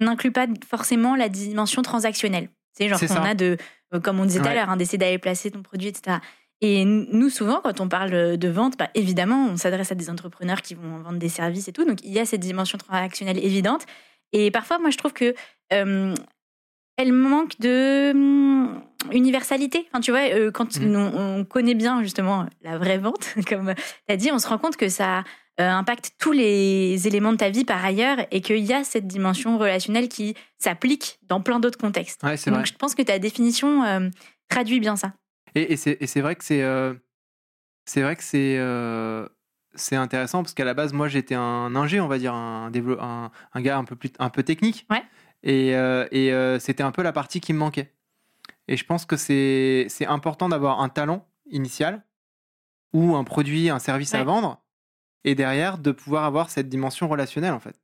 n'inclut 0.00 0.32
pas 0.32 0.46
forcément 0.68 1.16
la 1.16 1.28
dimension 1.28 1.82
transactionnelle. 1.82 2.48
C'est 2.72 2.88
genre 2.88 2.98
qu'on 2.98 3.22
a 3.22 3.34
de, 3.34 3.56
euh, 3.94 4.00
comme 4.00 4.18
on 4.20 4.24
disait 4.24 4.40
tout 4.40 4.46
à 4.48 4.54
l'heure, 4.54 4.70
hein, 4.70 4.76
d'essayer 4.76 4.98
d'aller 4.98 5.18
placer 5.18 5.50
ton 5.50 5.62
produit, 5.62 5.88
etc. 5.88 6.18
Et 6.60 6.84
nous, 6.84 7.28
souvent, 7.28 7.60
quand 7.62 7.80
on 7.80 7.88
parle 7.88 8.36
de 8.38 8.48
vente, 8.48 8.78
bah, 8.78 8.88
évidemment, 8.94 9.48
on 9.50 9.56
s'adresse 9.56 9.90
à 9.92 9.94
des 9.96 10.08
entrepreneurs 10.08 10.62
qui 10.62 10.74
vont 10.74 10.98
vendre 10.98 11.18
des 11.18 11.28
services 11.28 11.68
et 11.68 11.72
tout. 11.72 11.84
Donc, 11.84 11.98
il 12.04 12.12
y 12.12 12.18
a 12.20 12.24
cette 12.24 12.40
dimension 12.40 12.78
transactionnelle 12.78 13.38
évidente. 13.44 13.84
Et 14.32 14.50
parfois, 14.50 14.78
moi, 14.78 14.90
je 14.90 14.96
trouve 14.96 15.12
que 15.12 15.34
euh, 15.72 16.14
elle 16.96 17.12
manque 17.12 17.58
de 17.60 18.12
hum, 18.12 18.80
universalité. 19.12 19.86
Enfin, 19.90 20.00
tu 20.00 20.12
vois, 20.12 20.20
euh, 20.32 20.50
quand 20.52 20.78
Mhm. 20.78 20.96
on, 20.96 21.38
on 21.40 21.44
connaît 21.44 21.74
bien 21.74 22.02
justement 22.02 22.46
la 22.62 22.78
vraie 22.78 22.98
vente, 22.98 23.34
comme 23.48 23.74
tu 23.74 24.12
as 24.12 24.16
dit, 24.16 24.30
on 24.32 24.38
se 24.38 24.48
rend 24.48 24.58
compte 24.58 24.76
que 24.76 24.88
ça 24.88 25.24
euh, 25.60 25.70
impacte 25.70 26.12
tous 26.18 26.32
les 26.32 27.06
éléments 27.06 27.32
de 27.32 27.36
ta 27.36 27.50
vie 27.50 27.64
par 27.64 27.84
ailleurs 27.84 28.18
et 28.30 28.40
qu'il 28.40 28.58
y 28.64 28.72
a 28.72 28.84
cette 28.84 29.06
dimension 29.06 29.58
relationnelle 29.58 30.08
qui 30.08 30.34
s'applique 30.58 31.18
dans 31.24 31.40
plein 31.40 31.60
d'autres 31.60 31.78
contextes. 31.78 32.22
Ouais, 32.22 32.36
Donc, 32.36 32.54
vrai. 32.54 32.64
je 32.66 32.74
pense 32.74 32.94
que 32.94 33.02
ta 33.02 33.18
définition 33.18 33.84
euh, 33.84 34.08
traduit 34.48 34.80
bien 34.80 34.96
ça. 34.96 35.12
Et, 35.54 35.74
et 35.74 35.76
c'est 35.76 36.20
vrai 36.22 36.34
que 36.36 36.44
c'est 36.44 36.62
euh, 36.62 36.94
vrai 37.96 38.16
que 38.16 38.22
c'est 38.24 38.56
euh, 38.58 39.28
c'est 39.74 39.96
intéressant 39.96 40.42
parce 40.42 40.54
qu'à 40.54 40.64
la 40.64 40.72
base 40.74 40.92
moi 40.94 41.08
j'étais 41.08 41.34
un 41.34 41.74
ingé 41.76 42.00
on 42.00 42.08
va 42.08 42.18
dire 42.18 42.32
un, 42.34 42.70
un 42.74 43.30
un 43.52 43.60
gars 43.60 43.76
un 43.76 43.84
peu 43.84 43.96
plus 43.96 44.10
un 44.18 44.30
peu 44.30 44.42
technique 44.42 44.86
Ouais. 44.90 45.02
et, 45.42 45.74
euh, 45.76 46.06
et 46.10 46.58
c'était 46.60 46.82
un 46.82 46.90
peu 46.92 47.02
la 47.02 47.12
partie 47.12 47.40
qui 47.40 47.52
me 47.52 47.58
manquait 47.58 47.92
et 48.68 48.76
je 48.78 48.84
pense 48.86 49.04
que 49.04 49.16
c'est 49.16 49.86
important 50.06 50.48
d'avoir 50.48 50.80
un 50.80 50.88
talent 50.88 51.26
initial 51.50 52.02
ou 52.94 53.14
un 53.16 53.24
produit 53.24 53.68
un 53.68 53.78
service 53.78 54.14
à 54.14 54.24
vendre 54.24 54.61
et 55.24 55.34
derrière 55.34 55.78
de 55.78 55.92
pouvoir 55.92 56.24
avoir 56.24 56.50
cette 56.50 56.68
dimension 56.68 57.08
relationnelle 57.08 57.52
en 57.52 57.60
fait 57.60 57.80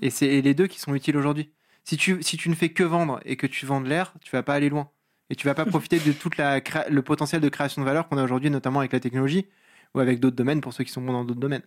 et 0.00 0.10
c'est 0.10 0.40
les 0.40 0.54
deux 0.54 0.66
qui 0.66 0.80
sont 0.80 0.94
utiles 0.94 1.16
aujourd'hui 1.16 1.52
si 1.84 1.96
tu 1.96 2.22
si 2.22 2.36
tu 2.36 2.48
ne 2.48 2.54
fais 2.54 2.70
que 2.70 2.82
vendre 2.82 3.20
et 3.24 3.36
que 3.36 3.46
tu 3.46 3.66
vends 3.66 3.80
de 3.80 3.88
l'air 3.88 4.14
tu 4.22 4.30
vas 4.30 4.42
pas 4.42 4.54
aller 4.54 4.68
loin 4.68 4.90
et 5.30 5.36
tu 5.36 5.46
vas 5.46 5.54
pas 5.54 5.64
profiter 5.66 5.98
de 5.98 6.12
tout 6.12 6.30
le 6.38 7.00
potentiel 7.00 7.40
de 7.40 7.48
création 7.48 7.82
de 7.82 7.86
valeur 7.86 8.08
qu'on 8.08 8.18
a 8.18 8.22
aujourd'hui, 8.22 8.50
notamment 8.50 8.80
avec 8.80 8.92
la 8.92 9.00
technologie 9.00 9.46
ou 9.94 10.00
avec 10.00 10.20
d'autres 10.20 10.36
domaines 10.36 10.60
pour 10.60 10.72
ceux 10.72 10.84
qui 10.84 10.92
sont 10.92 11.02
bons 11.02 11.12
dans 11.12 11.24
d'autres 11.24 11.40
domaines. 11.40 11.64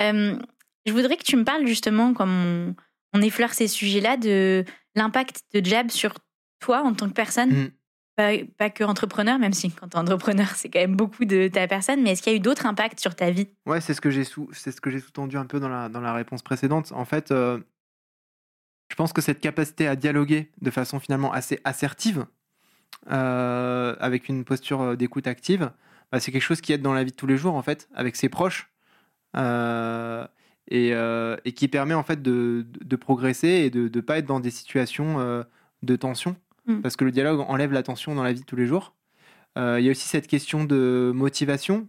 Euh, 0.00 0.38
je 0.86 0.92
voudrais 0.92 1.16
que 1.16 1.24
tu 1.24 1.36
me 1.36 1.44
parles 1.44 1.66
justement, 1.66 2.14
comme 2.14 2.30
on, 2.30 2.74
on 3.12 3.22
effleure 3.22 3.52
ces 3.52 3.68
sujets-là, 3.68 4.16
de 4.16 4.64
l'impact 4.94 5.42
de 5.52 5.64
Jab 5.64 5.90
sur 5.90 6.14
toi 6.60 6.82
en 6.82 6.94
tant 6.94 7.08
que 7.08 7.14
personne. 7.14 7.50
Mhm. 7.50 7.70
Pas, 8.18 8.32
pas 8.56 8.68
que 8.68 8.82
entrepreneur, 8.82 9.38
même 9.38 9.52
si 9.52 9.70
quand 9.70 9.90
tu 9.90 9.96
es 9.96 10.00
entrepreneur, 10.00 10.48
c'est 10.56 10.68
quand 10.68 10.80
même 10.80 10.96
beaucoup 10.96 11.24
de 11.24 11.46
ta 11.46 11.68
personne, 11.68 12.02
mais 12.02 12.10
est-ce 12.10 12.22
qu'il 12.22 12.32
y 12.32 12.34
a 12.34 12.36
eu 12.36 12.40
d'autres 12.40 12.66
impacts 12.66 12.98
sur 12.98 13.14
ta 13.14 13.30
vie? 13.30 13.46
Ouais, 13.64 13.80
c'est 13.80 13.94
ce 13.94 14.00
que 14.00 14.10
j'ai 14.10 14.24
sous, 14.24 14.52
sous-tendu 14.52 15.36
un 15.36 15.46
peu 15.46 15.60
dans 15.60 15.68
la 15.68 15.88
dans 15.88 16.00
la 16.00 16.12
réponse 16.12 16.42
précédente. 16.42 16.90
En 16.90 17.04
fait, 17.04 17.30
euh, 17.30 17.60
je 18.90 18.96
pense 18.96 19.12
que 19.12 19.20
cette 19.20 19.38
capacité 19.38 19.86
à 19.86 19.94
dialoguer 19.94 20.50
de 20.60 20.70
façon 20.72 20.98
finalement 20.98 21.32
assez 21.32 21.60
assertive, 21.62 22.26
euh, 23.12 23.94
avec 24.00 24.28
une 24.28 24.44
posture 24.44 24.80
euh, 24.80 24.96
d'écoute 24.96 25.28
active, 25.28 25.70
bah, 26.10 26.18
c'est 26.18 26.32
quelque 26.32 26.42
chose 26.42 26.60
qui 26.60 26.72
aide 26.72 26.82
dans 26.82 26.94
la 26.94 27.04
vie 27.04 27.12
de 27.12 27.16
tous 27.16 27.28
les 27.28 27.36
jours 27.36 27.54
en 27.54 27.62
fait, 27.62 27.88
avec 27.94 28.16
ses 28.16 28.28
proches. 28.28 28.68
et, 30.70 30.90
et 31.44 31.52
qui 31.52 31.68
permet 31.68 31.94
en 31.94 32.02
fait 32.02 32.20
de, 32.20 32.66
de- 32.84 32.96
progresser 32.96 33.48
et 33.48 33.70
de 33.70 33.88
ne 33.94 34.00
pas 34.00 34.18
être 34.18 34.26
dans 34.26 34.40
des 34.40 34.50
situations 34.50 35.44
de 35.82 35.96
tension 35.96 36.36
Mm. 36.68 36.80
parce 36.82 36.96
que 36.96 37.04
le 37.04 37.10
dialogue 37.10 37.40
enlève 37.48 37.72
la 37.72 37.82
tension 37.82 38.14
dans 38.14 38.22
la 38.22 38.32
vie 38.32 38.40
de 38.40 38.44
tous 38.46 38.56
les 38.56 38.66
jours. 38.66 38.94
Euh, 39.56 39.80
Il 39.80 39.86
y 39.86 39.88
a 39.88 39.90
aussi 39.90 40.06
cette 40.06 40.26
question 40.28 40.64
de 40.64 41.10
motivation, 41.14 41.88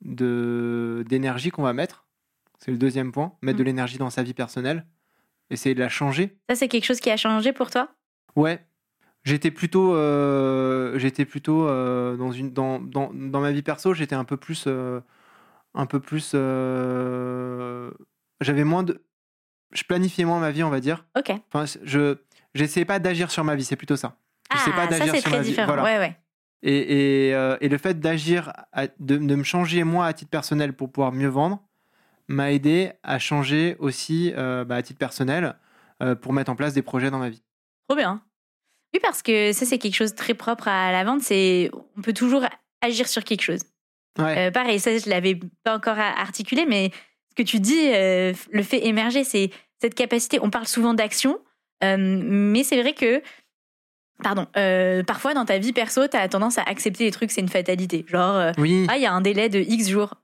de 0.00 1.04
d'énergie 1.08 1.50
qu'on 1.50 1.62
va 1.62 1.72
mettre. 1.72 2.06
C'est 2.58 2.70
le 2.70 2.78
deuxième 2.78 3.10
point, 3.12 3.32
mettre 3.42 3.58
de 3.58 3.64
Mm. 3.64 3.66
l'énergie 3.66 3.98
dans 3.98 4.10
sa 4.10 4.22
vie 4.22 4.34
personnelle, 4.34 4.86
essayer 5.50 5.74
de 5.74 5.80
la 5.80 5.88
changer. 5.88 6.36
Ça, 6.48 6.54
c'est 6.56 6.68
quelque 6.68 6.84
chose 6.84 7.00
qui 7.00 7.10
a 7.10 7.16
changé 7.16 7.52
pour 7.52 7.70
toi? 7.70 7.88
Ouais, 8.36 8.64
j'étais 9.24 9.50
plutôt, 9.50 9.94
euh, 9.94 10.96
j'étais 10.98 11.24
plutôt 11.24 11.66
euh, 11.66 12.16
dans 12.16 12.30
une 12.30 12.52
dans, 12.52 12.78
dans, 12.80 13.12
dans 13.12 13.40
ma 13.40 13.50
vie 13.50 13.62
perso, 13.62 13.92
j'étais 13.94 14.14
un 14.14 14.24
peu 14.24 14.36
plus, 14.36 14.68
un 15.74 15.86
peu 15.86 15.98
plus, 16.00 16.30
j'avais 18.40 18.64
moins 18.64 18.82
de, 18.84 19.02
je 19.72 19.82
planifiais 19.84 20.24
moins 20.24 20.38
ma 20.40 20.50
vie, 20.52 20.62
on 20.62 20.70
va 20.70 20.80
dire. 20.80 21.04
Ok. 21.18 21.32
Enfin, 21.52 21.64
je 21.84 22.16
j'essayais 22.54 22.86
pas 22.86 22.98
d'agir 22.98 23.30
sur 23.30 23.44
ma 23.44 23.54
vie, 23.54 23.64
c'est 23.64 23.76
plutôt 23.76 23.96
ça. 23.96 24.16
Pas 24.48 24.56
Ah, 24.58 24.90
ça, 24.90 25.06
c'est 25.06 25.22
très 25.22 25.40
différent. 25.40 25.66
Voilà. 25.66 25.82
Ouais, 25.82 25.98
ouais. 25.98 26.16
Et, 26.62 27.28
et, 27.28 27.34
euh, 27.34 27.56
et 27.60 27.68
le 27.68 27.78
fait 27.78 27.98
d'agir, 27.98 28.52
de, 29.00 29.16
de 29.16 29.34
me 29.34 29.42
changer 29.42 29.82
moi 29.82 30.06
à 30.06 30.12
titre 30.12 30.30
personnel 30.30 30.74
pour 30.74 30.92
pouvoir 30.92 31.10
mieux 31.12 31.28
vendre, 31.28 31.60
m'a 32.28 32.52
aidé 32.52 32.92
à 33.02 33.18
changer 33.18 33.76
aussi 33.78 34.32
euh, 34.36 34.64
bah, 34.64 34.76
à 34.76 34.82
titre 34.82 34.98
personnel 34.98 35.56
euh, 36.02 36.14
pour 36.14 36.32
mettre 36.32 36.50
en 36.52 36.56
place 36.56 36.72
des 36.74 36.82
projets 36.82 37.10
dans 37.10 37.18
ma 37.18 37.30
vie. 37.30 37.42
Trop 37.88 37.96
bien. 37.96 38.22
Oui, 38.94 39.00
parce 39.02 39.22
que 39.22 39.52
ça, 39.52 39.66
c'est 39.66 39.78
quelque 39.78 39.96
chose 39.96 40.12
de 40.12 40.16
très 40.16 40.34
propre 40.34 40.68
à 40.68 40.92
la 40.92 41.02
vente. 41.02 41.22
C'est 41.22 41.70
on 41.96 42.02
peut 42.02 42.12
toujours 42.12 42.44
agir 42.80 43.08
sur 43.08 43.24
quelque 43.24 43.42
chose. 43.42 43.60
Ouais. 44.18 44.50
Pareil, 44.50 44.78
ça, 44.78 44.96
je 44.98 45.08
l'avais 45.08 45.40
pas 45.64 45.76
encore 45.76 45.98
articulé, 45.98 46.66
mais 46.66 46.90
ce 47.30 47.34
que 47.34 47.42
tu 47.42 47.58
dis 47.58 47.86
le 47.90 48.62
fait 48.62 48.86
émerger, 48.86 49.24
c'est 49.24 49.50
cette 49.80 49.94
capacité. 49.94 50.38
On 50.42 50.50
parle 50.50 50.66
souvent 50.66 50.92
d'action, 50.92 51.40
mais 51.82 52.64
c'est 52.64 52.80
vrai 52.80 52.94
que, 52.94 53.22
pardon, 54.22 54.46
euh, 54.56 55.02
parfois 55.02 55.34
dans 55.34 55.44
ta 55.44 55.58
vie 55.58 55.72
perso, 55.72 56.06
tu 56.08 56.16
as 56.16 56.28
tendance 56.28 56.58
à 56.58 56.62
accepter 56.62 57.04
les 57.04 57.10
trucs, 57.10 57.30
c'est 57.30 57.40
une 57.40 57.48
fatalité. 57.48 58.04
Genre, 58.08 58.36
euh, 58.36 58.52
oui. 58.58 58.86
ah, 58.88 58.96
il 58.96 59.02
y 59.02 59.06
a 59.06 59.12
un 59.12 59.20
délai 59.20 59.48
de 59.48 59.60
X 59.60 59.88
jours. 59.88 60.14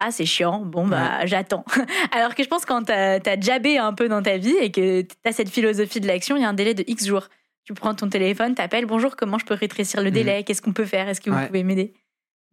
Ah, 0.00 0.10
c'est 0.10 0.26
chiant. 0.26 0.60
Bon, 0.60 0.86
bah, 0.86 1.24
j'attends. 1.26 1.64
Alors 2.12 2.34
que 2.34 2.42
je 2.42 2.48
pense 2.48 2.64
quand 2.64 2.82
t'as 2.84 3.20
as 3.24 3.40
jabé 3.40 3.78
un 3.78 3.92
peu 3.92 4.08
dans 4.08 4.20
ta 4.20 4.36
vie 4.36 4.56
et 4.60 4.72
que 4.72 5.02
t'as 5.22 5.30
cette 5.30 5.48
philosophie 5.48 6.00
de 6.00 6.08
l'action, 6.08 6.36
il 6.36 6.42
y 6.42 6.44
a 6.44 6.48
un 6.48 6.54
délai 6.54 6.74
de 6.74 6.82
X 6.88 7.06
jours. 7.06 7.28
Tu 7.64 7.74
prends 7.74 7.94
ton 7.94 8.08
téléphone, 8.08 8.56
t'appelles, 8.56 8.86
bonjour, 8.86 9.14
comment 9.14 9.38
je 9.38 9.46
peux 9.46 9.54
rétrécir 9.54 10.02
le 10.02 10.10
délai? 10.10 10.42
Qu'est-ce 10.42 10.60
qu'on 10.60 10.72
peut 10.72 10.86
faire? 10.86 11.08
Est-ce 11.08 11.20
que 11.20 11.30
vous. 11.30 11.36
Ouais. 11.36 11.46
pouvez 11.46 11.62
m'aider? 11.62 11.94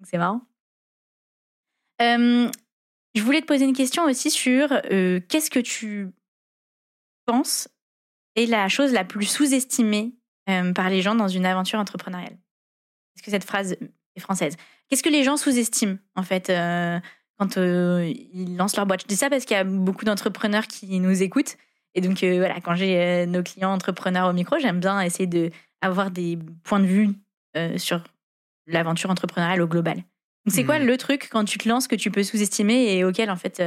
C'est 0.04 0.19
marrant. 0.19 0.41
Euh, 2.02 2.48
je 3.15 3.22
voulais 3.24 3.41
te 3.41 3.48
poser 3.48 3.65
une 3.65 3.76
question 3.76 4.04
aussi 4.04 4.30
sur 4.30 4.72
euh, 4.91 5.19
qu'est-ce 5.28 5.50
que 5.50 5.60
tu 5.60 6.10
penses 7.26 7.67
est 8.36 8.46
la 8.46 8.68
chose 8.70 8.92
la 8.94 9.04
plus 9.04 9.26
sous-estimée 9.26 10.13
euh, 10.50 10.74
par 10.74 10.89
les 10.89 11.02
gens 11.02 11.15
dans 11.15 11.28
une 11.28 11.46
aventure 11.46 11.80
entrepreneuriale 11.80 12.38
Est-ce 13.15 13.24
que 13.24 13.32
cette 13.32 13.44
phrase 13.44 13.74
est 14.15 14.20
française? 14.20 14.56
Qu'est-ce 14.89 15.04
que 15.04 15.10
les 15.10 15.24
gens 15.24 15.38
sous-estiment 15.38 15.98
en 16.15 16.24
fait 16.24 16.50
euh, 16.50 17.00
quand 17.38 17.58
euh, 17.58 18.12
ils 18.34 18.56
lancent 18.58 18.76
leur 18.76 18.86
boîte? 18.86 19.02
Je 19.04 19.08
dis 19.08 19.15
ça 19.15 19.30
parce 19.30 19.46
qu'il 19.46 19.56
y 19.56 19.60
a 19.60 19.63
beaucoup 19.63 20.06
d'entrepreneurs 20.06 20.68
qui 20.68 21.00
nous 21.00 21.22
écoutent. 21.22 21.58
Et 21.96 22.02
donc 22.02 22.24
voilà, 22.24 22.62
quand 22.62 22.76
j'ai 22.76 23.26
nos 23.26 23.42
clients 23.42 23.74
entrepreneurs 23.74 24.30
au 24.30 24.34
micro, 24.34 24.58
j'aime 24.60 24.80
bien 24.80 25.02
essayer 25.02 25.26
de 25.28 25.50
avoir 25.82 26.12
des 26.12 26.38
points 26.63 26.80
de 26.80 26.86
vue 26.86 27.10
sur 27.78 28.04
l'aventure 28.68 29.10
entrepreneuriale 29.10 29.62
au 29.62 29.68
global. 29.68 29.96
Donc, 29.96 30.54
c'est 30.56 30.63
quoi 30.63 30.78
Mhm. 30.80 30.86
le 30.86 30.98
truc 30.98 31.30
quand 31.32 31.46
tu 31.46 31.58
te 31.58 31.68
lances 31.68 31.88
que 31.88 31.96
tu 31.96 32.12
peux 32.12 32.22
sous-estimer 32.22 32.94
et 32.96 33.04
auquel, 33.04 33.32
en 33.32 33.36
fait, 33.36 33.62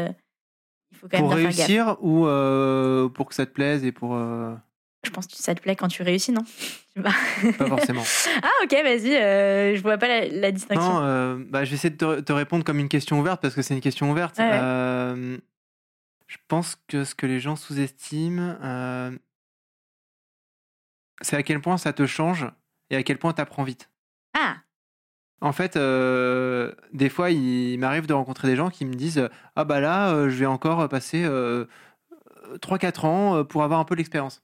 il 0.92 0.98
faut 0.98 1.08
quand 1.08 1.18
même 1.18 1.26
Pour 1.26 1.34
gaffe 1.36 1.44
réussir 1.56 1.96
ou 2.00 2.26
euh, 2.26 3.08
pour 3.08 3.28
que 3.28 3.34
ça 3.34 3.46
te 3.46 3.50
plaise 3.52 3.84
et 3.84 3.92
pour. 3.92 4.14
euh, 4.14 4.54
Je 5.04 5.10
pense 5.10 5.26
que 5.26 5.34
ça 5.36 5.54
te 5.54 5.60
plaît 5.60 5.74
quand 5.76 5.88
tu 5.88 6.02
réussis, 6.02 6.32
non? 6.32 6.42
Pas. 6.94 7.10
Pas 7.58 7.66
forcément. 7.66 8.02
Ah, 8.42 8.50
ok, 8.64 8.72
vas-y, 8.72 9.16
euh, 9.16 9.74
je 9.76 9.82
vois 9.82 9.98
pas 9.98 10.08
la, 10.08 10.28
la 10.28 10.52
distinction. 10.52 10.92
non, 10.94 11.00
euh, 11.02 11.36
bah, 11.48 11.64
je 11.64 11.70
vais 11.70 11.76
essayer 11.76 11.90
de 11.90 11.96
te, 11.96 12.20
te 12.20 12.32
répondre 12.32 12.64
comme 12.64 12.78
une 12.78 12.88
question 12.88 13.18
ouverte 13.20 13.40
parce 13.40 13.54
que 13.54 13.62
c'est 13.62 13.74
une 13.74 13.80
question 13.80 14.10
ouverte. 14.10 14.38
Ouais. 14.38 15.40
Je 16.28 16.36
pense 16.48 16.76
que 16.88 17.04
ce 17.04 17.14
que 17.14 17.26
les 17.26 17.40
gens 17.40 17.56
sous-estiment, 17.56 18.56
c'est 21.20 21.36
à 21.36 21.42
quel 21.42 21.60
point 21.60 21.76
ça 21.78 21.92
te 21.92 22.06
change 22.06 22.46
et 22.90 22.96
à 22.96 23.02
quel 23.02 23.18
point 23.18 23.32
tu 23.32 23.40
apprends 23.40 23.64
vite. 23.64 23.90
Ah, 24.34 24.56
En 25.40 25.52
fait, 25.52 25.76
euh, 25.76 26.72
des 27.02 27.08
fois, 27.08 27.32
il 27.32 27.76
m'arrive 27.78 28.06
de 28.06 28.12
rencontrer 28.12 28.46
des 28.46 28.54
gens 28.54 28.70
qui 28.70 28.84
me 28.84 28.94
disent 28.94 29.28
Ah, 29.56 29.64
bah 29.64 29.80
là, 29.80 30.14
euh, 30.14 30.28
je 30.28 30.36
vais 30.36 30.46
encore 30.46 30.88
passer 30.88 31.24
euh, 31.24 31.64
3-4 32.60 33.06
ans 33.06 33.36
euh, 33.36 33.44
pour 33.44 33.64
avoir 33.64 33.80
un 33.80 33.84
peu 33.84 33.96
l'expérience. 33.96 34.40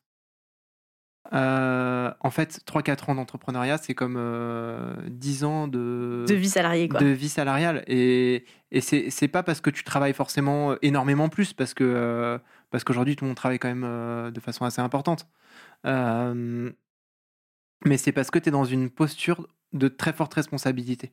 Euh, 1.32 2.10
en 2.18 2.30
fait, 2.30 2.60
3-4 2.66 3.10
ans 3.10 3.14
d'entrepreneuriat, 3.14 3.78
c'est 3.78 3.94
comme 3.94 4.16
euh, 4.18 4.92
10 5.06 5.44
ans 5.44 5.68
de, 5.68 6.24
de 6.26 6.34
vie 6.34 6.48
salariée, 6.48 6.88
quoi. 6.88 6.98
de 6.98 7.06
vie 7.06 7.28
salariale. 7.28 7.84
Et, 7.86 8.44
et 8.72 8.80
c'est 8.80 9.10
c'est 9.10 9.28
pas 9.28 9.44
parce 9.44 9.60
que 9.60 9.70
tu 9.70 9.84
travailles 9.84 10.14
forcément 10.14 10.74
énormément 10.82 11.28
plus, 11.28 11.52
parce 11.52 11.74
que 11.74 11.84
euh, 11.84 12.38
parce 12.70 12.82
qu'aujourd'hui, 12.82 13.14
tout 13.14 13.24
le 13.24 13.28
monde 13.28 13.36
travaille 13.36 13.60
quand 13.60 13.68
même 13.68 13.84
euh, 13.86 14.32
de 14.32 14.40
façon 14.40 14.64
assez 14.64 14.80
importante. 14.80 15.28
Euh, 15.86 16.72
mais 17.84 17.98
c'est 17.98 18.12
parce 18.12 18.32
que 18.32 18.40
tu 18.40 18.48
es 18.48 18.52
dans 18.52 18.64
une 18.64 18.90
posture 18.90 19.46
de 19.72 19.86
très 19.86 20.12
forte 20.12 20.34
responsabilité. 20.34 21.12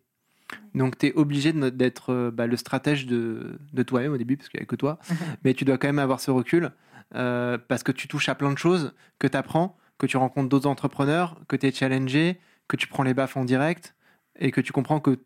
Donc, 0.74 0.98
tu 0.98 1.08
es 1.08 1.13
obligé 1.13 1.54
d'être 1.54 2.12
euh, 2.12 2.32
bah, 2.32 2.48
le 2.48 2.58
stratège 2.58 3.06
de, 3.06 3.60
de 3.74 3.84
toi-même 3.84 4.13
au 4.13 4.18
début, 4.18 4.38
parce 4.38 4.50
qu'il 4.50 4.60
n'y 4.60 4.63
a 4.63 4.68
que 4.68 4.76
toi. 4.76 5.00
mais 5.44 5.54
tu 5.54 5.65
dois 5.65 5.78
quand 5.78 5.88
même 5.88 6.00
avoir 6.00 6.20
ce 6.20 6.32
recul, 6.32 6.72
euh, 7.15 7.58
parce 7.68 7.84
que 7.84 7.91
tu 7.91 8.08
touches 8.08 8.30
à 8.30 8.36
plein 8.36 8.52
de 8.52 8.58
choses, 8.58 8.94
que 9.20 9.28
tu 9.28 9.38
apprends, 9.38 9.78
que 9.98 10.06
tu 10.06 10.18
rencontres 10.18 10.50
d'autres 10.50 10.68
entrepreneurs, 10.68 11.39
que 11.48 11.56
tu 11.56 11.68
es 11.68 11.72
challengé, 11.72 12.39
que 12.68 12.76
tu 12.76 12.88
prends 12.88 13.04
les 13.04 13.13
baffes 13.13 13.38
en 13.38 13.46
direct, 13.46 13.96
et 14.39 14.52
que 14.52 14.62
tu 14.62 14.74
comprends 14.74 15.00
que 15.00 15.20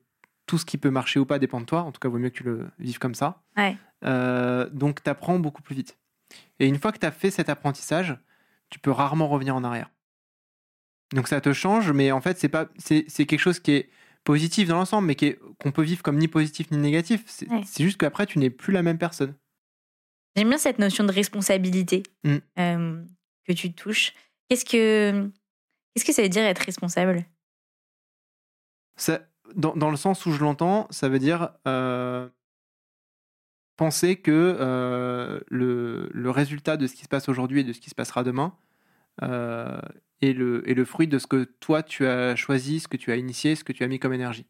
tout 0.46 0.58
ce 0.58 0.66
qui 0.66 0.78
peut 0.78 0.90
marcher 0.90 1.20
ou 1.20 1.26
pas 1.26 1.40
dépend 1.40 1.62
de 1.62 1.66
toi. 1.66 1.84
En 1.84 1.92
tout 1.92 2.00
cas, 2.00 2.10
vaut 2.10 2.18
mieux 2.18 2.30
que 2.30 2.38
tu 2.38 2.44
le 2.44 2.68
vives 2.80 3.00
comme 3.00 3.16
ça. 3.16 3.42
Ouais. 3.56 3.78
Euh, 4.04 4.68
donc, 4.72 5.04
tu 5.04 5.10
apprends 5.10 5.38
beaucoup 5.40 5.62
plus 5.62 5.76
vite. 5.76 5.98
Et 6.60 6.68
une 6.68 6.78
fois 6.80 6.92
que 6.92 6.98
tu 6.98 7.06
as 7.06 7.12
fait 7.12 7.32
cet 7.32 7.50
apprentissage, 7.50 8.18
tu 8.70 8.80
peux 8.80 8.92
rarement 8.92 9.28
revenir 9.28 9.56
en 9.56 9.64
arrière. 9.64 9.90
Donc, 11.14 11.28
ça 11.28 11.42
te 11.42 11.54
change, 11.54 11.92
mais 11.92 12.12
en 12.12 12.22
fait, 12.22 12.38
c'est 12.38 12.50
pas, 12.50 12.68
c'est, 12.78 13.06
c'est 13.08 13.26
quelque 13.26 13.40
chose 13.40 13.60
qui 13.60 13.72
est 13.72 13.90
positif 14.24 14.68
dans 14.68 14.76
l'ensemble, 14.76 15.08
mais 15.08 15.16
qui 15.16 15.26
est- 15.28 15.40
qu'on 15.62 15.72
peut 15.72 15.82
vivre 15.84 16.04
comme 16.04 16.18
ni 16.18 16.28
positif 16.28 16.70
ni 16.72 16.78
négatif. 16.78 17.24
C'est, 17.28 17.50
Ouais. 17.50 17.64
juste 17.78 17.98
qu'après, 17.98 18.26
tu 18.26 18.38
n'es 18.40 18.50
plus 18.50 18.74
la 18.74 18.84
même 18.84 18.98
personne. 18.98 19.34
J'aime 20.36 20.50
bien 20.50 20.58
cette 20.58 20.80
notion 20.80 21.04
de 21.04 21.12
responsabilité 21.12 22.04
Mm. 22.24 22.38
euh, 22.60 23.04
que 23.46 23.54
tu 23.54 23.74
touches. 23.74 24.14
Qu'est-ce 24.48 24.66
que 24.66 25.30
qu'est-ce 25.96 26.06
que 26.06 26.14
ça 26.14 26.22
veut 26.22 26.30
dire 26.30 26.44
être 26.44 26.60
responsable? 26.60 27.26
Ça, 28.98 29.22
dans, 29.56 29.76
dans 29.76 29.90
le 29.90 29.98
sens 29.98 30.26
où 30.26 30.32
je 30.32 30.40
l'entends, 30.42 30.88
ça 30.92 31.10
veut 31.10 31.20
dire 31.20 31.50
euh, 31.68 32.30
penser 33.78 34.18
que 34.18 34.58
euh, 34.60 35.40
le, 35.48 36.10
le 36.14 36.30
résultat 36.32 36.78
de 36.78 36.86
ce 36.88 36.94
qui 36.96 37.04
se 37.04 37.08
passe 37.08 37.30
aujourd'hui 37.30 37.62
et 37.62 37.64
de 37.64 37.74
ce 37.74 37.80
qui 37.80 37.90
se 37.90 37.96
passera 37.96 38.24
demain 38.24 38.56
euh, 39.24 39.80
est, 40.22 40.34
le, 40.34 40.68
est 40.70 40.74
le 40.74 40.86
fruit 40.86 41.08
de 41.08 41.18
ce 41.20 41.28
que 41.28 41.44
toi 41.60 41.84
tu 41.84 42.06
as 42.06 42.36
choisi, 42.36 42.80
ce 42.80 42.88
que 42.88 42.98
tu 42.98 43.12
as 43.12 43.16
initié, 43.18 43.56
ce 43.56 43.64
que 43.64 43.74
tu 43.74 43.84
as 43.84 43.88
mis 43.88 44.00
comme 44.00 44.14
énergie. 44.14 44.46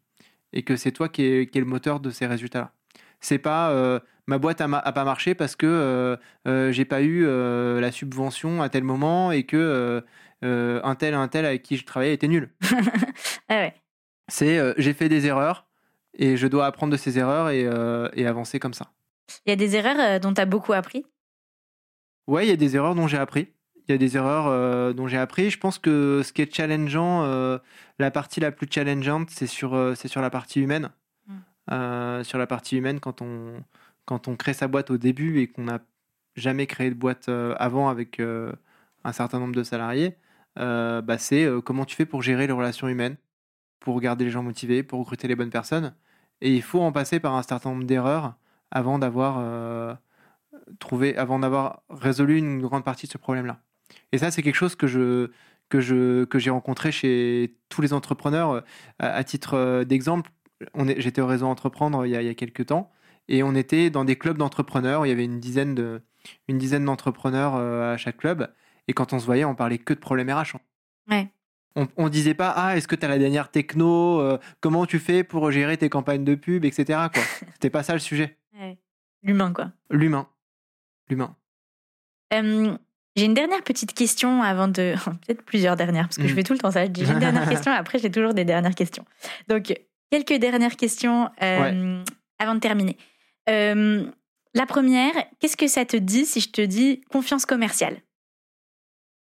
Et 0.52 0.62
que 0.62 0.76
c'est 0.76 0.92
toi 0.92 1.08
qui 1.08 1.22
est, 1.24 1.46
qui 1.50 1.58
est 1.58 1.60
le 1.60 1.66
moteur 1.66 2.00
de 2.00 2.10
ces 2.10 2.26
résultats-là. 2.26 2.72
C'est 3.20 3.38
pas 3.38 3.70
euh, 3.70 4.00
ma 4.26 4.38
boîte 4.38 4.60
a, 4.60 4.66
ma- 4.68 4.78
a 4.78 4.92
pas 4.92 5.04
marché 5.04 5.34
parce 5.34 5.54
que 5.56 5.66
euh, 5.66 6.16
euh, 6.48 6.72
j'ai 6.72 6.84
pas 6.84 7.02
eu 7.02 7.24
euh, 7.26 7.80
la 7.80 7.92
subvention 7.92 8.62
à 8.62 8.68
tel 8.68 8.82
moment 8.82 9.30
et 9.32 9.44
que 9.44 10.02
euh, 10.42 10.80
un 10.82 10.94
tel 10.94 11.14
un 11.14 11.28
tel 11.28 11.44
avec 11.44 11.62
qui 11.62 11.76
je 11.76 11.84
travaillais 11.84 12.14
était 12.14 12.28
nul 12.28 12.50
Ah 13.48 13.56
ouais. 13.56 13.74
c'est 14.28 14.58
j'ai 14.80 14.94
fait 14.94 15.08
des 15.10 15.26
erreurs 15.26 15.66
et 16.14 16.36
je 16.36 16.46
dois 16.46 16.66
apprendre 16.66 16.92
de 16.92 16.96
ces 16.96 17.18
erreurs 17.18 17.50
et, 17.50 17.68
et 18.18 18.26
avancer 18.26 18.58
comme 18.58 18.74
ça. 18.74 18.90
Il 19.46 19.50
y 19.50 19.52
a 19.52 19.56
des 19.56 19.76
erreurs 19.76 20.18
dont 20.18 20.32
tu 20.34 20.40
as 20.40 20.46
beaucoup 20.46 20.72
appris? 20.72 21.04
Ouais, 22.26 22.46
il 22.46 22.48
y 22.48 22.52
a 22.52 22.56
des 22.56 22.74
erreurs 22.76 22.94
dont 22.94 23.06
j'ai 23.06 23.18
appris. 23.18 23.52
Il 23.90 23.94
y 23.94 23.96
a 23.96 23.98
des 23.98 24.16
erreurs 24.16 24.46
euh, 24.46 24.92
dont 24.92 25.08
j'ai 25.08 25.18
appris. 25.18 25.50
Je 25.50 25.58
pense 25.58 25.80
que 25.80 26.22
ce 26.24 26.32
qui 26.32 26.42
est 26.42 26.54
challengeant, 26.54 27.24
euh, 27.24 27.58
la 27.98 28.12
partie 28.12 28.38
la 28.38 28.52
plus 28.52 28.68
challengeante, 28.70 29.30
c'est 29.30 29.48
sur, 29.48 29.74
euh, 29.74 29.96
c'est 29.96 30.06
sur 30.06 30.20
la 30.20 30.30
partie 30.30 30.60
humaine. 30.60 30.90
Mm. 31.26 32.22
Sur 32.22 32.38
la 32.38 32.46
partie 32.46 32.76
humaine, 32.76 33.00
quand 33.00 33.20
on, 33.20 33.64
quand 34.04 34.28
on 34.28 34.36
crée 34.36 34.52
sa 34.52 34.68
boîte 34.68 34.92
au 34.92 34.96
début 34.96 35.40
et 35.40 35.48
qu'on 35.48 35.64
n'a 35.64 35.80
jamais 36.36 36.68
créé 36.68 36.88
de 36.90 36.94
boîte 36.94 37.28
avant 37.28 37.88
avec 37.88 38.20
un 38.20 39.12
certain 39.12 39.38
nombre 39.38 39.54
de 39.54 39.62
salariés, 39.62 40.16
bah, 40.56 41.18
c'est 41.18 41.48
comment 41.64 41.84
tu 41.84 41.94
fais 41.94 42.06
pour 42.06 42.22
gérer 42.22 42.48
les 42.48 42.52
relations 42.52 42.88
humaines, 42.88 43.16
pour 43.78 44.00
garder 44.00 44.24
les 44.24 44.32
gens 44.32 44.42
motivés, 44.42 44.82
pour 44.82 44.98
recruter 44.98 45.28
les 45.28 45.36
bonnes 45.36 45.50
personnes. 45.50 45.94
Et 46.40 46.52
il 46.54 46.62
faut 46.62 46.80
en 46.80 46.90
passer 46.90 47.20
par 47.20 47.36
un 47.36 47.42
certain 47.44 47.70
nombre 47.70 47.84
d'erreurs 47.84 48.34
avant 48.72 48.98
d'avoir 48.98 49.96
trouvé, 50.80 51.16
avant 51.16 51.38
d'avoir 51.38 51.82
résolu 51.88 52.36
une 52.36 52.60
grande 52.62 52.84
partie 52.84 53.06
de 53.06 53.12
ce 53.12 53.18
problème-là. 53.18 53.60
Et 54.12 54.18
ça, 54.18 54.30
c'est 54.30 54.42
quelque 54.42 54.54
chose 54.56 54.76
que 54.76 54.86
je 54.86 55.30
que 55.68 55.80
je 55.80 56.24
que 56.24 56.38
j'ai 56.38 56.50
rencontré 56.50 56.90
chez 56.92 57.56
tous 57.68 57.80
les 57.82 57.92
entrepreneurs. 57.92 58.64
À, 58.98 59.06
à 59.12 59.24
titre 59.24 59.54
euh, 59.54 59.84
d'exemple, 59.84 60.30
j'étais 60.96 61.20
au 61.20 61.26
réseau 61.26 61.46
entreprendre 61.46 62.04
il 62.06 62.10
y 62.10 62.16
a, 62.16 62.22
il 62.22 62.26
y 62.26 62.30
a 62.30 62.34
quelques 62.34 62.66
temps 62.66 62.90
et 63.28 63.42
on 63.42 63.54
était 63.54 63.88
dans 63.90 64.04
des 64.04 64.16
clubs 64.16 64.36
d'entrepreneurs. 64.38 65.06
Il 65.06 65.10
y 65.10 65.12
avait 65.12 65.24
une 65.24 65.38
dizaine 65.40 65.74
de 65.74 66.02
une 66.48 66.58
dizaine 66.58 66.84
d'entrepreneurs 66.84 67.54
euh, 67.54 67.94
à 67.94 67.96
chaque 67.96 68.16
club. 68.18 68.52
Et 68.88 68.92
quand 68.92 69.12
on 69.12 69.18
se 69.20 69.26
voyait, 69.26 69.44
on 69.44 69.54
parlait 69.54 69.78
que 69.78 69.94
de 69.94 70.00
problèmes 70.00 70.30
RH. 70.30 70.56
Ouais. 71.08 71.28
On, 71.76 71.86
on 71.96 72.08
disait 72.08 72.34
pas 72.34 72.50
ah 72.50 72.76
est-ce 72.76 72.88
que 72.88 72.96
tu 72.96 73.06
as 73.06 73.08
la 73.08 73.18
dernière 73.18 73.52
techno 73.52 74.20
euh, 74.20 74.38
comment 74.60 74.86
tu 74.86 74.98
fais 74.98 75.22
pour 75.22 75.52
gérer 75.52 75.76
tes 75.76 75.88
campagnes 75.88 76.24
de 76.24 76.34
pub 76.34 76.64
etc 76.64 76.84
quoi 77.14 77.22
c'était 77.52 77.70
pas 77.70 77.84
ça 77.84 77.92
le 77.92 78.00
sujet 78.00 78.38
Ouais. 78.58 78.76
L'humain, 79.22 79.52
quoi. 79.52 79.70
l'humain 79.88 80.26
l'humain 81.08 81.36
Euh, 82.34 82.76
j'ai 83.16 83.24
une 83.24 83.34
dernière 83.34 83.62
petite 83.62 83.92
question 83.94 84.42
avant 84.42 84.68
de. 84.68 84.94
Peut-être 85.26 85.42
plusieurs 85.42 85.76
dernières, 85.76 86.04
parce 86.08 86.16
que 86.16 86.26
je 86.28 86.32
Mm. 86.32 86.36
fais 86.36 86.42
tout 86.44 86.52
le 86.52 86.58
temps 86.60 86.70
ça. 86.70 86.84
Je 86.84 86.90
dis 86.90 87.04
j'ai 87.04 87.12
une 87.12 87.18
dernière 87.18 87.48
question, 87.48 87.72
après 87.72 87.98
j'ai 87.98 88.10
toujours 88.10 88.34
des 88.34 88.44
dernières 88.44 88.74
questions. 88.74 89.04
Donc, 89.48 89.72
quelques 90.10 90.34
dernières 90.40 90.76
questions 90.76 91.28
euh, 91.42 92.02
avant 92.38 92.54
de 92.54 92.60
terminer. 92.60 92.96
Euh, 93.48 94.08
la 94.54 94.66
première, 94.66 95.12
qu'est-ce 95.38 95.56
que 95.56 95.66
ça 95.68 95.84
te 95.84 95.96
dit 95.96 96.24
si 96.26 96.40
je 96.40 96.50
te 96.50 96.60
dis 96.60 97.00
confiance 97.10 97.46
commerciale? 97.46 98.00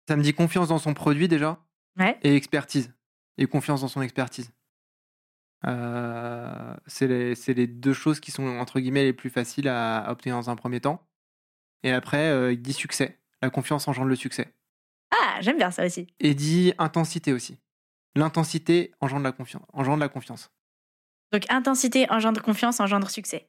Ça 0.09 0.17
me 0.17 0.23
dit 0.23 0.35
confiance 0.35 0.69
dans 0.69 0.79
son 0.79 0.95
produit 0.95 1.29
déjà? 1.29 1.59
Ouais. 1.99 2.17
et 2.23 2.35
expertise 2.37 2.93
et 3.37 3.47
confiance 3.47 3.81
dans 3.81 3.89
son 3.89 4.01
expertise 4.03 4.51
Euh, 5.67 6.75
c'est 6.87 7.07
les, 7.07 7.67
deux 7.67 7.93
choses 7.93 8.19
qui 8.21 8.31
sont 8.31 8.47
entre 8.59 8.81
guillemets 8.81 9.05
les 9.05 9.13
plus 9.13 9.29
faciles 9.29 9.69
à, 9.69 9.99
à 9.99 10.13
obtenir 10.13 10.37
dans 10.37 10.49
un 10.49 10.57
premier 10.57 10.81
temps 10.81 11.07
et 11.83 11.93
après 11.93 12.55
il 12.55 12.63
dit 12.63 12.73
succès 12.73 13.20
la 13.43 13.51
confiance 13.51 13.89
engendre 13.89 14.09
le 14.09 14.17
succès 14.17 14.53
Ah, 15.11 15.39
j'aime 15.41 15.57
bien 15.57 15.71
ça 15.71 15.85
aussi. 15.87 16.07
et 16.21 16.35
dit 16.35 16.73
intensité 16.79 17.33
aussi 17.33 17.59
l'intensité 18.17 18.93
engendre 19.01 19.23
la 19.25 19.33
confiance 19.33 19.63
engendre 19.73 20.01
la 20.01 20.09
confiance 20.09 20.51
Donc, 21.33 21.45
intensité 21.49 22.11
engendre 22.11 22.43
confiance, 22.43 22.81
engendre 22.81 23.09
succès. 23.11 23.49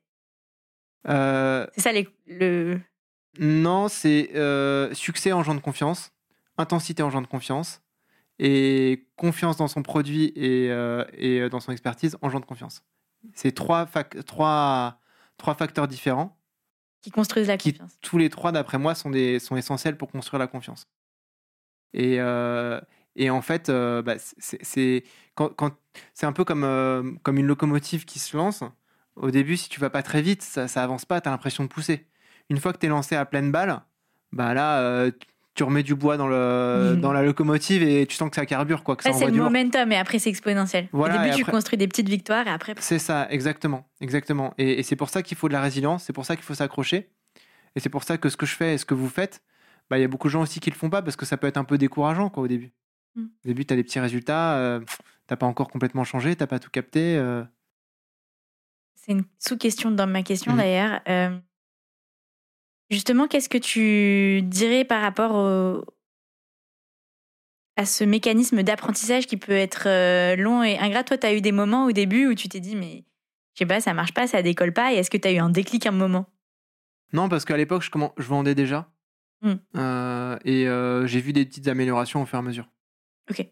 Euh, 1.07 1.65
C'est 1.75 1.81
ça 1.81 1.91
les, 1.91 2.07
le. 2.27 2.79
Non, 3.39 3.87
c'est 3.87 4.31
euh, 4.35 4.93
succès 4.93 5.31
engendre 5.31 5.61
confiance, 5.61 6.11
intensité 6.57 7.01
engendre 7.01 7.27
confiance, 7.27 7.81
et 8.39 9.07
confiance 9.15 9.57
dans 9.57 9.67
son 9.67 9.81
produit 9.83 10.31
et, 10.35 10.69
euh, 10.69 11.05
et 11.13 11.49
dans 11.49 11.59
son 11.59 11.71
expertise 11.71 12.17
engendre 12.21 12.45
confiance. 12.45 12.83
C'est 13.33 13.53
trois, 13.53 13.85
fac- 13.85 14.23
trois, 14.23 14.99
trois 15.37 15.55
facteurs 15.55 15.87
différents 15.87 16.37
qui 17.01 17.11
construisent 17.11 17.47
la 17.47 17.57
qui, 17.57 17.73
confiance. 17.73 17.97
tous 18.01 18.17
les 18.17 18.29
trois, 18.29 18.51
d'après 18.51 18.77
moi, 18.77 18.95
sont, 18.95 19.09
des, 19.09 19.39
sont 19.39 19.55
essentiels 19.57 19.97
pour 19.97 20.11
construire 20.11 20.39
la 20.39 20.47
confiance. 20.47 20.87
Et, 21.93 22.17
euh, 22.19 22.79
et 23.15 23.29
en 23.29 23.41
fait, 23.41 23.69
euh, 23.69 24.01
bah, 24.01 24.15
c'est 24.17 25.03
quand, 25.35 25.49
quand- 25.49 25.75
un 26.23 26.33
peu 26.33 26.43
comme, 26.45 26.63
euh, 26.63 27.11
comme 27.23 27.37
une 27.37 27.47
locomotive 27.47 28.05
qui 28.05 28.19
se 28.19 28.37
lance. 28.37 28.63
Au 29.15 29.31
début, 29.31 29.57
si 29.57 29.69
tu 29.69 29.79
vas 29.79 29.89
pas 29.89 30.03
très 30.03 30.21
vite, 30.21 30.41
ça, 30.41 30.67
ça 30.67 30.83
avance 30.83 31.05
pas, 31.05 31.19
tu 31.21 31.27
as 31.27 31.31
l'impression 31.31 31.63
de 31.63 31.69
pousser. 31.69 32.07
Une 32.49 32.57
fois 32.59 32.73
que 32.73 32.77
tu 32.79 32.85
es 32.85 32.89
lancé 32.89 33.15
à 33.15 33.25
pleine 33.25 33.51
balle, 33.51 33.81
bah 34.31 34.53
là, 34.53 35.09
tu 35.53 35.63
remets 35.63 35.83
du 35.83 35.95
bois 35.95 36.15
dans, 36.17 36.27
le, 36.27 36.93
Mhm. 36.95 37.01
dans 37.01 37.11
la 37.11 37.21
locomotive 37.23 37.83
et 37.83 38.05
tu 38.07 38.15
sens 38.15 38.29
que 38.29 38.35
ça 38.37 38.45
carbure, 38.45 38.83
quoi, 38.83 38.95
Ouais, 39.05 39.11
c'est 39.13 39.25
le 39.25 39.31
du 39.31 39.37
lourd. 39.39 39.49
momentum 39.51 39.91
et 39.91 39.97
après 39.97 40.17
c'est 40.19 40.29
exponentiel. 40.29 40.87
Voilà, 40.93 41.15
Au 41.15 41.23
début, 41.23 41.35
tu 41.35 41.41
après- 41.41 41.51
construis 41.51 41.77
des 41.77 41.87
petites 41.87 42.07
victoires 42.09 42.47
et 42.47 42.51
après. 42.51 42.73
C'est 42.79 42.99
ça, 42.99 43.27
exactement, 43.29 43.85
exactement. 43.99 44.53
Et, 44.57 44.79
et 44.79 44.83
c'est 44.83 44.95
pour 44.95 45.09
ça 45.09 45.21
qu'il 45.23 45.37
faut 45.37 45.47
de 45.49 45.53
la 45.53 45.61
résilience, 45.61 46.03
c'est 46.05 46.13
pour 46.13 46.25
ça 46.25 46.35
qu'il 46.35 46.45
faut 46.45 46.53
s'accrocher. 46.55 47.09
Et 47.75 47.79
c'est 47.79 47.89
pour 47.89 48.03
ça 48.03 48.17
que 48.17 48.29
ce 48.29 48.37
que 48.37 48.45
je 48.45 48.55
fais 48.55 48.73
et 48.73 48.77
ce 48.77 48.85
que 48.85 48.93
vous 48.93 49.09
faites, 49.09 49.41
bah, 49.89 49.97
il 49.97 50.01
y 50.01 50.05
a 50.05 50.07
beaucoup 50.07 50.27
de 50.27 50.31
gens 50.31 50.41
aussi 50.41 50.59
qui 50.61 50.69
le 50.69 50.75
font 50.75 50.89
pas 50.89 51.01
parce 51.01 51.15
que 51.17 51.25
ça 51.25 51.35
peut 51.37 51.47
être 51.47 51.57
un 51.57 51.63
peu 51.65 51.77
décourageant 51.77 52.29
quoi, 52.29 52.43
au 52.43 52.47
début. 52.47 52.71
Mm. 53.15 53.23
Au 53.23 53.47
début, 53.47 53.65
tu 53.65 53.73
as 53.73 53.77
des 53.77 53.83
petits 53.83 53.99
résultats, 53.99 54.55
euh, 54.57 54.79
t'as 55.27 55.35
pas 55.35 55.45
encore 55.47 55.67
complètement 55.69 56.05
changé, 56.05 56.33
t'as 56.35 56.47
pas 56.47 56.59
tout 56.59 56.69
capté. 56.69 57.17
euh. 57.17 57.43
C'est 58.95 59.13
une 59.13 59.23
sous-question 59.39 59.91
dans 59.91 60.07
ma 60.07 60.21
question 60.23 60.51
Mhm. 60.53 60.57
d'ailleurs. 60.57 61.01
Euh, 61.09 61.37
justement, 62.91 63.27
qu'est-ce 63.27 63.49
que 63.49 63.57
tu 63.57 64.41
dirais 64.43 64.85
par 64.85 65.01
rapport 65.01 65.33
au- 65.33 65.85
à 67.77 67.85
ce 67.85 68.03
mécanisme 68.03 68.61
d'apprentissage 68.63 69.25
qui 69.27 69.37
peut 69.37 69.53
être 69.53 69.87
euh, 69.87 70.35
long 70.35 70.61
et 70.63 70.77
ingrat? 70.77 71.03
Toi, 71.03 71.17
tu 71.17 71.25
as 71.25 71.33
eu 71.33 71.41
des 71.41 71.51
moments 71.51 71.85
au 71.85 71.91
début 71.91 72.27
où 72.27 72.35
tu 72.35 72.49
t'es 72.49 72.59
dit, 72.59 72.75
mais 72.75 73.05
je 73.55 73.59
sais 73.59 73.65
pas, 73.65 73.81
ça 73.81 73.93
marche 73.93 74.13
pas, 74.13 74.27
ça 74.27 74.41
décolle 74.41 74.73
pas. 74.73 74.93
Et 74.93 74.97
est-ce 74.97 75.09
que 75.09 75.17
tu 75.17 75.27
as 75.27 75.31
eu 75.31 75.37
un 75.37 75.49
déclic 75.49 75.85
un 75.87 75.91
moment? 75.91 76.27
Non, 77.13 77.27
parce 77.29 77.45
qu'à 77.45 77.57
l'époque, 77.57 77.81
je, 77.81 77.89
je 78.17 78.27
vendais 78.27 78.55
déjà. 78.55 78.91
Mm. 79.41 79.53
Euh, 79.75 80.37
et 80.45 80.67
euh, 80.67 81.07
j'ai 81.07 81.19
vu 81.19 81.33
des 81.33 81.45
petites 81.45 81.67
améliorations 81.67 82.21
au 82.21 82.25
fur 82.25 82.37
et 82.37 82.39
à 82.39 82.43
mesure. 82.43 82.69
Ok. 83.29 83.47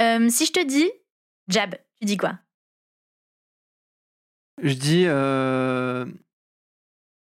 Euh, 0.00 0.28
si 0.28 0.46
je 0.46 0.52
te 0.52 0.64
dis 0.64 0.90
jab, 1.48 1.74
tu 2.00 2.06
dis 2.06 2.16
quoi? 2.16 2.38
Je 4.62 4.74
dis 4.74 5.04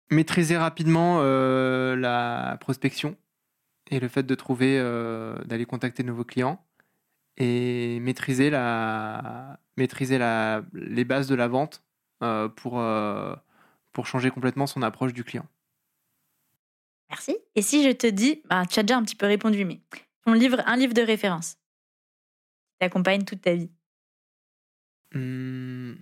maîtriser 0.10 0.58
rapidement 0.58 1.20
euh, 1.22 1.95
la 1.95 2.58
prospection 2.60 3.18
et 3.89 3.99
le 3.99 4.08
fait 4.08 4.24
de 4.24 4.36
trouver, 4.36 4.78
euh, 4.80 5.38
d'aller 5.43 5.66
contacter 5.66 6.03
de 6.03 6.08
nouveaux 6.08 6.24
clients 6.24 6.64
et 7.38 7.99
maîtriser, 7.99 8.49
la, 8.49 9.60
maîtriser 9.78 10.18
la, 10.18 10.64
les 10.74 11.05
bases 11.05 11.28
de 11.28 11.36
la 11.36 11.47
vente 11.47 11.84
euh, 12.24 12.49
pour, 12.49 12.84
pour 13.91 14.08
changer 14.08 14.32
complètement 14.32 14.68
son 14.68 14.82
approche 14.82 15.14
du 15.14 15.24
client. 15.24 15.45
Merci. 17.10 17.38
Et 17.55 17.62
si 17.62 17.84
je 17.84 17.91
te 17.91 18.08
dis, 18.08 18.41
bah, 18.49 18.66
tu 18.66 18.80
as 18.80 18.84
déjà 18.84 18.97
un 18.97 19.03
petit 19.03 19.16
peu 19.16 19.28
répondu, 19.28 19.64
mais 19.66 19.80
ton 20.26 20.34
livre, 20.34 20.62
un 20.66 20.76
livre 20.76 20.93
de 20.93 21.01
référence, 21.01 21.53
qui 21.53 22.78
t'accompagne 22.80 23.24
toute 23.24 23.41
ta 23.41 23.53
vie. 23.53 23.72
Hmm. 25.14 25.93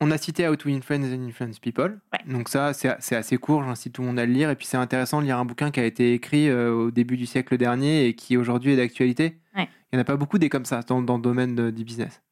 On 0.00 0.10
a 0.10 0.18
cité 0.18 0.46
How 0.46 0.56
to 0.56 0.68
Influence 0.68 1.06
and 1.06 1.26
Influence 1.26 1.58
People. 1.58 1.98
Ouais. 2.12 2.32
Donc 2.32 2.48
ça, 2.48 2.72
c'est 2.74 3.16
assez 3.16 3.36
court, 3.38 3.62
j'incite 3.64 3.94
tout 3.94 4.02
le 4.02 4.08
monde 4.08 4.18
à 4.18 4.26
le 4.26 4.32
lire. 4.32 4.50
Et 4.50 4.56
puis 4.56 4.66
c'est 4.66 4.76
intéressant 4.76 5.20
de 5.20 5.26
lire 5.26 5.38
un 5.38 5.44
bouquin 5.44 5.70
qui 5.70 5.80
a 5.80 5.84
été 5.84 6.12
écrit 6.12 6.48
euh, 6.48 6.70
au 6.72 6.90
début 6.90 7.16
du 7.16 7.26
siècle 7.26 7.56
dernier 7.56 8.06
et 8.06 8.14
qui 8.14 8.36
aujourd'hui 8.36 8.72
est 8.72 8.76
d'actualité. 8.76 9.38
Ouais. 9.56 9.68
Il 9.92 9.96
n'y 9.96 9.98
en 9.98 10.02
a 10.02 10.04
pas 10.04 10.16
beaucoup 10.16 10.38
des 10.38 10.48
comme 10.48 10.64
ça 10.66 10.80
dans, 10.82 11.00
dans 11.00 11.16
le 11.16 11.22
domaine 11.22 11.54
de- 11.54 11.70
du 11.70 11.84
business. 11.84 12.22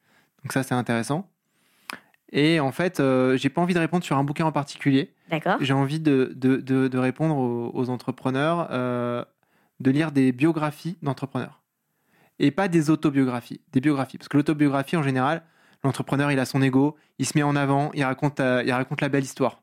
Donc 0.42 0.52
ça, 0.52 0.62
c'est 0.62 0.74
intéressant. 0.74 1.30
Et 2.32 2.58
en 2.60 2.72
fait, 2.72 3.00
euh, 3.00 3.36
j'ai 3.36 3.48
pas 3.48 3.60
envie 3.62 3.74
de 3.74 3.78
répondre 3.78 4.02
sur 4.04 4.18
un 4.18 4.24
bouquin 4.24 4.44
en 4.44 4.52
particulier. 4.52 5.12
D'accord 5.30 5.56
J'ai 5.60 5.72
envie 5.72 6.00
de, 6.00 6.32
de, 6.36 6.56
de- 6.56 6.88
de 6.88 6.98
répondre 6.98 7.36
aux, 7.36 7.70
aux 7.72 7.90
entrepreneurs, 7.90 8.68
euh, 8.72 9.24
de 9.80 9.90
lire 9.90 10.10
des 10.12 10.32
biographies 10.32 10.98
d'entrepreneurs. 11.02 11.62
Et 12.40 12.50
pas 12.50 12.66
des 12.68 12.90
autobiographies, 12.90 13.60
des 13.72 13.80
biographies. 13.80 14.18
Parce 14.18 14.28
que 14.28 14.36
l'autobiographie, 14.36 14.96
en 14.96 15.02
général, 15.04 15.44
l'entrepreneur, 15.84 16.32
il 16.32 16.38
a 16.38 16.44
son 16.44 16.62
ego, 16.62 16.96
il 17.18 17.26
se 17.26 17.36
met 17.36 17.42
en 17.42 17.54
avant, 17.54 17.90
il 17.94 18.02
raconte, 18.04 18.40
euh, 18.40 18.62
il 18.64 18.72
raconte 18.72 19.00
la 19.00 19.08
belle 19.08 19.22
histoire. 19.22 19.62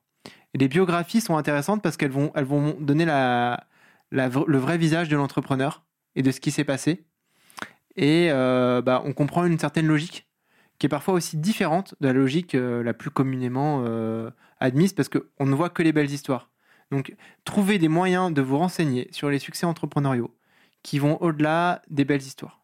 Les 0.54 0.68
biographies 0.68 1.22
sont 1.22 1.38
intéressantes 1.38 1.82
parce 1.82 1.98
qu'elles 1.98 2.12
vont, 2.12 2.32
elles 2.36 2.46
vont 2.46 2.76
donner 2.80 3.06
le 3.06 4.58
vrai 4.58 4.78
visage 4.78 5.10
de 5.10 5.16
l'entrepreneur 5.16 5.84
et 6.16 6.22
de 6.22 6.32
ce 6.32 6.40
qui 6.40 6.52
s'est 6.52 6.64
passé. 6.64 7.06
Et 7.96 8.28
euh, 8.32 8.82
bah, 8.82 9.02
on 9.06 9.14
comprend 9.14 9.46
une 9.46 9.60
certaine 9.60 9.88
logique 9.88 10.28
qui 10.78 10.88
est 10.88 10.90
parfois 10.90 11.14
aussi 11.14 11.38
différente 11.38 11.96
de 12.02 12.08
la 12.08 12.14
logique 12.14 12.56
euh, 12.56 12.84
la 12.84 12.94
plus 12.94 13.12
communément 13.12 13.86
admise 14.60 14.94
parce 14.94 15.10
qu'on 15.10 15.46
ne 15.46 15.56
voit 15.56 15.70
que 15.70 15.84
les 15.84 15.94
belles 15.94 16.12
histoires. 16.12 16.50
Donc, 16.92 17.16
trouvez 17.46 17.80
des 17.80 17.88
moyens 17.88 18.34
de 18.34 18.42
vous 18.42 18.58
renseigner 18.58 19.08
sur 19.12 19.30
les 19.30 19.40
succès 19.40 19.66
entrepreneuriaux 19.66 20.36
qui 20.84 21.00
vont 21.00 21.22
au-delà 21.22 21.82
des 21.90 22.04
belles 22.04 22.22
histoires. 22.22 22.61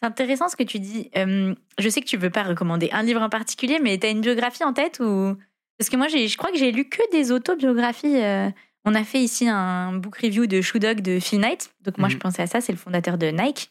C'est 0.00 0.06
intéressant 0.06 0.48
ce 0.48 0.56
que 0.56 0.62
tu 0.62 0.78
dis. 0.78 1.10
Euh, 1.16 1.54
je 1.78 1.88
sais 1.88 2.00
que 2.00 2.06
tu 2.06 2.16
veux 2.16 2.30
pas 2.30 2.44
recommander 2.44 2.88
un 2.92 3.02
livre 3.02 3.20
en 3.20 3.28
particulier, 3.28 3.78
mais 3.82 3.98
tu 3.98 4.06
as 4.06 4.10
une 4.10 4.20
biographie 4.20 4.62
en 4.64 4.72
tête 4.72 5.00
ou? 5.00 5.36
Parce 5.76 5.90
que 5.90 5.96
moi, 5.96 6.08
je 6.08 6.36
crois 6.36 6.50
que 6.50 6.58
j'ai 6.58 6.72
lu 6.72 6.88
que 6.88 7.02
des 7.12 7.30
autobiographies. 7.32 8.20
euh. 8.22 8.48
On 8.84 8.94
a 8.94 9.04
fait 9.04 9.20
ici 9.20 9.48
un 9.48 9.92
book 9.92 10.16
review 10.18 10.46
de 10.46 10.60
Shoe 10.60 10.78
Dog 10.78 11.00
de 11.02 11.18
Phil 11.20 11.40
Knight. 11.40 11.70
Donc 11.82 11.98
moi, 11.98 12.08
je 12.08 12.14
Mhm. 12.14 12.20
pensais 12.20 12.42
à 12.42 12.46
ça, 12.46 12.60
c'est 12.60 12.72
le 12.72 12.78
fondateur 12.78 13.18
de 13.18 13.26
Nike. 13.26 13.70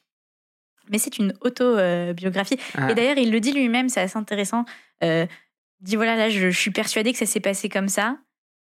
Mais 0.90 1.00
c'est 1.00 1.18
une 1.18 1.34
autobiographie. 1.42 2.58
Ah. 2.76 2.92
Et 2.92 2.96
d'ailleurs, 2.96 3.18
il 3.18 3.32
le 3.32 3.40
dit 3.40 3.52
lui-même, 3.52 3.90
c'est 3.90 4.02
assez 4.02 4.18
intéressant. 4.18 4.64
Euh, 5.04 5.26
il 5.82 5.86
dit 5.86 5.96
voilà, 5.96 6.16
là, 6.16 6.30
je, 6.30 6.50
je 6.52 6.58
suis 6.60 6.72
persuadé 6.72 7.12
que 7.14 7.18
ça 7.20 7.26
s'est 7.26 7.40
passé 7.40 7.68
comme 7.70 7.88
ça. 7.90 8.18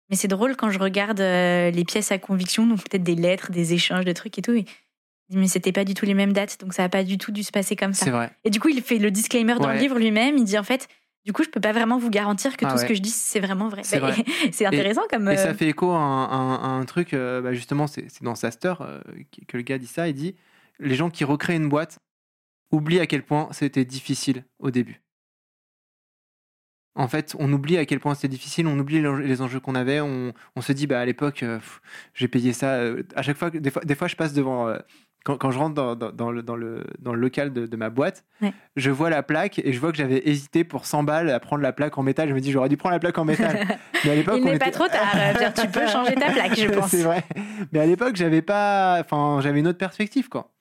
Mais 0.09 0.15
c'est 0.15 0.27
drôle 0.27 0.55
quand 0.55 0.69
je 0.69 0.77
regarde 0.79 1.19
les 1.19 1.83
pièces 1.85 2.11
à 2.11 2.19
conviction, 2.19 2.67
donc 2.67 2.77
peut-être 2.83 3.03
des 3.03 3.15
lettres, 3.15 3.51
des 3.51 3.73
échanges 3.73 4.05
de 4.05 4.11
trucs 4.11 4.37
et 4.37 4.41
tout. 4.43 4.63
Mais 5.31 5.47
c'était 5.47 5.71
pas 5.71 5.83
du 5.85 5.93
tout 5.93 6.05
les 6.05 6.13
mêmes 6.13 6.33
dates, 6.33 6.59
donc 6.59 6.73
ça 6.73 6.83
a 6.83 6.89
pas 6.89 7.03
du 7.03 7.17
tout 7.17 7.31
dû 7.31 7.43
se 7.43 7.51
passer 7.51 7.75
comme 7.75 7.93
ça. 7.93 8.05
C'est 8.05 8.11
vrai. 8.11 8.31
Et 8.43 8.49
du 8.49 8.59
coup, 8.59 8.69
il 8.69 8.81
fait 8.81 8.99
le 8.99 9.11
disclaimer 9.11 9.55
dans 9.55 9.67
Ouais. 9.67 9.73
le 9.75 9.79
livre 9.79 9.97
lui-même. 9.97 10.37
Il 10.37 10.43
dit 10.43 10.57
en 10.57 10.63
fait, 10.63 10.87
du 11.25 11.33
coup, 11.33 11.43
je 11.43 11.49
peux 11.49 11.59
pas 11.59 11.71
vraiment 11.71 11.97
vous 11.97 12.11
garantir 12.11 12.55
que 12.57 12.65
Ah 12.65 12.71
tout 12.71 12.77
ce 12.77 12.85
que 12.85 12.93
je 12.93 13.01
dis, 13.01 13.09
c'est 13.09 13.39
vraiment 13.39 13.67
vrai. 13.67 13.81
C'est 13.83 13.99
Bah, 13.99 14.13
intéressant 14.67 15.01
comme. 15.09 15.27
Et 15.29 15.31
euh, 15.31 15.37
ça 15.37 15.53
fait 15.55 15.67
écho 15.69 15.89
à 15.91 15.97
un, 15.97 16.23
un- 16.29 16.55
à 16.55 16.67
un 16.67 16.85
truc, 16.85 17.13
euh, 17.15 17.41
bah, 17.41 17.53
justement, 17.53 17.87
c'est 17.87 18.07
dans 18.21 18.35
Saster 18.35 18.73
euh, 18.81 19.01
que 19.47 19.57
le 19.57 19.63
gars 19.63 19.77
dit 19.79 19.87
ça. 19.87 20.07
Il 20.07 20.13
dit 20.13 20.35
les 20.79 20.93
gens 20.95 21.09
qui 21.09 21.23
recréent 21.23 21.57
une 21.57 21.69
boîte 21.69 21.97
oublient 22.71 22.99
à 22.99 23.07
quel 23.07 23.23
point 23.23 23.47
c'était 23.51 23.85
difficile 23.85 24.43
au 24.59 24.69
début. 24.69 25.01
En 26.97 27.07
fait, 27.09 27.35
on 27.39 27.51
oublie 27.51 27.77
à 27.77 27.85
quel 27.85 27.99
point 27.99 28.15
c'était 28.15 28.29
difficile, 28.29 28.67
on 28.67 28.79
oublie 28.79 29.01
les 29.01 29.41
enjeux 29.41 29.59
qu'on 29.59 29.75
avait, 29.75 29.99
on, 29.99 30.31
on 30.55 30.61
se 30.61 30.71
dit, 30.71 30.87
bah, 30.87 30.99
à 31.01 31.05
l'époque, 31.05 31.43
euh, 31.43 31.59
j'ai 32.13 32.29
payé 32.29 32.53
ça. 32.53 32.75
euh, 32.75 33.03
à 33.15 33.21
chaque 33.21 33.35
fois, 33.35 33.51
que- 33.51 33.57
des 33.57 33.69
fois, 33.69 33.81
des 33.83 33.95
fois 33.95 34.07
je 34.07 34.15
passe 34.15 34.33
devant. 34.33 34.73
Quand, 35.25 35.37
quand 35.37 35.51
je 35.51 35.59
rentre 35.59 35.73
dans, 35.75 35.95
dans- 35.95 36.11
dans 36.13 36.31
le, 36.31 36.41
dans, 36.43 36.55
le, 36.55 36.85
dans 36.99 37.13
le 37.13 37.19
local 37.19 37.51
de, 37.51 37.65
de 37.65 37.75
ma 37.75 37.89
boîte, 37.89 38.23
Ouais. 38.41 38.53
je 38.77 38.91
vois 38.91 39.09
la 39.09 39.23
plaque 39.23 39.59
et 39.59 39.73
je 39.73 39.79
vois 39.79 39.91
que 39.91 39.97
j'avais 39.97 40.21
hésité 40.29 40.63
pour 40.63 40.85
100 40.85 41.03
balles 41.03 41.29
à 41.29 41.39
prendre 41.41 41.61
la 41.63 41.73
plaque 41.73 41.97
en 41.97 42.03
métal. 42.03 42.29
Je 42.29 42.33
me 42.33 42.39
dis, 42.39 42.51
j'aurais 42.51 42.69
dû 42.69 42.77
prendre 42.77 42.93
la 42.93 42.99
plaque 42.99 43.17
en 43.17 43.25
métal. 43.25 43.65
Mais 44.05 44.11
à 44.11 44.15
l'époque, 44.15 44.35
Il 44.37 44.43
on 44.43 44.45
n'est 44.45 44.55
était- 44.55 44.65
pas 44.65 44.71
trop 44.71 44.87
tard. 44.87 45.13
euh, 45.15 45.33
dire, 45.37 45.53
tu 45.53 45.67
peux 45.67 45.85
changer 45.87 46.15
ta 46.15 46.31
plaque, 46.31 46.57
je 46.57 46.67
pense. 46.79 46.89
c'est 46.91 47.03
vrai. 47.03 47.23
Mais 47.73 47.79
à 47.79 47.85
l'époque, 47.85 48.15
j'avais 48.15 48.41
pas, 48.41 48.97
enfin, 49.01 49.39
j'avais 49.41 49.59
une 49.59 49.67
autre 49.67 49.77
perspective, 49.79 50.29
quoi. 50.29 50.51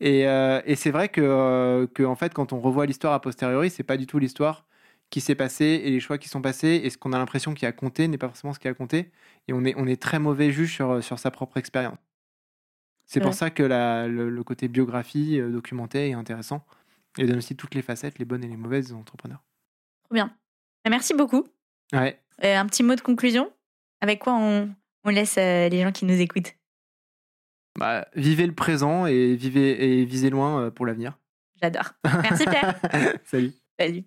Et, 0.00 0.26
euh, 0.28 0.60
et 0.66 0.76
c'est 0.76 0.90
vrai 0.90 1.08
que, 1.08 1.20
euh, 1.22 1.86
que, 1.86 2.02
en 2.02 2.14
fait, 2.16 2.32
quand 2.34 2.52
on 2.52 2.60
revoit 2.60 2.86
l'histoire 2.86 3.12
a 3.14 3.20
posteriori, 3.20 3.70
c'est 3.70 3.82
pas 3.82 3.96
du 3.96 4.06
tout 4.06 4.18
l'histoire 4.18 4.66
qui 5.08 5.20
s'est 5.20 5.34
passée 5.36 5.82
et 5.84 5.90
les 5.90 6.00
choix 6.00 6.18
qui 6.18 6.28
sont 6.28 6.42
passés 6.42 6.80
et 6.84 6.90
ce 6.90 6.98
qu'on 6.98 7.12
a 7.12 7.18
l'impression 7.18 7.54
qui 7.54 7.64
a 7.64 7.72
compté 7.72 8.06
n'est 8.08 8.18
pas 8.18 8.26
forcément 8.28 8.52
ce 8.52 8.58
qui 8.58 8.68
a 8.68 8.74
compté. 8.74 9.10
Et 9.48 9.52
on 9.52 9.64
est, 9.64 9.74
on 9.78 9.86
est 9.86 10.00
très 10.00 10.18
mauvais 10.18 10.50
juge 10.50 10.74
sur, 10.74 11.02
sur 11.02 11.18
sa 11.18 11.30
propre 11.30 11.56
expérience. 11.56 11.96
C'est 13.06 13.20
pour 13.20 13.34
ça 13.34 13.50
que 13.50 13.62
la- 13.62 14.08
le, 14.08 14.28
le 14.30 14.44
côté 14.44 14.68
biographie 14.68 15.38
euh, 15.40 15.50
documentée 15.50 16.10
est 16.10 16.14
intéressant 16.14 16.64
et 17.18 17.24
donne 17.26 17.38
aussi 17.38 17.56
toutes 17.56 17.74
les 17.74 17.82
facettes, 17.82 18.18
les 18.18 18.24
bonnes 18.24 18.44
et 18.44 18.48
les 18.48 18.56
mauvaises 18.56 18.88
des 18.88 18.94
entrepreneurs. 18.94 19.42
Trop 20.04 20.14
bien. 20.14 20.26
Bah, 20.84 20.90
Merci 20.90 21.14
beaucoup. 21.14 21.46
Ouais. 21.92 22.20
Euh, 22.44 22.56
un 22.58 22.66
petit 22.66 22.82
mot 22.82 22.94
de 22.94 23.00
conclusion? 23.00 23.50
Avec 24.00 24.18
quoi 24.20 24.34
on, 24.34 24.74
on 25.04 25.10
laisse 25.10 25.38
euh, 25.38 25.68
les 25.68 25.82
gens 25.82 25.92
qui 25.92 26.04
nous 26.04 26.20
écoutent? 26.20 26.54
Bah, 27.78 28.06
vivez 28.14 28.46
le 28.46 28.54
présent 28.54 29.06
et 29.06 29.34
vivez 29.36 30.00
et 30.00 30.04
visez 30.04 30.30
loin 30.30 30.62
euh, 30.62 30.70
pour 30.70 30.84
l'avenir. 30.86 31.18
J'adore. 31.62 31.92
Merci 32.22 32.44
Pierre. 32.44 32.78
Salut. 33.24 33.52
Salut. 33.78 34.04